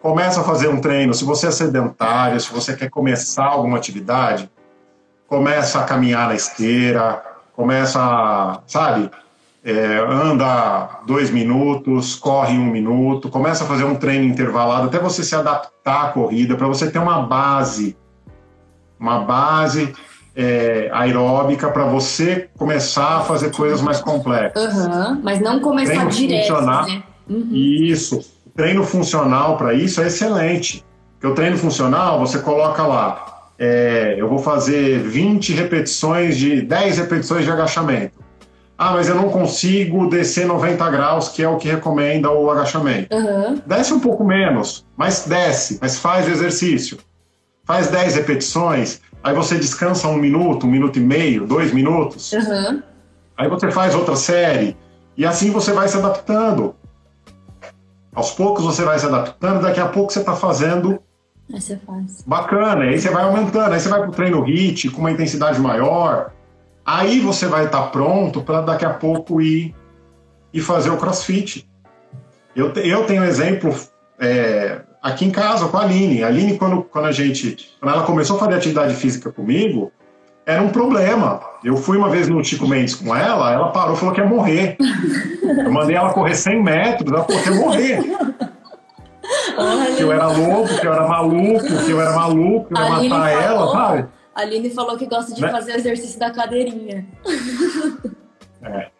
Começa 0.00 0.40
a 0.40 0.44
fazer 0.44 0.68
um 0.68 0.80
treino. 0.80 1.12
Se 1.12 1.26
você 1.26 1.48
é 1.48 1.50
sedentário, 1.50 2.40
se 2.40 2.50
você 2.50 2.74
quer 2.74 2.88
começar 2.88 3.48
alguma 3.48 3.76
atividade, 3.76 4.50
começa 5.28 5.80
a 5.80 5.84
caminhar 5.84 6.28
na 6.28 6.34
esteira, 6.34 7.22
começa, 7.54 8.00
a, 8.00 8.60
sabe, 8.66 9.10
é, 9.64 9.98
anda 10.08 11.00
dois 11.06 11.30
minutos, 11.30 12.14
corre 12.14 12.56
um 12.56 12.66
minuto, 12.66 13.28
começa 13.28 13.64
a 13.64 13.66
fazer 13.66 13.84
um 13.84 13.94
treino 13.94 14.24
intervalado 14.24 14.86
até 14.86 14.98
você 14.98 15.24
se 15.24 15.34
adaptar 15.34 16.06
à 16.06 16.08
corrida, 16.08 16.56
para 16.56 16.68
você 16.68 16.90
ter 16.90 16.98
uma 16.98 17.22
base 17.22 17.96
uma 18.98 19.20
base 19.20 19.92
é, 20.34 20.90
aeróbica 20.92 21.70
para 21.70 21.84
você 21.84 22.48
começar 22.58 23.18
a 23.18 23.20
fazer 23.20 23.54
coisas 23.54 23.80
mais 23.80 24.00
complexas. 24.00 24.74
Uhum, 24.74 25.20
mas 25.22 25.40
não 25.40 25.60
começar 25.60 25.92
treino 25.92 26.10
direto, 26.10 26.48
funcionar, 26.48 26.86
né? 26.86 27.02
Uhum. 27.28 27.50
Isso. 27.52 28.20
O 28.46 28.50
treino 28.50 28.84
funcional 28.84 29.56
para 29.56 29.74
isso 29.74 30.00
é 30.00 30.06
excelente. 30.06 30.84
Porque 31.14 31.26
o 31.26 31.34
treino 31.34 31.56
funcional, 31.56 32.18
você 32.18 32.38
coloca 32.38 32.82
lá, 32.82 33.35
é, 33.58 34.14
eu 34.18 34.28
vou 34.28 34.38
fazer 34.38 34.98
20 35.00 35.52
repetições 35.54 36.36
de 36.36 36.62
10 36.62 36.98
repetições 36.98 37.44
de 37.44 37.50
agachamento. 37.50 38.24
Ah, 38.78 38.92
mas 38.92 39.08
eu 39.08 39.14
não 39.14 39.30
consigo 39.30 40.08
descer 40.08 40.46
90 40.46 40.90
graus, 40.90 41.30
que 41.30 41.42
é 41.42 41.48
o 41.48 41.56
que 41.56 41.68
recomenda 41.68 42.30
o 42.30 42.50
agachamento. 42.50 43.14
Uhum. 43.14 43.62
Desce 43.66 43.92
um 43.94 44.00
pouco 44.00 44.22
menos, 44.22 44.84
mas 44.96 45.24
desce, 45.26 45.78
mas 45.80 45.98
faz 45.98 46.28
o 46.28 46.30
exercício 46.30 46.98
faz 47.66 47.88
10 47.88 48.14
repetições, 48.14 49.00
aí 49.22 49.34
você 49.34 49.58
descansa 49.58 50.06
um 50.06 50.16
minuto, 50.16 50.66
um 50.66 50.70
minuto 50.70 50.98
e 50.98 51.02
meio, 51.02 51.44
dois 51.46 51.72
minutos. 51.74 52.32
Uhum. 52.32 52.80
Aí 53.36 53.48
você 53.48 53.70
faz 53.70 53.94
outra 53.94 54.14
série. 54.14 54.76
E 55.16 55.26
assim 55.26 55.50
você 55.50 55.72
vai 55.72 55.88
se 55.88 55.96
adaptando. 55.98 56.74
Aos 58.14 58.30
poucos 58.30 58.64
você 58.64 58.84
vai 58.84 58.98
se 58.98 59.04
adaptando, 59.04 59.60
daqui 59.60 59.80
a 59.80 59.88
pouco 59.88 60.12
você 60.12 60.20
está 60.20 60.34
fazendo. 60.34 61.02
Você 61.48 61.76
faz. 61.76 62.22
Bacana, 62.26 62.84
aí 62.84 62.98
você 62.98 63.08
vai 63.08 63.22
aumentando, 63.22 63.72
aí 63.72 63.80
você 63.80 63.88
vai 63.88 64.00
para 64.00 64.10
o 64.10 64.12
treino 64.12 64.42
HIT 64.42 64.90
com 64.90 65.00
uma 65.00 65.10
intensidade 65.10 65.60
maior. 65.60 66.32
Aí 66.84 67.20
você 67.20 67.46
vai 67.46 67.66
estar 67.66 67.82
tá 67.82 67.88
pronto 67.88 68.42
para 68.42 68.60
daqui 68.60 68.84
a 68.84 68.90
pouco 68.90 69.40
ir 69.40 69.74
e 70.52 70.60
fazer 70.60 70.90
o 70.90 70.96
crossfit. 70.96 71.68
Eu, 72.54 72.72
eu 72.72 73.04
tenho 73.04 73.22
um 73.22 73.24
exemplo 73.24 73.74
é, 74.18 74.80
aqui 75.02 75.24
em 75.24 75.30
casa 75.30 75.68
com 75.68 75.76
a 75.76 75.82
Aline. 75.82 76.24
A 76.24 76.28
Aline, 76.28 76.58
quando, 76.58 76.82
quando 76.82 77.06
a 77.06 77.12
gente. 77.12 77.74
Quando 77.80 77.92
ela 77.92 78.04
começou 78.04 78.36
a 78.36 78.40
fazer 78.40 78.54
atividade 78.54 78.94
física 78.94 79.30
comigo, 79.30 79.92
era 80.44 80.62
um 80.62 80.68
problema. 80.68 81.40
Eu 81.64 81.76
fui 81.76 81.96
uma 81.96 82.08
vez 82.08 82.28
no 82.28 82.42
Chico 82.44 82.66
Mendes 82.66 82.94
com 82.94 83.14
ela, 83.14 83.52
ela 83.52 83.70
parou 83.70 83.94
e 83.94 83.98
falou 83.98 84.14
que 84.14 84.20
ia 84.20 84.26
morrer. 84.26 84.76
Eu 84.78 85.72
mandei 85.72 85.96
ela 85.96 86.12
correr 86.12 86.34
100 86.34 86.62
metros, 86.62 87.12
ela 87.12 87.24
falou 87.24 87.42
que 87.42 87.50
ia 87.50 87.56
morrer. 87.56 88.55
Que 89.96 90.02
eu 90.02 90.12
era 90.12 90.26
louco, 90.26 90.80
que 90.80 90.86
eu 90.86 90.92
era 90.92 91.08
maluco, 91.08 91.84
que 91.84 91.90
eu 91.90 92.00
era 92.00 92.12
maluco, 92.12 92.68
que 92.68 92.80
eu 92.80 92.84
ia 92.84 92.90
matar 92.90 93.08
falou, 93.08 93.42
ela, 93.42 93.72
sabe? 93.72 94.08
A 94.34 94.40
Aline 94.42 94.70
falou 94.70 94.96
que 94.96 95.06
gosta 95.06 95.34
de 95.34 95.40
né? 95.40 95.50
fazer 95.50 95.76
exercício 95.76 96.20
da 96.20 96.30
cadeirinha. 96.30 97.06
É. 98.62 98.90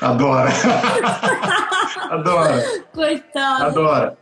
Adora. 0.00 0.50
Adora. 2.10 2.64
Coitada. 2.92 3.66
Adora. 3.66 4.18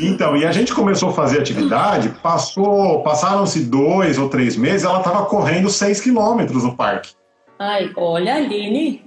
Então, 0.00 0.36
e 0.36 0.44
a 0.46 0.52
gente 0.52 0.74
começou 0.74 1.10
a 1.10 1.12
fazer 1.12 1.40
atividade, 1.40 2.10
passou, 2.22 3.02
passaram-se 3.02 3.64
dois 3.64 4.18
ou 4.18 4.28
três 4.28 4.56
meses, 4.56 4.84
ela 4.84 4.98
estava 4.98 5.26
correndo 5.26 5.68
seis 5.70 6.00
quilômetros 6.00 6.64
no 6.64 6.76
parque. 6.76 7.12
Ai, 7.58 7.90
olha, 7.96 8.36
Aline. 8.36 9.04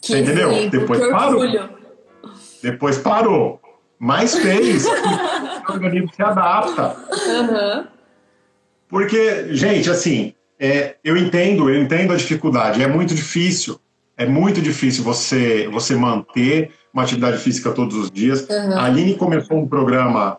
Que 0.00 0.12
Você 0.12 0.20
entendeu? 0.20 0.50
Exemplo, 0.50 0.80
Depois 0.80 1.00
parou. 1.10 1.40
Orgulho. 1.40 1.81
Depois 2.62 2.98
parou. 2.98 3.60
Mas 3.98 4.36
fez. 4.36 4.84
o 5.68 5.72
organismo 5.72 6.10
se 6.14 6.22
adapta. 6.22 6.96
Uhum. 7.10 7.86
Porque, 8.88 9.54
gente, 9.54 9.90
assim, 9.90 10.34
é, 10.58 10.96
eu 11.02 11.16
entendo, 11.16 11.70
eu 11.70 11.80
entendo 11.80 12.12
a 12.12 12.16
dificuldade. 12.16 12.82
É 12.82 12.86
muito 12.86 13.14
difícil 13.14 13.80
é 14.16 14.26
muito 14.26 14.60
difícil 14.60 15.02
você, 15.02 15.68
você 15.68 15.94
manter 15.96 16.70
uma 16.92 17.02
atividade 17.02 17.38
física 17.38 17.72
todos 17.72 17.96
os 17.96 18.10
dias. 18.10 18.46
Uhum. 18.48 18.78
A 18.78 18.84
Aline 18.84 19.14
começou 19.14 19.58
um 19.58 19.66
programa, 19.66 20.38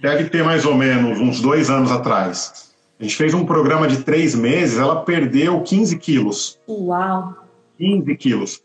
deve 0.00 0.24
ter 0.28 0.42
mais 0.42 0.64
ou 0.64 0.74
menos 0.74 1.20
uns 1.20 1.40
dois 1.40 1.70
anos 1.70 1.92
atrás. 1.92 2.70
A 2.98 3.02
gente 3.02 3.16
fez 3.16 3.32
um 3.32 3.44
programa 3.46 3.86
de 3.86 4.02
três 4.02 4.34
meses, 4.34 4.78
ela 4.78 5.02
perdeu 5.02 5.62
15 5.62 5.98
quilos. 5.98 6.58
Uau! 6.68 7.34
15 7.78 8.16
quilos. 8.16 8.62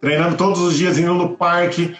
treinando 0.00 0.36
todos 0.36 0.60
os 0.60 0.76
dias, 0.76 0.98
indo 0.98 1.14
no 1.14 1.36
parque, 1.36 1.96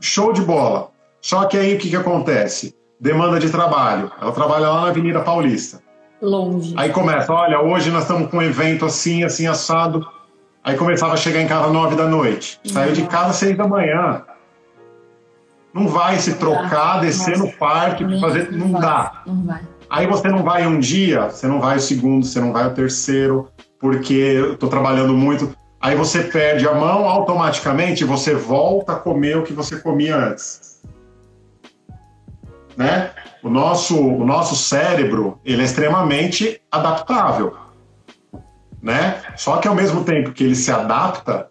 show 0.00 0.32
de 0.32 0.42
bola. 0.42 0.90
Só 1.20 1.44
que 1.44 1.56
aí 1.56 1.74
o 1.74 1.78
que, 1.78 1.90
que 1.90 1.96
acontece? 1.96 2.74
Demanda 3.00 3.38
de 3.38 3.50
trabalho. 3.50 4.10
Ela 4.20 4.32
trabalha 4.32 4.68
lá 4.68 4.82
na 4.82 4.88
Avenida 4.88 5.20
Paulista. 5.20 5.80
Longe. 6.20 6.74
Aí 6.76 6.90
começa, 6.90 7.32
olha, 7.32 7.60
hoje 7.60 7.90
nós 7.90 8.02
estamos 8.02 8.30
com 8.30 8.38
um 8.38 8.42
evento 8.42 8.84
assim, 8.84 9.24
assim, 9.24 9.46
assado. 9.46 10.06
Aí 10.62 10.76
começava 10.76 11.14
a 11.14 11.16
chegar 11.16 11.40
em 11.40 11.46
casa 11.46 11.72
nove 11.72 11.96
da 11.96 12.06
noite. 12.06 12.60
Saiu 12.64 12.92
de 12.92 13.06
casa 13.06 13.32
seis 13.32 13.56
da 13.56 13.66
manhã. 13.66 14.22
Não 15.72 15.88
vai 15.88 16.18
se 16.18 16.34
trocar, 16.34 17.00
descer 17.00 17.38
no 17.38 17.50
parque, 17.52 18.04
fazer. 18.20 18.52
Não 18.52 18.72
dá. 18.72 19.22
Não 19.26 19.42
vai. 19.44 19.60
Aí 19.88 20.06
você 20.06 20.28
não 20.28 20.42
vai 20.42 20.66
um 20.66 20.78
dia, 20.78 21.30
você 21.30 21.46
não 21.46 21.60
vai 21.60 21.76
o 21.76 21.80
segundo, 21.80 22.24
você 22.24 22.40
não 22.40 22.52
vai 22.52 22.66
o 22.66 22.74
terceiro, 22.74 23.48
porque 23.78 24.14
eu 24.14 24.56
tô 24.56 24.68
trabalhando 24.68 25.14
muito. 25.14 25.54
Aí 25.80 25.96
você 25.96 26.24
perde 26.24 26.68
a 26.68 26.74
mão, 26.74 27.08
automaticamente 27.08 28.04
você 28.04 28.34
volta 28.34 28.92
a 28.92 28.96
comer 28.96 29.38
o 29.38 29.42
que 29.42 29.52
você 29.52 29.78
comia 29.80 30.14
antes. 30.14 30.82
Né? 32.76 33.10
O 33.42 33.48
nosso, 33.48 33.98
o 33.98 34.24
nosso 34.26 34.54
cérebro, 34.54 35.40
ele 35.44 35.62
é 35.62 35.64
extremamente 35.64 36.60
adaptável. 36.70 37.56
Né? 38.82 39.22
Só 39.36 39.56
que 39.56 39.66
ao 39.66 39.74
mesmo 39.74 40.04
tempo 40.04 40.32
que 40.32 40.44
ele 40.44 40.54
se 40.54 40.70
adapta, 40.70 41.48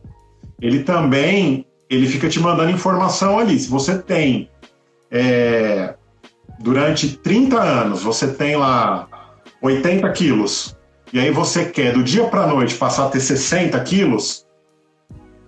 ele 0.62 0.84
também 0.84 1.66
ele 1.90 2.08
fica 2.08 2.30
te 2.30 2.40
mandando 2.40 2.70
informação 2.70 3.40
ali. 3.40 3.58
Se 3.58 3.68
você 3.68 3.98
tem 3.98 4.50
é, 5.10 5.96
durante 6.60 7.18
30 7.18 7.60
anos, 7.60 8.04
você 8.04 8.28
tem 8.28 8.56
lá 8.56 9.08
80 9.62 10.08
quilos, 10.12 10.78
e 11.12 11.20
aí 11.20 11.32
você 11.32 11.66
quer 11.66 11.94
do 11.94 12.04
dia 12.04 12.26
para 12.26 12.48
noite 12.48 12.76
passar 12.76 13.06
a 13.06 13.10
ter 13.10 13.20
60 13.20 13.80
quilos, 13.82 14.46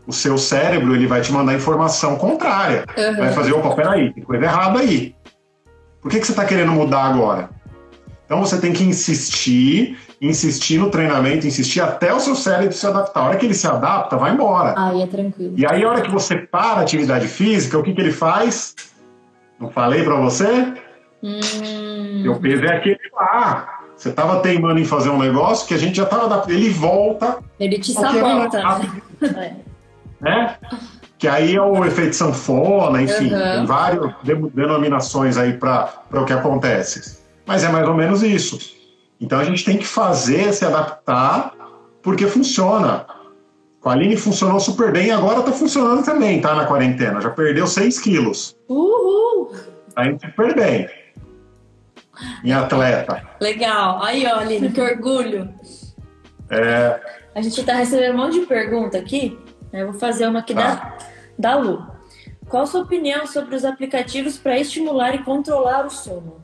o 0.08 0.12
seu 0.12 0.38
cérebro 0.38 0.96
ele 0.96 1.08
vai 1.08 1.22
te 1.22 1.32
mandar 1.32 1.54
informação 1.54 2.16
contrária. 2.18 2.86
Uhum. 2.98 3.18
Vai 3.18 3.34
fazer, 3.34 3.54
opa, 3.54 3.76
peraí, 3.76 4.14
tem 4.14 4.24
coisa 4.24 4.44
errada 4.44 4.80
aí. 4.80 5.16
Por 6.02 6.10
que, 6.10 6.20
que 6.20 6.26
você 6.26 6.32
está 6.32 6.46
querendo 6.46 6.72
mudar 6.72 7.04
agora? 7.04 7.50
Então 8.26 8.40
você 8.40 8.60
tem 8.60 8.72
que 8.72 8.84
insistir, 8.84 9.98
insistir 10.22 10.78
no 10.78 10.90
treinamento, 10.90 11.46
insistir 11.46 11.82
até 11.82 12.14
o 12.14 12.20
seu 12.20 12.34
cérebro 12.34 12.74
se 12.74 12.88
adaptar. 12.88 13.20
A 13.20 13.24
hora 13.26 13.38
que 13.38 13.46
ele 13.46 13.54
se 13.54 13.68
adapta, 13.68 14.16
vai 14.18 14.32
embora. 14.32 14.74
Aí 14.78 15.02
é 15.02 15.08
tranquilo. 15.08 15.54
E 15.58 15.66
aí, 15.66 15.84
a 15.84 15.90
hora 15.90 16.02
que 16.02 16.10
você 16.10 16.38
para 16.38 16.80
a 16.80 16.82
atividade 16.82 17.28
física, 17.28 17.78
o 17.78 17.84
que, 17.84 17.94
que 17.94 18.00
ele 18.00 18.14
faz? 18.14 18.74
Não 19.60 19.70
falei 19.70 20.04
para 20.04 20.16
você? 20.16 20.74
Hum... 21.22 22.22
Seu 22.24 22.40
peso 22.40 22.64
é 22.64 22.78
aquele 22.78 22.98
lá. 23.14 23.81
Você 24.02 24.10
estava 24.10 24.40
teimando 24.40 24.80
em 24.80 24.84
fazer 24.84 25.12
um 25.12 25.20
negócio 25.20 25.68
que 25.68 25.76
a 25.76 25.78
gente 25.78 25.98
já 25.98 26.06
estava 26.06 26.26
adaptando. 26.26 26.56
Ele 26.56 26.70
volta. 26.72 27.38
Ele 27.60 27.78
te 27.78 27.94
sabota. 27.94 28.60
É. 29.22 29.54
Né? 30.20 30.58
Que 31.20 31.28
aí 31.28 31.56
é 31.56 31.62
o 31.62 31.86
efeito 31.86 32.16
sanfona, 32.16 33.00
enfim, 33.00 33.32
uhum. 33.32 33.40
tem 33.40 33.66
várias 33.68 34.12
denominações 34.56 35.38
aí 35.38 35.54
para 35.54 35.94
o 36.12 36.26
que 36.26 36.34
acontece. 36.34 37.20
Mas 37.46 37.64
é 37.64 37.70
mais 37.70 37.88
ou 37.88 37.94
menos 37.94 38.24
isso. 38.24 38.58
Então 39.20 39.40
a 39.40 39.44
gente 39.44 39.64
tem 39.64 39.78
que 39.78 39.86
fazer, 39.86 40.52
se 40.52 40.66
adaptar, 40.66 41.54
porque 42.02 42.26
funciona. 42.26 43.06
Com 43.82 43.90
a 43.90 43.94
Aline 43.94 44.18
funcionou 44.18 44.60
super 44.60 44.92
bem 44.92 45.10
e 45.10 45.12
agora 45.12 45.42
está 45.42 45.52
funcionando 45.52 46.04
também, 46.04 46.42
tá? 46.42 46.56
Na 46.56 46.66
quarentena. 46.66 47.22
Já 47.22 47.30
perdeu 47.30 47.68
6 47.68 48.00
quilos. 48.00 48.56
Uhul! 48.68 49.52
Tá 49.94 50.08
indo 50.08 50.20
super 50.22 50.56
bem. 50.56 50.90
Em 52.44 52.52
atleta. 52.54 53.22
Legal. 53.40 54.02
Aí, 54.04 54.26
ó, 54.26 54.40
Aline, 54.40 54.72
que 54.72 54.82
orgulho. 54.82 55.54
É. 56.50 57.00
A 57.34 57.42
gente 57.42 57.60
está 57.60 57.74
recebendo 57.76 58.16
um 58.16 58.18
monte 58.18 58.40
de 58.40 58.46
pergunta 58.46 58.98
aqui. 58.98 59.40
Eu 59.72 59.92
vou 59.92 60.00
fazer 60.00 60.28
uma 60.28 60.40
aqui 60.40 60.54
da, 60.54 60.76
Tá. 60.76 60.98
da 61.40 61.56
Lu. 61.56 61.86
Qual 62.50 62.64
a 62.64 62.66
sua 62.66 62.82
opinião 62.82 63.26
sobre 63.26 63.56
os 63.56 63.64
aplicativos 63.64 64.38
para 64.38 64.60
estimular 64.60 65.16
e 65.16 65.24
controlar 65.24 65.86
o 65.86 65.90
sono? 65.90 66.42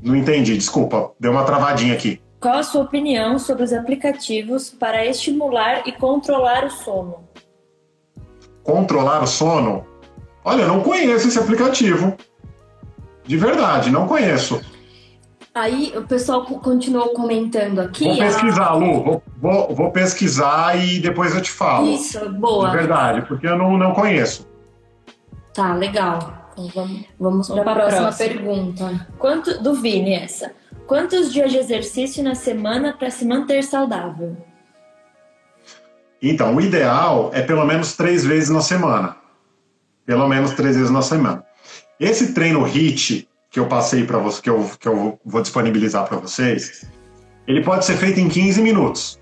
Não 0.00 0.14
entendi, 0.14 0.54
desculpa. 0.56 1.12
Deu 1.18 1.32
uma 1.32 1.44
travadinha 1.44 1.94
aqui. 1.94 2.20
Qual 2.38 2.54
a 2.54 2.62
sua 2.62 2.82
opinião 2.82 3.38
sobre 3.38 3.64
os 3.64 3.72
aplicativos 3.72 4.70
para 4.70 5.04
estimular 5.06 5.88
e 5.88 5.92
controlar 5.92 6.64
o 6.66 6.70
sono? 6.70 7.26
Controlar 8.62 9.22
o 9.22 9.26
sono? 9.26 9.86
Olha, 10.44 10.62
eu 10.62 10.68
não 10.68 10.82
conheço 10.82 11.26
esse 11.28 11.38
aplicativo. 11.38 12.14
De 13.24 13.36
verdade, 13.36 13.90
não 13.90 14.06
conheço. 14.06 14.60
Aí 15.54 15.92
o 15.96 16.02
pessoal 16.02 16.44
co- 16.44 16.58
continuou 16.58 17.10
comentando 17.10 17.80
aqui. 17.80 18.04
Vou 18.04 18.14
a- 18.14 18.18
pesquisar, 18.18 18.72
Lu. 18.74 19.02
Vou, 19.04 19.22
vou, 19.40 19.74
vou 19.74 19.90
pesquisar 19.92 20.76
e 20.76 20.98
depois 20.98 21.34
eu 21.34 21.40
te 21.40 21.50
falo. 21.50 21.86
Isso, 21.88 22.28
boa. 22.32 22.70
De 22.70 22.76
verdade, 22.76 23.22
porque 23.26 23.46
eu 23.46 23.56
não, 23.56 23.76
não 23.78 23.92
conheço. 23.92 24.46
Tá, 25.54 25.74
legal. 25.74 26.50
Então 26.58 26.68
vamos, 27.18 27.48
vamos 27.48 27.48
para 27.48 27.70
a 27.72 27.74
próxima, 27.74 28.02
próxima. 28.02 28.28
pergunta. 28.28 29.06
Quanto, 29.18 29.62
do 29.62 29.74
Vini, 29.74 30.14
essa. 30.14 30.52
Quantos 30.86 31.32
dias 31.32 31.50
de 31.50 31.58
exercício 31.58 32.22
na 32.22 32.34
semana 32.34 32.92
para 32.92 33.10
se 33.10 33.24
manter 33.24 33.62
saudável? 33.62 34.36
Então, 36.22 36.54
o 36.56 36.60
ideal 36.60 37.30
é 37.32 37.42
pelo 37.42 37.64
menos 37.64 37.94
três 37.96 38.24
vezes 38.24 38.50
na 38.50 38.60
semana. 38.60 39.16
Pelo 40.06 40.26
menos 40.28 40.52
três 40.52 40.76
vezes 40.76 40.90
na 40.90 41.02
semana. 41.02 41.44
Esse 42.04 42.34
treino 42.34 42.62
HIT 42.62 43.26
que 43.50 43.58
eu 43.58 43.66
passei 43.66 44.04
para 44.04 44.18
você, 44.18 44.42
que 44.42 44.50
eu, 44.50 44.70
que 44.78 44.86
eu 44.86 45.18
vou 45.24 45.40
disponibilizar 45.40 46.06
para 46.06 46.18
vocês, 46.18 46.84
ele 47.48 47.62
pode 47.62 47.86
ser 47.86 47.96
feito 47.96 48.20
em 48.20 48.28
15 48.28 48.60
minutos. 48.60 49.18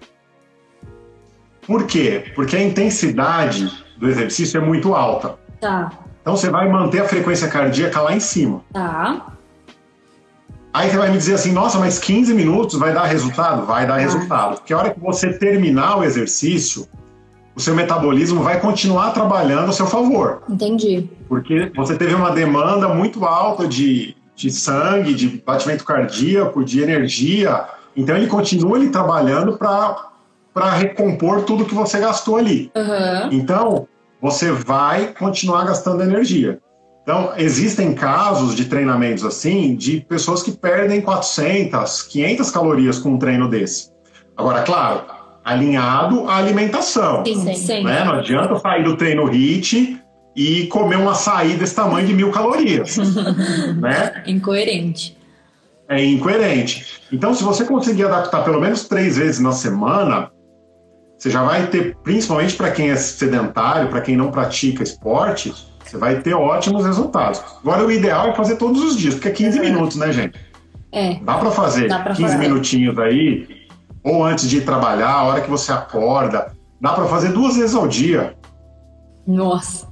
Por 1.64 1.86
quê? 1.86 2.32
Porque 2.34 2.56
a 2.56 2.62
intensidade 2.62 3.70
do 3.96 4.08
exercício 4.08 4.60
é 4.60 4.64
muito 4.64 4.96
alta. 4.96 5.38
Tá, 5.60 5.92
Então 6.22 6.36
você 6.36 6.50
vai 6.50 6.68
manter 6.68 7.02
a 7.02 7.04
frequência 7.04 7.46
cardíaca 7.46 8.00
lá 8.00 8.16
em 8.16 8.20
cima. 8.20 8.64
tá. 8.72 9.28
Aí 10.74 10.90
você 10.90 10.96
vai 10.96 11.10
me 11.10 11.18
dizer 11.18 11.34
assim, 11.34 11.52
nossa, 11.52 11.78
mas 11.78 11.98
15 11.98 12.32
minutos 12.32 12.78
vai 12.78 12.94
dar 12.94 13.04
resultado? 13.04 13.66
Vai 13.66 13.86
dar 13.86 13.98
resultado. 13.98 14.54
Porque 14.56 14.72
a 14.72 14.78
hora 14.78 14.90
que 14.90 14.98
você 14.98 15.30
terminar 15.30 15.98
o 15.98 16.02
exercício, 16.02 16.88
o 17.54 17.60
seu 17.60 17.74
metabolismo 17.74 18.42
vai 18.42 18.58
continuar 18.58 19.10
trabalhando 19.10 19.68
a 19.68 19.72
seu 19.72 19.86
favor. 19.86 20.42
Entendi. 20.48 21.10
Porque 21.32 21.72
você 21.74 21.96
teve 21.96 22.14
uma 22.14 22.30
demanda 22.30 22.88
muito 22.88 23.24
alta 23.24 23.66
de, 23.66 24.14
de 24.36 24.50
sangue, 24.50 25.14
de 25.14 25.28
batimento 25.28 25.82
cardíaco, 25.82 26.62
de 26.62 26.82
energia. 26.82 27.64
Então 27.96 28.14
ele 28.14 28.26
continua 28.26 28.76
ele 28.76 28.90
trabalhando 28.90 29.56
para 29.56 30.70
recompor 30.74 31.44
tudo 31.44 31.64
que 31.64 31.74
você 31.74 31.98
gastou 32.00 32.36
ali. 32.36 32.70
Aham. 32.76 33.30
Então, 33.32 33.88
você 34.20 34.52
vai 34.52 35.14
continuar 35.18 35.64
gastando 35.64 36.02
energia. 36.02 36.60
Então, 37.02 37.32
existem 37.38 37.94
casos 37.94 38.54
de 38.54 38.66
treinamentos 38.66 39.24
assim, 39.24 39.74
de 39.74 40.02
pessoas 40.02 40.42
que 40.42 40.52
perdem 40.52 41.00
400, 41.00 42.02
500 42.02 42.50
calorias 42.50 42.98
com 42.98 43.08
um 43.08 43.18
treino 43.18 43.48
desse. 43.48 43.90
Agora, 44.36 44.64
claro, 44.64 45.00
alinhado 45.42 46.28
à 46.28 46.36
alimentação. 46.36 47.24
Sim, 47.24 47.36
Sim. 47.36 47.54
sim. 47.54 47.84
Né? 47.84 48.04
Não 48.04 48.16
adianta 48.16 48.54
sair 48.58 48.84
do 48.84 48.98
treino 48.98 49.24
HIT 49.24 50.01
e 50.34 50.66
comer 50.66 50.96
um 50.96 51.08
açaí 51.08 51.56
desse 51.56 51.74
tamanho 51.74 52.06
de 52.06 52.14
mil 52.14 52.30
calorias. 52.30 52.96
né? 53.78 54.22
Incoerente. 54.26 55.16
É 55.88 56.02
incoerente. 56.02 57.02
Então, 57.12 57.34
se 57.34 57.44
você 57.44 57.64
conseguir 57.64 58.04
adaptar 58.04 58.42
pelo 58.44 58.60
menos 58.60 58.88
três 58.88 59.18
vezes 59.18 59.40
na 59.40 59.52
semana, 59.52 60.30
você 61.18 61.30
já 61.30 61.42
vai 61.42 61.66
ter, 61.66 61.96
principalmente 62.02 62.56
para 62.56 62.70
quem 62.70 62.90
é 62.90 62.96
sedentário, 62.96 63.88
para 63.88 64.00
quem 64.00 64.16
não 64.16 64.30
pratica 64.30 64.82
esporte, 64.82 65.52
você 65.84 65.98
vai 65.98 66.20
ter 66.20 66.34
ótimos 66.34 66.84
resultados. 66.84 67.42
Agora, 67.60 67.84
o 67.84 67.92
ideal 67.92 68.28
é 68.28 68.34
fazer 68.34 68.56
todos 68.56 68.82
os 68.82 68.96
dias, 68.96 69.14
porque 69.14 69.28
é 69.28 69.32
15 69.32 69.60
minutos, 69.60 69.96
né, 69.96 70.10
gente? 70.12 70.38
É. 70.90 71.14
Dá 71.22 71.34
para 71.34 71.50
fazer 71.50 71.88
Dá 71.88 71.98
pra 72.00 72.14
15 72.14 72.22
fazer. 72.22 72.38
minutinhos 72.38 72.98
aí, 72.98 73.46
ou 74.02 74.24
antes 74.24 74.48
de 74.48 74.58
ir 74.58 74.64
trabalhar, 74.64 75.10
a 75.10 75.22
hora 75.24 75.40
que 75.40 75.50
você 75.50 75.70
acorda. 75.72 76.52
Dá 76.80 76.92
para 76.92 77.04
fazer 77.04 77.32
duas 77.32 77.56
vezes 77.56 77.74
ao 77.74 77.86
dia. 77.86 78.34
Nossa. 79.26 79.88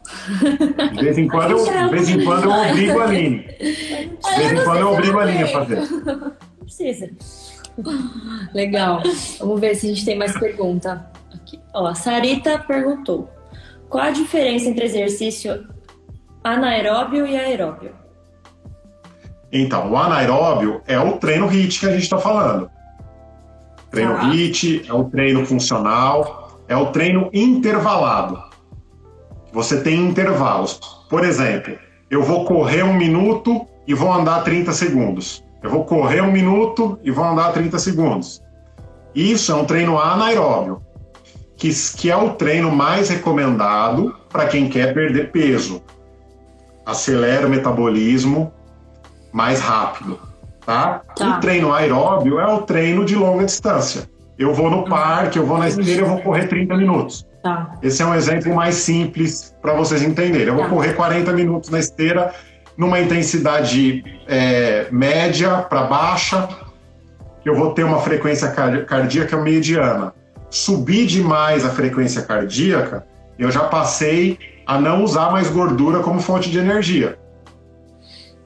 De 0.92 1.04
vez 1.04 1.18
em 1.18 1.28
quando 1.28 1.52
eu, 1.52 1.64
de 1.64 1.90
vez 1.90 2.08
em 2.08 2.24
quando 2.24 2.44
eu 2.44 2.50
obrigo 2.50 2.98
a 2.98 3.04
Aline. 3.04 3.38
De 3.38 4.36
vez 4.36 4.52
em 4.52 4.64
quando 4.64 4.78
eu 4.78 4.92
obrigo 4.92 5.18
a 5.18 5.22
Aline 5.22 5.42
a 5.44 5.48
fazer. 5.48 5.80
Não 5.80 6.32
precisa. 6.64 7.10
Legal. 8.52 9.02
Vamos 9.38 9.60
ver 9.60 9.74
se 9.76 9.86
a 9.86 9.88
gente 9.90 10.04
tem 10.04 10.18
mais 10.18 10.36
pergunta. 10.38 11.06
Aqui. 11.32 11.60
Ó, 11.72 11.86
a 11.86 11.94
Sarita 11.94 12.58
perguntou: 12.58 13.30
qual 13.88 14.04
a 14.04 14.10
diferença 14.10 14.68
entre 14.68 14.84
exercício 14.84 15.66
anaeróbio 16.42 17.26
e 17.26 17.36
aeróbio? 17.36 17.92
Então, 19.52 19.90
o 19.90 19.96
anaeróbio 19.96 20.80
é 20.86 20.98
o 20.98 21.18
treino 21.18 21.46
HIT 21.46 21.80
que 21.80 21.86
a 21.86 21.92
gente 21.92 22.02
está 22.02 22.18
falando. 22.18 22.70
Treino. 23.90 24.16
HIT 24.32 24.84
é 24.88 24.92
o 24.92 25.04
treino 25.04 25.44
funcional, 25.44 26.60
é 26.68 26.76
o 26.76 26.86
treino 26.92 27.28
intervalado. 27.32 28.49
Você 29.52 29.80
tem 29.80 30.06
intervalos. 30.06 30.80
Por 31.08 31.24
exemplo, 31.24 31.76
eu 32.10 32.22
vou 32.22 32.44
correr 32.44 32.82
um 32.82 32.94
minuto 32.94 33.66
e 33.86 33.94
vou 33.94 34.12
andar 34.12 34.44
30 34.44 34.72
segundos. 34.72 35.44
Eu 35.62 35.70
vou 35.70 35.84
correr 35.84 36.22
um 36.22 36.30
minuto 36.30 36.98
e 37.02 37.10
vou 37.10 37.24
andar 37.24 37.52
30 37.52 37.78
segundos. 37.78 38.42
Isso 39.14 39.52
é 39.52 39.54
um 39.54 39.64
treino 39.64 39.98
anaeróbio. 39.98 40.80
que, 41.56 41.70
que 41.96 42.10
é 42.10 42.16
o 42.16 42.30
treino 42.30 42.70
mais 42.70 43.10
recomendado 43.10 44.16
para 44.30 44.46
quem 44.46 44.68
quer 44.68 44.94
perder 44.94 45.30
peso. 45.30 45.82
Acelera 46.86 47.46
o 47.46 47.50
metabolismo 47.50 48.52
mais 49.32 49.60
rápido, 49.60 50.18
tá? 50.64 51.02
tá? 51.14 51.36
O 51.36 51.40
treino 51.40 51.72
aeróbio 51.72 52.40
é 52.40 52.46
o 52.46 52.62
treino 52.62 53.04
de 53.04 53.14
longa 53.14 53.44
distância. 53.44 54.08
Eu 54.38 54.54
vou 54.54 54.70
no 54.70 54.84
parque, 54.84 55.38
eu 55.38 55.44
vou 55.44 55.58
na 55.58 55.68
esteira, 55.68 56.02
eu 56.02 56.06
vou 56.06 56.22
correr 56.22 56.46
30 56.46 56.76
minutos. 56.76 57.26
Tá. 57.42 57.74
Esse 57.82 58.02
é 58.02 58.06
um 58.06 58.14
exemplo 58.14 58.54
mais 58.54 58.74
simples 58.74 59.54
para 59.62 59.72
vocês 59.74 60.02
entenderem. 60.02 60.48
Eu 60.48 60.54
vou 60.54 60.64
tá. 60.64 60.70
correr 60.70 60.92
40 60.92 61.32
minutos 61.32 61.70
na 61.70 61.78
esteira 61.78 62.34
numa 62.80 62.98
intensidade 62.98 64.02
é, 64.26 64.86
média 64.90 65.58
para 65.58 65.82
baixa, 65.82 66.48
eu 67.44 67.54
vou 67.54 67.74
ter 67.74 67.84
uma 67.84 68.00
frequência 68.00 68.50
cardíaca 68.86 69.36
mediana. 69.36 70.14
Subir 70.48 71.06
demais 71.06 71.64
a 71.64 71.68
frequência 71.68 72.22
cardíaca, 72.22 73.06
eu 73.38 73.50
já 73.50 73.64
passei 73.64 74.38
a 74.66 74.80
não 74.80 75.04
usar 75.04 75.30
mais 75.30 75.50
gordura 75.50 76.00
como 76.00 76.20
fonte 76.20 76.50
de 76.50 76.58
energia. 76.58 77.18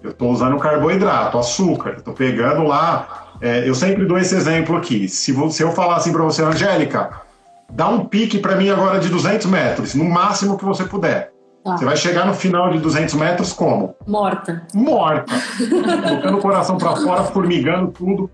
Eu 0.03 0.11
estou 0.11 0.33
usando 0.33 0.59
carboidrato, 0.59 1.39
açúcar, 1.39 1.95
estou 1.99 2.13
pegando 2.13 2.65
lá. 2.65 3.37
É, 3.41 3.69
eu 3.69 3.75
sempre 3.75 4.05
dou 4.05 4.19
esse 4.19 4.35
exemplo 4.35 4.77
aqui. 4.77 5.09
Se, 5.09 5.33
se 5.51 5.63
eu 5.63 5.71
falar 5.71 5.97
assim 5.97 6.13
para 6.13 6.23
você, 6.23 6.43
Angélica, 6.43 7.23
dá 7.71 7.89
um 7.89 8.07
pique 8.07 8.39
para 8.39 8.57
mim 8.57 8.71
agora 8.71 8.99
de 8.99 9.09
200 9.09 9.47
metros, 9.47 9.95
no 9.95 10.05
máximo 10.05 10.57
que 10.57 10.65
você 10.65 10.85
puder. 10.85 11.33
Tá. 11.65 11.79
Você 11.79 11.85
vai 11.85 11.97
chegar 11.97 12.27
no 12.27 12.35
final 12.35 12.71
de 12.71 12.79
200 12.79 13.15
metros 13.15 13.53
como? 13.53 13.95
Morta. 14.07 14.67
Morta. 14.75 15.33
Colocando 16.03 16.39
o 16.39 16.41
coração 16.41 16.77
para 16.77 16.95
fora, 16.97 17.25
formigando 17.25 17.91
tudo. 17.91 18.31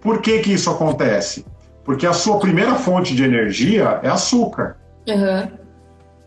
Por 0.00 0.20
que 0.20 0.38
que 0.38 0.52
isso 0.52 0.70
acontece? 0.70 1.44
Porque 1.84 2.06
a 2.06 2.12
sua 2.12 2.38
primeira 2.38 2.76
fonte 2.76 3.16
de 3.16 3.24
energia 3.24 3.98
é 4.02 4.08
açúcar. 4.08 4.76
Uhum. 5.08 5.48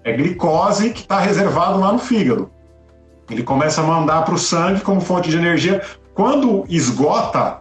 É 0.03 0.11
glicose 0.11 0.89
que 0.89 1.01
está 1.01 1.19
reservado 1.19 1.79
lá 1.79 1.93
no 1.93 1.99
fígado. 1.99 2.51
Ele 3.29 3.43
começa 3.43 3.79
a 3.79 3.83
mandar 3.83 4.25
para 4.25 4.33
o 4.33 4.37
sangue 4.37 4.81
como 4.81 4.99
fonte 4.99 5.29
de 5.29 5.37
energia. 5.37 5.81
Quando 6.13 6.65
esgota 6.67 7.59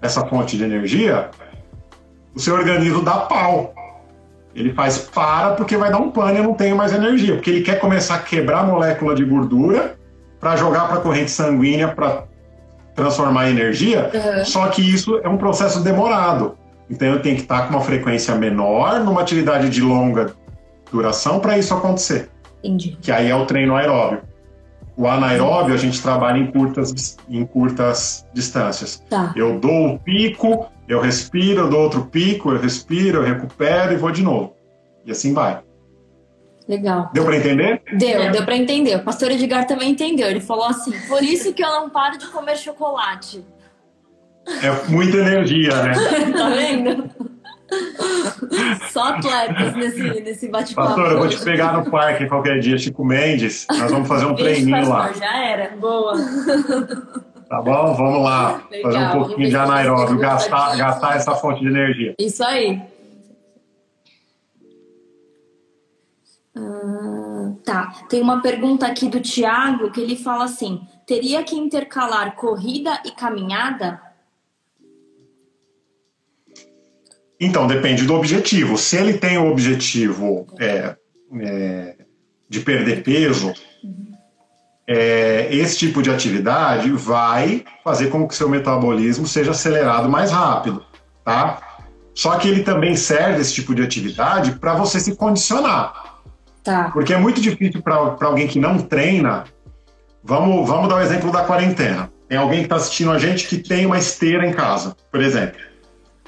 essa 0.00 0.24
fonte 0.26 0.56
de 0.56 0.64
energia, 0.64 1.30
o 2.34 2.40
seu 2.40 2.54
organismo 2.54 3.02
dá 3.02 3.18
pau. 3.18 3.73
Ele 4.54 4.72
faz 4.72 4.98
para 4.98 5.50
porque 5.52 5.76
vai 5.76 5.90
dar 5.90 5.98
um 5.98 6.10
pane, 6.10 6.38
eu 6.38 6.44
não 6.44 6.54
tenho 6.54 6.76
mais 6.76 6.92
energia. 6.92 7.34
Porque 7.34 7.50
ele 7.50 7.62
quer 7.62 7.80
começar 7.80 8.16
a 8.16 8.18
quebrar 8.18 8.60
a 8.60 8.62
molécula 8.64 9.14
de 9.14 9.24
gordura 9.24 9.96
para 10.38 10.56
jogar 10.56 10.86
para 10.88 10.98
a 10.98 11.00
corrente 11.00 11.30
sanguínea 11.30 11.88
para 11.88 12.24
transformar 12.94 13.48
em 13.48 13.52
energia. 13.52 14.10
Uhum. 14.14 14.44
Só 14.44 14.68
que 14.68 14.82
isso 14.82 15.20
é 15.24 15.28
um 15.28 15.36
processo 15.36 15.80
demorado. 15.80 16.56
Então 16.88 17.08
eu 17.08 17.20
tenho 17.20 17.36
que 17.36 17.42
estar 17.42 17.66
com 17.66 17.74
uma 17.74 17.80
frequência 17.80 18.34
menor, 18.34 19.00
numa 19.00 19.20
atividade 19.20 19.68
de 19.68 19.80
longa 19.80 20.32
duração 20.92 21.40
para 21.40 21.58
isso 21.58 21.74
acontecer. 21.74 22.30
Entendi. 22.62 22.96
Que 23.00 23.10
aí 23.10 23.28
é 23.28 23.34
o 23.34 23.46
treino 23.46 23.74
aeróbio. 23.74 24.20
O 24.96 25.08
anaeróbio 25.08 25.74
a 25.74 25.76
gente 25.76 26.00
trabalha 26.00 26.38
em 26.38 26.46
curtas, 26.46 27.16
em 27.28 27.44
curtas 27.44 28.26
distâncias. 28.32 29.02
Tá. 29.10 29.32
Eu 29.34 29.58
dou 29.58 29.94
o 29.94 29.98
pico, 29.98 30.70
eu 30.86 31.00
respiro, 31.00 31.62
eu 31.62 31.68
dou 31.68 31.82
outro 31.82 32.06
pico, 32.06 32.52
eu 32.52 32.60
respiro, 32.60 33.18
eu 33.18 33.24
recupero 33.24 33.92
e 33.92 33.96
vou 33.96 34.12
de 34.12 34.22
novo. 34.22 34.54
E 35.04 35.10
assim 35.10 35.34
vai. 35.34 35.60
Legal. 36.68 37.10
Deu 37.12 37.24
para 37.24 37.36
entender? 37.36 37.82
Deu, 37.92 38.22
é. 38.22 38.30
deu 38.30 38.44
para 38.44 38.56
entender. 38.56 38.96
O 38.96 39.04
pastor 39.04 39.30
Edgar 39.30 39.66
também 39.66 39.90
entendeu. 39.90 40.28
Ele 40.28 40.40
falou 40.40 40.64
assim: 40.64 40.92
por 41.08 41.22
isso 41.22 41.52
que 41.52 41.62
eu 41.62 41.68
não 41.68 41.90
paro 41.90 42.16
de 42.16 42.26
comer 42.28 42.56
chocolate. 42.56 43.44
É 44.46 44.90
muita 44.90 45.18
energia, 45.18 45.82
né? 45.82 45.92
tá 46.32 46.48
vendo? 46.50 47.10
Só 48.90 49.14
atletas 49.14 49.74
nesse, 49.74 50.20
nesse 50.20 50.48
bate-papo. 50.48 50.88
Pastor, 50.88 51.12
eu 51.12 51.18
vou 51.18 51.28
te 51.28 51.42
pegar 51.42 51.72
no 51.72 51.90
parque 51.90 52.26
qualquer 52.26 52.60
dia, 52.60 52.76
Chico 52.78 53.04
Mendes. 53.04 53.66
Nós 53.70 53.90
vamos 53.90 54.08
fazer 54.08 54.26
um 54.26 54.34
treininho 54.34 54.88
lá. 54.88 55.12
Já 55.12 55.44
era. 55.44 55.76
Boa. 55.76 56.14
Tá 57.46 57.60
bom? 57.60 57.94
Vamos 57.94 58.22
lá. 58.22 58.66
Legal. 58.70 58.90
Fazer 58.90 59.04
um 59.04 59.22
pouquinho 59.22 59.48
de 59.50 59.56
anaeróbio, 59.56 60.18
gastar, 60.18 60.76
gastar 60.76 61.16
essa 61.16 61.34
fonte 61.34 61.60
de 61.60 61.68
energia. 61.68 62.14
Isso 62.18 62.42
aí. 62.42 62.82
Ah, 66.56 67.52
tá. 67.64 67.92
Tem 68.08 68.20
uma 68.20 68.40
pergunta 68.40 68.86
aqui 68.86 69.08
do 69.08 69.20
Tiago 69.20 69.90
que 69.90 70.00
ele 70.00 70.16
fala 70.16 70.44
assim: 70.44 70.80
teria 71.06 71.44
que 71.44 71.54
intercalar 71.54 72.34
corrida 72.34 73.00
e 73.04 73.10
caminhada? 73.10 74.00
Então, 77.40 77.66
depende 77.66 78.04
do 78.04 78.14
objetivo. 78.14 78.78
Se 78.78 78.96
ele 78.96 79.14
tem 79.14 79.38
o 79.38 79.50
objetivo 79.50 80.46
é, 80.58 80.96
é, 81.40 81.96
de 82.48 82.60
perder 82.60 83.02
peso, 83.02 83.52
é, 84.86 85.48
esse 85.50 85.78
tipo 85.78 86.02
de 86.02 86.10
atividade 86.10 86.90
vai 86.90 87.64
fazer 87.82 88.08
com 88.08 88.28
que 88.28 88.34
seu 88.34 88.48
metabolismo 88.48 89.26
seja 89.26 89.50
acelerado 89.50 90.08
mais 90.08 90.30
rápido, 90.30 90.84
tá? 91.24 91.60
Só 92.14 92.36
que 92.36 92.48
ele 92.48 92.62
também 92.62 92.94
serve 92.94 93.40
esse 93.40 93.54
tipo 93.54 93.74
de 93.74 93.82
atividade 93.82 94.52
para 94.52 94.74
você 94.74 95.00
se 95.00 95.16
condicionar. 95.16 96.20
Tá. 96.62 96.90
Porque 96.92 97.12
é 97.12 97.18
muito 97.18 97.40
difícil 97.40 97.82
para 97.82 98.16
alguém 98.20 98.46
que 98.46 98.58
não 98.58 98.78
treina. 98.78 99.44
Vamos, 100.22 100.66
vamos 100.66 100.88
dar 100.88 100.96
o 100.96 100.98
um 100.98 101.02
exemplo 101.02 101.32
da 101.32 101.44
quarentena. 101.44 102.10
Tem 102.28 102.38
alguém 102.38 102.60
que 102.60 102.66
está 102.66 102.76
assistindo 102.76 103.10
a 103.10 103.18
gente 103.18 103.46
que 103.46 103.58
tem 103.58 103.84
uma 103.84 103.98
esteira 103.98 104.46
em 104.46 104.52
casa, 104.52 104.96
por 105.10 105.20
exemplo. 105.20 105.60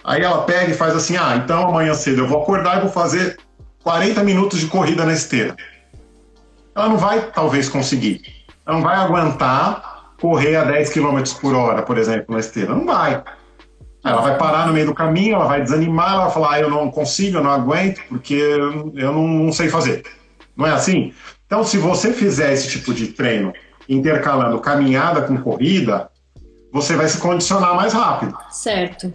Aí 0.06 0.22
ela 0.22 0.42
pega 0.42 0.70
e 0.70 0.74
faz 0.74 0.94
assim: 0.94 1.16
ah, 1.16 1.34
então 1.36 1.68
amanhã 1.68 1.92
cedo 1.92 2.22
eu 2.22 2.28
vou 2.28 2.40
acordar 2.40 2.78
e 2.78 2.80
vou 2.82 2.90
fazer 2.90 3.36
40 3.82 4.22
minutos 4.22 4.60
de 4.60 4.68
corrida 4.68 5.04
na 5.04 5.12
esteira. 5.12 5.56
Ela 6.74 6.88
não 6.88 6.96
vai, 6.96 7.20
talvez, 7.32 7.68
conseguir. 7.68 8.22
Ela 8.64 8.76
não 8.76 8.84
vai 8.84 8.96
aguentar 8.96 10.12
correr 10.20 10.56
a 10.56 10.64
10 10.64 10.90
km 10.90 11.22
por 11.40 11.54
hora, 11.54 11.82
por 11.82 11.98
exemplo, 11.98 12.34
na 12.34 12.38
esteira. 12.38 12.72
Não 12.72 12.86
vai. 12.86 13.22
Ela 14.04 14.20
vai 14.20 14.38
parar 14.38 14.68
no 14.68 14.72
meio 14.72 14.86
do 14.86 14.94
caminho, 14.94 15.34
ela 15.34 15.46
vai 15.46 15.60
desanimar, 15.60 16.12
ela 16.12 16.24
vai 16.24 16.32
falar: 16.32 16.52
ah, 16.54 16.60
eu 16.60 16.70
não 16.70 16.88
consigo, 16.88 17.38
eu 17.38 17.42
não 17.42 17.50
aguento, 17.50 18.00
porque 18.08 18.34
eu 18.34 19.12
não, 19.12 19.26
não 19.26 19.52
sei 19.52 19.68
fazer. 19.68 20.04
Não 20.56 20.66
é 20.66 20.70
assim? 20.70 21.12
Então, 21.46 21.64
se 21.64 21.78
você 21.78 22.12
fizer 22.12 22.52
esse 22.52 22.68
tipo 22.68 22.94
de 22.94 23.08
treino 23.08 23.52
intercalando 23.88 24.60
caminhada 24.60 25.22
com 25.22 25.36
corrida, 25.36 26.08
você 26.72 26.94
vai 26.94 27.08
se 27.08 27.18
condicionar 27.18 27.74
mais 27.74 27.92
rápido. 27.92 28.36
Certo. 28.50 29.12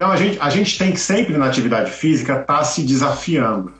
Então 0.00 0.10
a 0.10 0.16
gente, 0.16 0.38
a 0.40 0.48
gente 0.48 0.78
tem 0.78 0.92
que 0.92 0.98
sempre 0.98 1.36
na 1.36 1.44
atividade 1.44 1.90
física 1.90 2.40
estar 2.40 2.56
tá 2.56 2.64
se 2.64 2.82
desafiando. 2.82 3.70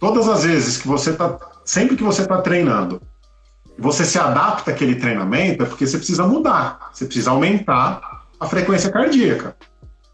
Todas 0.00 0.26
as 0.26 0.42
vezes 0.42 0.78
que 0.78 0.88
você 0.88 1.10
está, 1.10 1.38
sempre 1.66 1.96
que 1.96 2.02
você 2.02 2.22
está 2.22 2.40
treinando, 2.40 2.98
você 3.78 4.06
se 4.06 4.18
adapta 4.18 4.70
àquele 4.70 4.94
treinamento, 4.94 5.62
é 5.62 5.66
porque 5.66 5.86
você 5.86 5.98
precisa 5.98 6.26
mudar, 6.26 6.88
você 6.94 7.04
precisa 7.04 7.30
aumentar 7.30 8.24
a 8.40 8.46
frequência 8.46 8.90
cardíaca 8.90 9.54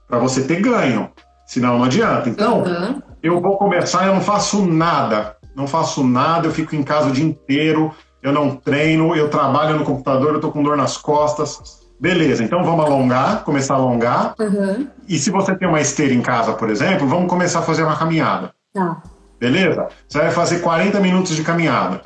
para 0.09 0.19
você 0.19 0.43
ter 0.43 0.61
ganho. 0.61 1.09
Senão 1.47 1.79
não 1.79 1.85
adianta. 1.85 2.29
Então, 2.29 2.65
uhum. 2.65 3.01
eu 3.23 3.41
vou 3.41 3.57
começar, 3.57 4.09
eu 4.09 4.15
não 4.15 4.21
faço 4.21 4.67
nada, 4.67 5.37
não 5.55 5.69
faço 5.69 6.03
nada, 6.03 6.49
eu 6.49 6.53
fico 6.53 6.75
em 6.75 6.83
casa 6.83 7.09
o 7.09 7.13
dia 7.13 7.25
inteiro, 7.25 7.95
eu 8.21 8.33
não 8.33 8.57
treino, 8.57 9.15
eu 9.15 9.29
trabalho 9.29 9.79
no 9.79 9.85
computador, 9.85 10.31
eu 10.31 10.37
estou 10.37 10.51
com 10.51 10.61
dor 10.61 10.77
nas 10.77 10.97
costas 10.97 11.80
Beleza, 12.01 12.43
então 12.43 12.65
vamos 12.65 12.85
alongar, 12.85 13.45
começar 13.45 13.75
a 13.75 13.77
alongar. 13.77 14.35
Uhum. 14.41 14.89
E 15.07 15.19
se 15.19 15.31
você 15.31 15.55
tem 15.55 15.69
uma 15.69 15.81
esteira 15.81 16.15
em 16.15 16.23
casa, 16.23 16.55
por 16.55 16.71
exemplo, 16.71 17.07
vamos 17.07 17.29
começar 17.29 17.59
a 17.59 17.63
fazer 17.63 17.83
uma 17.83 17.97
caminhada. 17.97 18.53
Tá. 18.73 19.03
Beleza? 19.39 19.89
Você 20.09 20.19
vai 20.19 20.31
fazer 20.31 20.61
40 20.61 20.99
minutos 21.01 21.37
de 21.37 21.43
caminhada. 21.43 22.01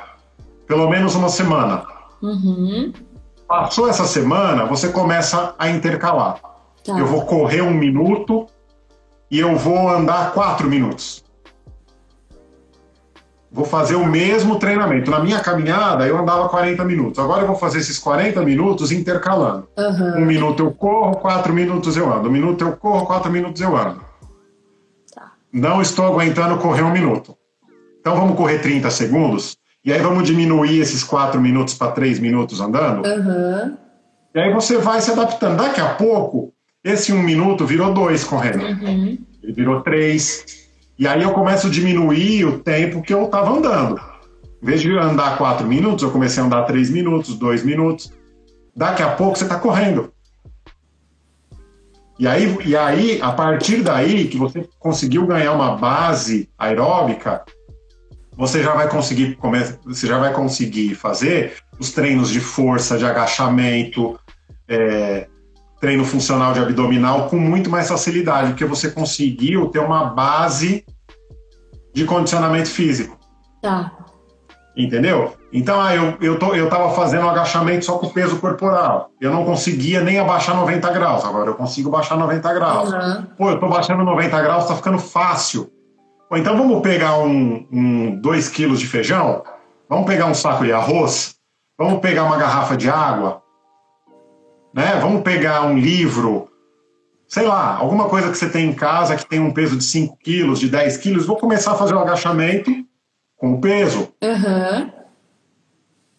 Pelo 0.67 0.89
menos 0.89 1.15
uma 1.15 1.29
semana. 1.29 1.85
Uhum. 2.21 2.93
Passou 3.47 3.89
essa 3.89 4.05
semana, 4.05 4.65
você 4.65 4.89
começa 4.89 5.55
a 5.59 5.69
intercalar. 5.71 6.41
Tá. 6.85 6.99
Eu 6.99 7.07
vou 7.07 7.25
correr 7.25 7.63
um 7.63 7.73
minuto 7.73 8.47
e 9.31 9.39
eu 9.39 9.57
vou 9.57 9.89
andar 9.89 10.33
quatro 10.33 10.69
minutos 10.69 11.24
vou 13.55 13.65
fazer 13.65 13.95
o 13.95 14.05
mesmo 14.05 14.59
treinamento. 14.59 15.13
Na 15.13 15.21
minha 15.21 15.39
caminhada, 15.39 16.05
eu 16.09 16.19
andava 16.19 16.49
40 16.49 16.85
minutos. 16.85 17.21
Agora 17.21 17.43
eu 17.43 17.47
vou 17.47 17.55
fazer 17.55 17.79
esses 17.79 18.01
40 18.01 18.43
minutos 18.43 18.91
intercalando. 18.91 19.69
Uhum. 19.79 20.23
Um 20.23 20.27
minuto 20.27 20.65
eu 20.65 20.73
corro, 20.73 21.15
quatro 21.19 21.55
minutos 21.55 21.97
eu 21.97 22.13
ando. 22.13 22.29
Um 22.29 22.33
minuto 22.33 22.65
eu 22.65 22.73
corro, 22.73 23.07
quatro 23.07 23.31
minutos 23.31 23.63
eu 23.63 23.77
ando. 23.77 24.01
Tá. 25.15 25.35
Não 25.53 25.81
estou 25.81 26.05
aguentando 26.05 26.59
correr 26.59 26.83
um 26.83 26.91
minuto. 26.91 27.37
Então 28.01 28.17
vamos 28.17 28.37
correr 28.37 28.59
30 28.59 28.91
segundos. 28.91 29.57
E 29.85 29.93
aí 29.93 30.01
vamos 30.01 30.25
diminuir 30.25 30.81
esses 30.81 31.05
quatro 31.05 31.41
minutos 31.41 31.75
para 31.75 31.93
três 31.93 32.19
minutos 32.19 32.61
andando. 32.61 33.07
Uhum. 33.07 33.77
E 34.35 34.41
aí 34.41 34.53
você 34.53 34.79
vai 34.79 35.01
se 35.01 35.13
adaptando. 35.13 35.59
Daqui 35.59 35.81
a 35.81 35.95
pouco, 35.95 36.53
esse 36.83 37.13
um 37.13 37.23
minuto 37.23 37.65
virou 37.65 37.95
dois 37.95 38.25
correndo. 38.25 38.65
Uhum. 38.65 39.17
Ele 39.41 39.53
virou 39.53 39.81
três 39.81 40.64
e 40.99 41.07
aí 41.07 41.23
eu 41.23 41.33
começo 41.33 41.67
a 41.67 41.71
diminuir 41.71 42.45
o 42.45 42.59
tempo 42.61 43.03
que 43.03 43.13
eu 43.13 43.25
estava 43.25 43.51
andando. 43.51 44.01
Em 44.63 44.67
vez 44.67 44.81
de 44.81 44.97
andar 44.97 45.37
quatro 45.37 45.67
minutos, 45.67 46.03
eu 46.03 46.11
comecei 46.11 46.43
a 46.43 46.47
andar 46.47 46.63
três 46.63 46.89
minutos, 46.89 47.37
dois 47.37 47.65
minutos. 47.65 48.13
Daqui 48.75 49.03
a 49.03 49.11
pouco 49.11 49.37
você 49.37 49.45
está 49.45 49.59
correndo. 49.59 50.13
E 52.19 52.29
aí, 52.29 52.57
e 52.65 52.77
aí, 52.77 53.21
a 53.21 53.33
partir 53.33 53.83
daí 53.83 54.29
que 54.29 54.39
você 54.39 54.69
conseguiu 54.79 55.27
ganhar 55.27 55.53
uma 55.53 55.77
base 55.77 56.49
aeróbica, 56.57 57.45
você 58.37 58.63
já 58.63 58.73
vai 58.73 58.89
conseguir 58.89 59.37
você 59.85 60.07
já 60.07 60.19
vai 60.19 60.33
conseguir 60.33 60.95
fazer 60.95 61.57
os 61.79 61.91
treinos 61.91 62.31
de 62.31 62.41
força, 62.41 62.97
de 62.97 63.05
agachamento, 63.05 64.19
é, 64.69 65.27
treino 65.85 66.03
funcional 66.03 66.55
de 66.55 66.61
abdominal 66.61 67.29
com 67.29 67.37
muito 67.37 67.69
mais 67.69 67.89
facilidade, 67.89 68.49
porque 68.49 68.65
você 68.65 68.91
conseguiu 68.91 69.69
ter 69.69 69.81
uma 69.81 70.07
base 70.07 70.83
de 71.93 72.07
condicionamento 72.07 72.71
físico. 72.71 73.19
Tá. 73.61 73.93
Entendeu? 74.75 75.35
Então, 75.53 75.79
ah, 75.79 75.95
eu, 75.95 76.17
eu, 76.23 76.39
tô, 76.39 76.55
eu 76.55 76.71
tava 76.71 76.95
fazendo 76.95 77.27
um 77.27 77.29
agachamento 77.29 77.85
só 77.85 77.99
com 77.99 78.09
peso 78.09 78.39
corporal. 78.39 79.11
Eu 79.21 79.31
não 79.31 79.45
conseguia 79.45 80.01
nem 80.01 80.19
abaixar 80.19 80.57
90 80.57 80.91
graus. 80.91 81.23
Agora 81.23 81.51
eu 81.51 81.55
consigo 81.55 81.91
baixar 81.91 82.17
90 82.17 82.55
graus. 82.55 82.91
Uhum. 82.91 83.27
Pô, 83.37 83.51
eu 83.51 83.61
tô 83.61 83.69
baixando 83.69 84.03
90 84.03 84.43
graus, 84.43 84.67
tá 84.67 84.75
ficando 84.75 84.99
fácil. 84.99 85.71
Pô, 86.31 86.39
então 86.39 86.57
vamos 86.57 86.81
pegar 86.81 87.19
um 87.19 88.19
2 88.23 88.49
um, 88.49 88.51
quilos 88.53 88.81
de 88.81 88.87
feijão? 88.87 89.43
Vamos 89.87 90.07
pegar 90.07 90.27
um 90.27 90.35
saco 90.35 90.65
de 90.65 90.73
arroz? 90.73 91.35
Vamos 91.79 92.01
pegar 92.01 92.25
uma 92.25 92.39
garrafa 92.39 92.75
de 92.75 92.89
água? 92.89 93.44
Né? 94.75 94.99
Vamos 95.01 95.23
pegar 95.23 95.63
um 95.63 95.79
livro? 95.79 96.51
Sei 97.29 97.47
lá, 97.47 97.77
alguma 97.77 98.09
coisa 98.09 98.31
que 98.31 98.37
você 98.37 98.49
tem 98.49 98.69
em 98.69 98.75
casa 98.75 99.17
que 99.17 99.27
tem 99.27 99.41
um 99.41 99.53
peso 99.53 99.77
de 99.77 99.85
5 99.85 100.19
quilos, 100.19 100.59
de 100.59 100.69
10 100.69 100.97
quilos. 100.99 101.27
Vou 101.27 101.37
começar 101.37 101.73
a 101.73 101.77
fazer 101.77 101.95
o 101.95 101.99
agachamento 102.01 102.71
com 103.37 103.55
o 103.55 103.61
peso. 103.61 104.13
Uhum. 104.23 104.91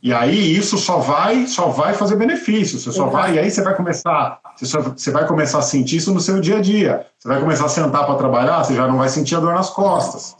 E 0.01 0.13
aí 0.13 0.55
isso 0.55 0.77
só 0.77 0.99
vai, 0.99 1.47
só 1.47 1.67
vai 1.67 1.93
fazer 1.93 2.15
benefício. 2.15 2.79
Você 2.79 2.91
só 2.91 3.07
vai, 3.07 3.35
e 3.35 3.39
aí 3.39 3.49
você 3.49 3.61
vai 3.61 3.75
começar, 3.75 4.39
você, 4.55 4.65
só, 4.65 4.79
você 4.79 5.09
vai 5.09 5.25
começar 5.27 5.59
a 5.59 5.63
sentir 5.63 5.97
isso 5.97 6.13
no 6.13 6.19
seu 6.19 6.39
dia 6.39 6.57
a 6.57 6.61
dia. 6.61 7.07
Você 7.17 7.27
vai 7.27 7.39
começar 7.39 7.65
a 7.65 7.69
sentar 7.69 8.05
para 8.05 8.15
trabalhar, 8.15 8.63
você 8.63 8.75
já 8.75 8.87
não 8.87 8.97
vai 8.97 9.09
sentir 9.09 9.35
a 9.35 9.39
dor 9.39 9.53
nas 9.53 9.71
costas. 9.71 10.35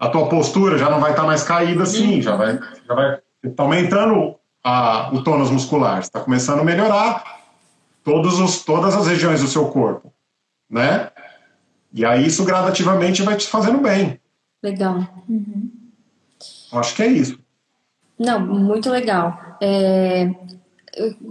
A 0.00 0.08
tua 0.08 0.28
postura 0.28 0.78
já 0.78 0.88
não 0.88 1.00
vai 1.00 1.10
estar 1.10 1.22
tá 1.22 1.28
mais 1.28 1.42
caída 1.42 1.82
assim, 1.82 2.22
já 2.22 2.34
vai, 2.34 2.58
já 2.86 2.94
vai 2.94 3.18
tá 3.54 3.62
aumentando 3.62 4.37
a, 4.68 5.10
o 5.14 5.22
tônus 5.22 5.50
muscular, 5.50 6.00
está 6.00 6.20
começando 6.20 6.60
a 6.60 6.64
melhorar 6.64 7.40
todos 8.04 8.38
os, 8.38 8.62
todas 8.64 8.94
as 8.94 9.06
regiões 9.06 9.40
do 9.40 9.48
seu 9.48 9.66
corpo, 9.68 10.12
né? 10.68 11.10
E 11.90 12.04
aí 12.04 12.26
isso 12.26 12.44
gradativamente 12.44 13.22
vai 13.22 13.34
te 13.34 13.46
fazendo 13.46 13.78
bem. 13.78 14.20
Legal. 14.62 15.06
Uhum. 15.26 15.70
Acho 16.72 16.94
que 16.94 17.02
é 17.02 17.06
isso. 17.06 17.38
Não, 18.18 18.38
muito 18.40 18.90
legal. 18.90 19.56
É, 19.58 20.30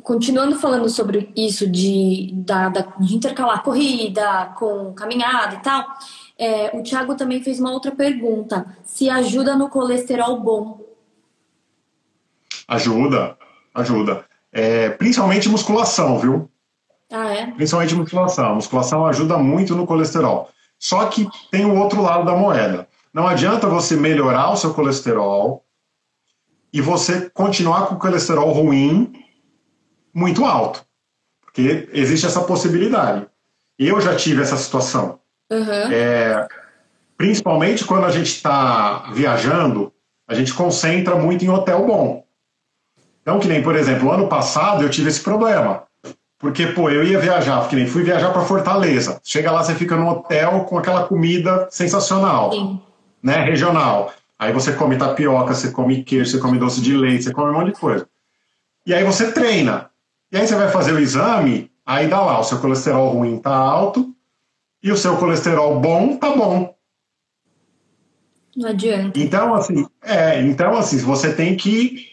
continuando 0.01 0.57
falando 0.57 0.89
sobre 0.89 1.31
isso 1.35 1.69
de, 1.69 2.31
da, 2.33 2.69
da, 2.69 2.81
de 2.99 3.15
intercalar 3.15 3.61
corrida 3.61 4.51
com 4.57 4.93
caminhada 4.93 5.55
e 5.55 5.59
tal, 5.59 5.85
é, 6.39 6.75
o 6.75 6.81
Thiago 6.81 7.13
também 7.13 7.43
fez 7.43 7.59
uma 7.59 7.71
outra 7.71 7.91
pergunta: 7.91 8.65
se 8.83 9.11
ajuda 9.11 9.55
no 9.55 9.69
colesterol 9.69 10.39
bom? 10.39 10.86
Ajuda, 12.67 13.37
ajuda. 13.73 14.25
É, 14.51 14.89
principalmente 14.89 15.49
musculação, 15.49 16.19
viu? 16.19 16.49
Ah, 17.11 17.33
é? 17.33 17.51
Principalmente 17.51 17.95
musculação. 17.95 18.55
musculação 18.55 19.05
ajuda 19.05 19.37
muito 19.37 19.75
no 19.75 19.85
colesterol. 19.85 20.49
Só 20.79 21.05
que 21.05 21.27
tem 21.51 21.65
o 21.65 21.75
outro 21.75 22.01
lado 22.01 22.25
da 22.25 22.35
moeda. 22.35 22.87
Não 23.13 23.27
adianta 23.27 23.67
você 23.67 23.95
melhorar 23.95 24.51
o 24.51 24.57
seu 24.57 24.73
colesterol 24.73 25.65
e 26.71 26.81
você 26.81 27.29
continuar 27.29 27.87
com 27.87 27.95
o 27.95 27.99
colesterol 27.99 28.51
ruim 28.51 29.13
muito 30.13 30.45
alto. 30.45 30.85
Porque 31.41 31.89
existe 31.93 32.25
essa 32.25 32.41
possibilidade. 32.41 33.25
Eu 33.79 34.01
já 34.01 34.15
tive 34.15 34.41
essa 34.41 34.57
situação. 34.57 35.19
Uhum. 35.51 35.91
É, 35.91 36.47
principalmente 37.17 37.85
quando 37.85 38.05
a 38.05 38.11
gente 38.11 38.27
está 38.27 39.09
viajando, 39.13 39.93
a 40.27 40.33
gente 40.33 40.53
concentra 40.53 41.15
muito 41.15 41.45
em 41.45 41.49
hotel 41.49 41.85
bom. 41.85 42.26
Então, 43.27 43.41
que 43.41 43.47
nem, 43.49 43.61
por 43.61 43.75
exemplo, 43.75 44.09
ano 44.09 44.29
passado 44.29 44.83
eu 44.83 44.89
tive 44.89 45.09
esse 45.09 45.19
problema. 45.19 45.83
Porque, 46.39 46.67
pô, 46.67 46.89
eu 46.89 47.03
ia 47.03 47.19
viajar, 47.19 47.67
que 47.67 47.75
nem 47.75 47.85
fui 47.85 48.01
viajar 48.01 48.31
para 48.31 48.45
Fortaleza. 48.45 49.19
Chega 49.21 49.51
lá, 49.51 49.61
você 49.61 49.75
fica 49.75 49.97
no 49.97 50.07
hotel 50.07 50.61
com 50.61 50.77
aquela 50.77 51.03
comida 51.03 51.67
sensacional, 51.69 52.53
Sim. 52.53 52.81
né, 53.21 53.43
regional. 53.43 54.13
Aí 54.39 54.53
você 54.53 54.71
come 54.71 54.95
tapioca, 54.95 55.53
você 55.53 55.71
come 55.71 56.05
queijo, 56.05 56.31
você 56.31 56.37
come 56.37 56.57
doce 56.57 56.79
de 56.79 56.95
leite, 56.95 57.25
você 57.25 57.33
come 57.33 57.51
um 57.51 57.53
monte 57.55 57.73
de 57.73 57.81
coisa. 57.81 58.07
E 58.85 58.93
aí 58.93 59.03
você 59.03 59.29
treina. 59.33 59.89
E 60.31 60.37
aí 60.37 60.47
você 60.47 60.55
vai 60.55 60.69
fazer 60.69 60.93
o 60.93 60.99
exame, 60.99 61.69
aí 61.85 62.07
dá 62.07 62.21
lá, 62.21 62.39
o 62.39 62.45
seu 62.45 62.59
colesterol 62.59 63.09
ruim 63.09 63.39
tá 63.39 63.53
alto 63.53 64.09
e 64.81 64.89
o 64.89 64.95
seu 64.95 65.17
colesterol 65.17 65.77
bom 65.81 66.15
tá 66.15 66.33
bom. 66.33 66.73
Não 68.55 68.69
adianta. 68.69 69.19
Então, 69.19 69.53
assim, 69.53 69.85
é, 70.01 70.41
então, 70.43 70.77
assim, 70.77 70.97
você 70.99 71.33
tem 71.33 71.57
que 71.57 72.07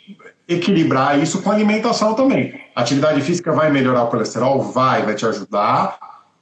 equilibrar 0.49 1.19
isso 1.19 1.43
com 1.43 1.51
alimentação 1.51 2.15
também. 2.15 2.61
atividade 2.75 3.21
física 3.23 3.53
vai 3.53 3.71
melhorar 3.71 4.05
o 4.05 4.09
colesterol? 4.09 4.61
Vai, 4.63 5.05
vai 5.05 5.15
te 5.15 5.27
ajudar 5.27 5.99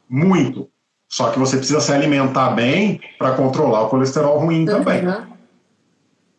muito. 0.08 0.68
Só 1.08 1.30
que 1.30 1.38
você 1.38 1.56
precisa 1.56 1.80
se 1.80 1.92
alimentar 1.92 2.50
bem 2.50 3.00
para 3.18 3.32
controlar 3.32 3.82
o 3.82 3.88
colesterol 3.88 4.38
ruim 4.38 4.60
uhum. 4.60 4.66
também. 4.66 5.02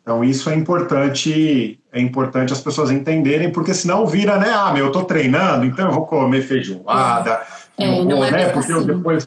Então 0.02 0.22
isso 0.22 0.50
é 0.50 0.54
importante, 0.54 1.80
é 1.90 2.00
importante 2.00 2.52
as 2.52 2.60
pessoas 2.60 2.90
entenderem, 2.90 3.50
porque 3.50 3.72
senão 3.72 4.06
vira, 4.06 4.36
né? 4.36 4.50
Ah, 4.50 4.72
meu, 4.72 4.86
eu 4.86 4.92
tô 4.92 5.04
treinando, 5.04 5.64
então 5.64 5.86
eu 5.86 5.92
vou 5.92 6.06
comer 6.06 6.42
feijoada, 6.42 7.40
é, 7.78 7.86
não, 7.86 8.04
não 8.04 8.16
vou, 8.16 8.24
é 8.26 8.30
né? 8.30 8.48
Porque 8.50 8.70
assim. 8.70 8.80
eu 8.80 8.84
depois, 8.84 9.26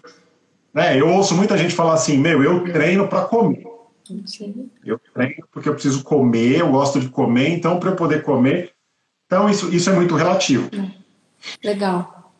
né? 0.71 0.99
Eu 0.99 1.09
ouço 1.09 1.33
muita 1.33 1.57
gente 1.57 1.73
falar 1.73 1.93
assim, 1.93 2.19
meu, 2.19 2.43
eu 2.43 2.71
treino 2.71 3.07
para 3.07 3.23
comer. 3.23 3.65
Sim. 4.25 4.69
Eu 4.85 4.99
treino 5.13 5.47
porque 5.51 5.69
eu 5.69 5.73
preciso 5.73 6.03
comer, 6.03 6.59
eu 6.59 6.71
gosto 6.71 6.99
de 6.99 7.09
comer, 7.09 7.49
então 7.49 7.79
para 7.79 7.91
eu 7.91 7.95
poder 7.95 8.23
comer, 8.23 8.73
então 9.25 9.49
isso, 9.49 9.73
isso 9.73 9.89
é 9.89 9.93
muito 9.93 10.15
relativo. 10.15 10.69
Legal. 11.63 12.33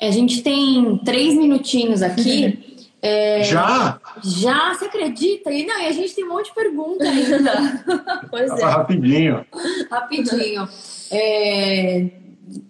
A 0.00 0.10
gente 0.10 0.42
tem 0.42 0.98
três 1.04 1.34
minutinhos 1.34 2.02
aqui. 2.02 2.68
É, 3.04 3.42
já? 3.42 4.00
Já, 4.22 4.74
você 4.74 4.84
acredita? 4.84 5.50
E, 5.50 5.66
não, 5.66 5.76
e 5.80 5.86
a 5.86 5.90
gente 5.90 6.14
tem 6.14 6.24
um 6.24 6.28
monte 6.28 6.50
de 6.50 6.54
pergunta 6.54 7.02
ainda. 7.10 7.82
pois 8.30 8.48
é. 8.52 8.64
Rapidinho. 8.64 9.44
Rapidinho. 9.90 10.68
É... 11.10 12.10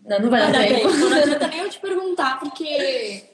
Não, 0.07 0.20
não 0.20 0.30
vai 0.30 0.51
dar 0.51 0.66
tempo. 0.66 0.89
Não 0.89 1.12
adianta 1.12 1.49
nem 1.49 1.59
eu 1.59 1.68
te 1.68 1.78
perguntar, 1.78 2.41
porque... 2.41 3.24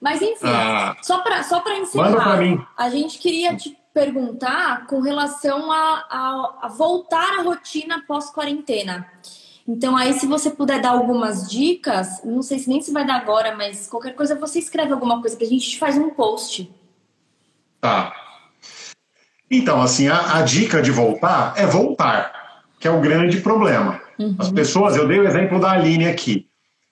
Mas 0.00 0.22
enfim, 0.22 0.46
ah, 0.46 0.96
só 1.02 1.18
para 1.18 1.42
só 1.42 1.62
encerrar, 1.78 2.10
manda 2.10 2.22
pra 2.22 2.36
mim. 2.38 2.58
a 2.76 2.88
gente 2.88 3.18
queria 3.18 3.54
te 3.54 3.76
perguntar 3.96 4.86
com 4.86 5.00
relação 5.00 5.72
a, 5.72 6.04
a, 6.10 6.58
a 6.64 6.68
voltar 6.68 7.38
à 7.38 7.42
rotina 7.42 8.04
pós-quarentena. 8.06 9.10
Então, 9.66 9.96
aí, 9.96 10.12
se 10.12 10.26
você 10.26 10.50
puder 10.50 10.82
dar 10.82 10.90
algumas 10.90 11.50
dicas, 11.50 12.22
não 12.22 12.42
sei 12.42 12.58
se 12.58 12.68
nem 12.68 12.82
se 12.82 12.92
vai 12.92 13.06
dar 13.06 13.16
agora, 13.16 13.56
mas 13.56 13.86
qualquer 13.86 14.14
coisa 14.14 14.38
você 14.38 14.58
escreve 14.58 14.92
alguma 14.92 15.18
coisa 15.22 15.34
que 15.34 15.44
a 15.44 15.48
gente 15.48 15.78
faz 15.78 15.96
um 15.96 16.10
post. 16.10 16.70
Tá. 17.80 18.12
Então, 19.50 19.80
assim, 19.80 20.08
a, 20.08 20.36
a 20.36 20.42
dica 20.42 20.82
de 20.82 20.90
voltar 20.90 21.54
é 21.56 21.64
voltar, 21.64 22.64
que 22.78 22.86
é 22.86 22.90
o 22.90 23.00
grande 23.00 23.40
problema. 23.40 23.98
Uhum. 24.18 24.36
As 24.38 24.50
pessoas, 24.50 24.94
eu 24.94 25.08
dei 25.08 25.20
o 25.20 25.26
exemplo 25.26 25.58
da 25.58 25.70
Aline 25.70 26.06
aqui. 26.06 26.46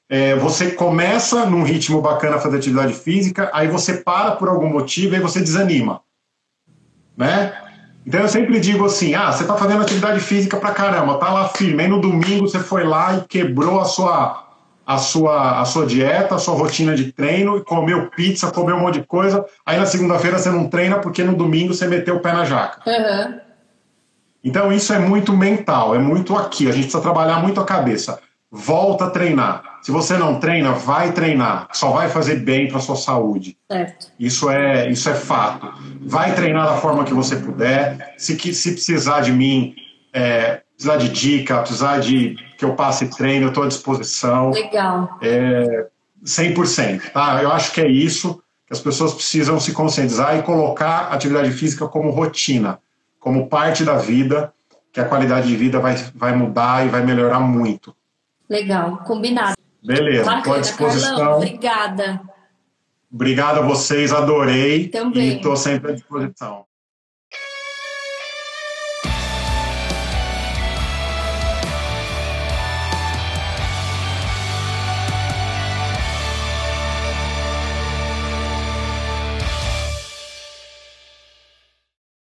É, 0.08 0.34
você 0.36 0.70
começa 0.70 1.44
num 1.44 1.64
ritmo 1.64 2.00
bacana 2.00 2.36
a 2.36 2.40
fazer 2.40 2.56
atividade 2.56 2.94
física, 2.94 3.50
aí 3.52 3.68
você 3.68 3.98
para 3.98 4.36
por 4.36 4.48
algum 4.48 4.70
motivo 4.70 5.14
e 5.14 5.20
você 5.20 5.40
desanima. 5.40 6.03
Né? 7.16 7.52
Então 8.06 8.20
eu 8.20 8.28
sempre 8.28 8.60
digo 8.60 8.84
assim: 8.84 9.14
ah, 9.14 9.32
você 9.32 9.42
está 9.42 9.56
fazendo 9.56 9.82
atividade 9.82 10.20
física 10.20 10.56
pra 10.56 10.72
caramba, 10.72 11.18
tá 11.18 11.32
lá 11.32 11.48
firme. 11.48 11.82
Aí 11.82 11.88
no 11.88 12.00
domingo 12.00 12.46
você 12.46 12.58
foi 12.58 12.84
lá 12.84 13.14
e 13.16 13.20
quebrou 13.22 13.80
a 13.80 13.84
sua, 13.84 14.44
a 14.86 14.98
sua, 14.98 15.60
a 15.60 15.64
sua 15.64 15.86
dieta, 15.86 16.34
a 16.34 16.38
sua 16.38 16.54
rotina 16.54 16.94
de 16.94 17.12
treino, 17.12 17.56
e 17.56 17.64
comeu 17.64 18.10
pizza, 18.10 18.50
comeu 18.50 18.76
um 18.76 18.80
monte 18.80 19.00
de 19.00 19.06
coisa. 19.06 19.44
Aí 19.64 19.78
na 19.78 19.86
segunda-feira 19.86 20.38
você 20.38 20.50
não 20.50 20.68
treina 20.68 20.98
porque 20.98 21.22
no 21.22 21.34
domingo 21.34 21.72
você 21.72 21.86
meteu 21.86 22.16
o 22.16 22.20
pé 22.20 22.32
na 22.32 22.44
jaca. 22.44 22.82
Uhum. 22.86 23.40
Então 24.44 24.70
isso 24.70 24.92
é 24.92 24.98
muito 24.98 25.32
mental, 25.34 25.94
é 25.94 25.98
muito 25.98 26.36
aqui. 26.36 26.68
A 26.68 26.72
gente 26.72 26.82
precisa 26.82 27.02
trabalhar 27.02 27.40
muito 27.40 27.60
a 27.60 27.64
cabeça. 27.64 28.20
Volta 28.50 29.06
a 29.06 29.10
treinar. 29.10 29.73
Se 29.84 29.90
você 29.90 30.16
não 30.16 30.40
treina, 30.40 30.72
vai 30.72 31.12
treinar. 31.12 31.68
Só 31.74 31.90
vai 31.90 32.08
fazer 32.08 32.36
bem 32.36 32.68
para 32.68 32.80
sua 32.80 32.96
saúde. 32.96 33.58
Certo. 33.70 34.06
Isso 34.18 34.48
é, 34.48 34.90
isso 34.90 35.10
é 35.10 35.14
fato. 35.14 35.70
Vai 36.00 36.34
treinar 36.34 36.64
da 36.64 36.78
forma 36.78 37.04
que 37.04 37.12
você 37.12 37.36
puder. 37.36 38.14
Se, 38.16 38.34
se 38.54 38.72
precisar 38.72 39.20
de 39.20 39.30
mim, 39.30 39.74
é, 40.10 40.62
precisar 40.74 40.96
de 40.96 41.10
dica, 41.10 41.58
precisar 41.58 41.98
de 41.98 42.34
que 42.56 42.64
eu 42.64 42.74
passe 42.74 43.08
treino, 43.08 43.44
eu 43.44 43.48
estou 43.50 43.64
à 43.64 43.68
disposição. 43.68 44.52
Legal. 44.52 45.18
É, 45.20 45.86
100%. 46.24 47.12
Tá? 47.12 47.42
Eu 47.42 47.52
acho 47.52 47.70
que 47.72 47.82
é 47.82 47.86
isso 47.86 48.42
que 48.66 48.72
as 48.72 48.80
pessoas 48.80 49.12
precisam 49.12 49.60
se 49.60 49.74
conscientizar 49.74 50.38
e 50.38 50.42
colocar 50.42 51.12
atividade 51.12 51.50
física 51.50 51.86
como 51.86 52.08
rotina, 52.08 52.78
como 53.20 53.48
parte 53.48 53.84
da 53.84 53.96
vida, 53.96 54.50
que 54.90 54.98
a 54.98 55.04
qualidade 55.04 55.46
de 55.46 55.56
vida 55.56 55.78
vai, 55.78 55.94
vai 56.14 56.34
mudar 56.34 56.86
e 56.86 56.88
vai 56.88 57.04
melhorar 57.04 57.40
muito. 57.40 57.94
Legal, 58.48 58.98
combinado. 59.04 59.53
Beleza, 59.84 60.36
estou 60.36 60.54
à 60.54 60.58
disposição. 60.58 61.16
Carlão, 61.16 61.36
obrigada. 61.36 62.20
Obrigado 63.12 63.58
a 63.58 63.62
vocês, 63.62 64.12
adorei. 64.12 64.88
Também. 64.88 65.28
E 65.28 65.36
estou 65.36 65.56
sempre 65.56 65.92
à 65.92 65.94
disposição. 65.94 66.64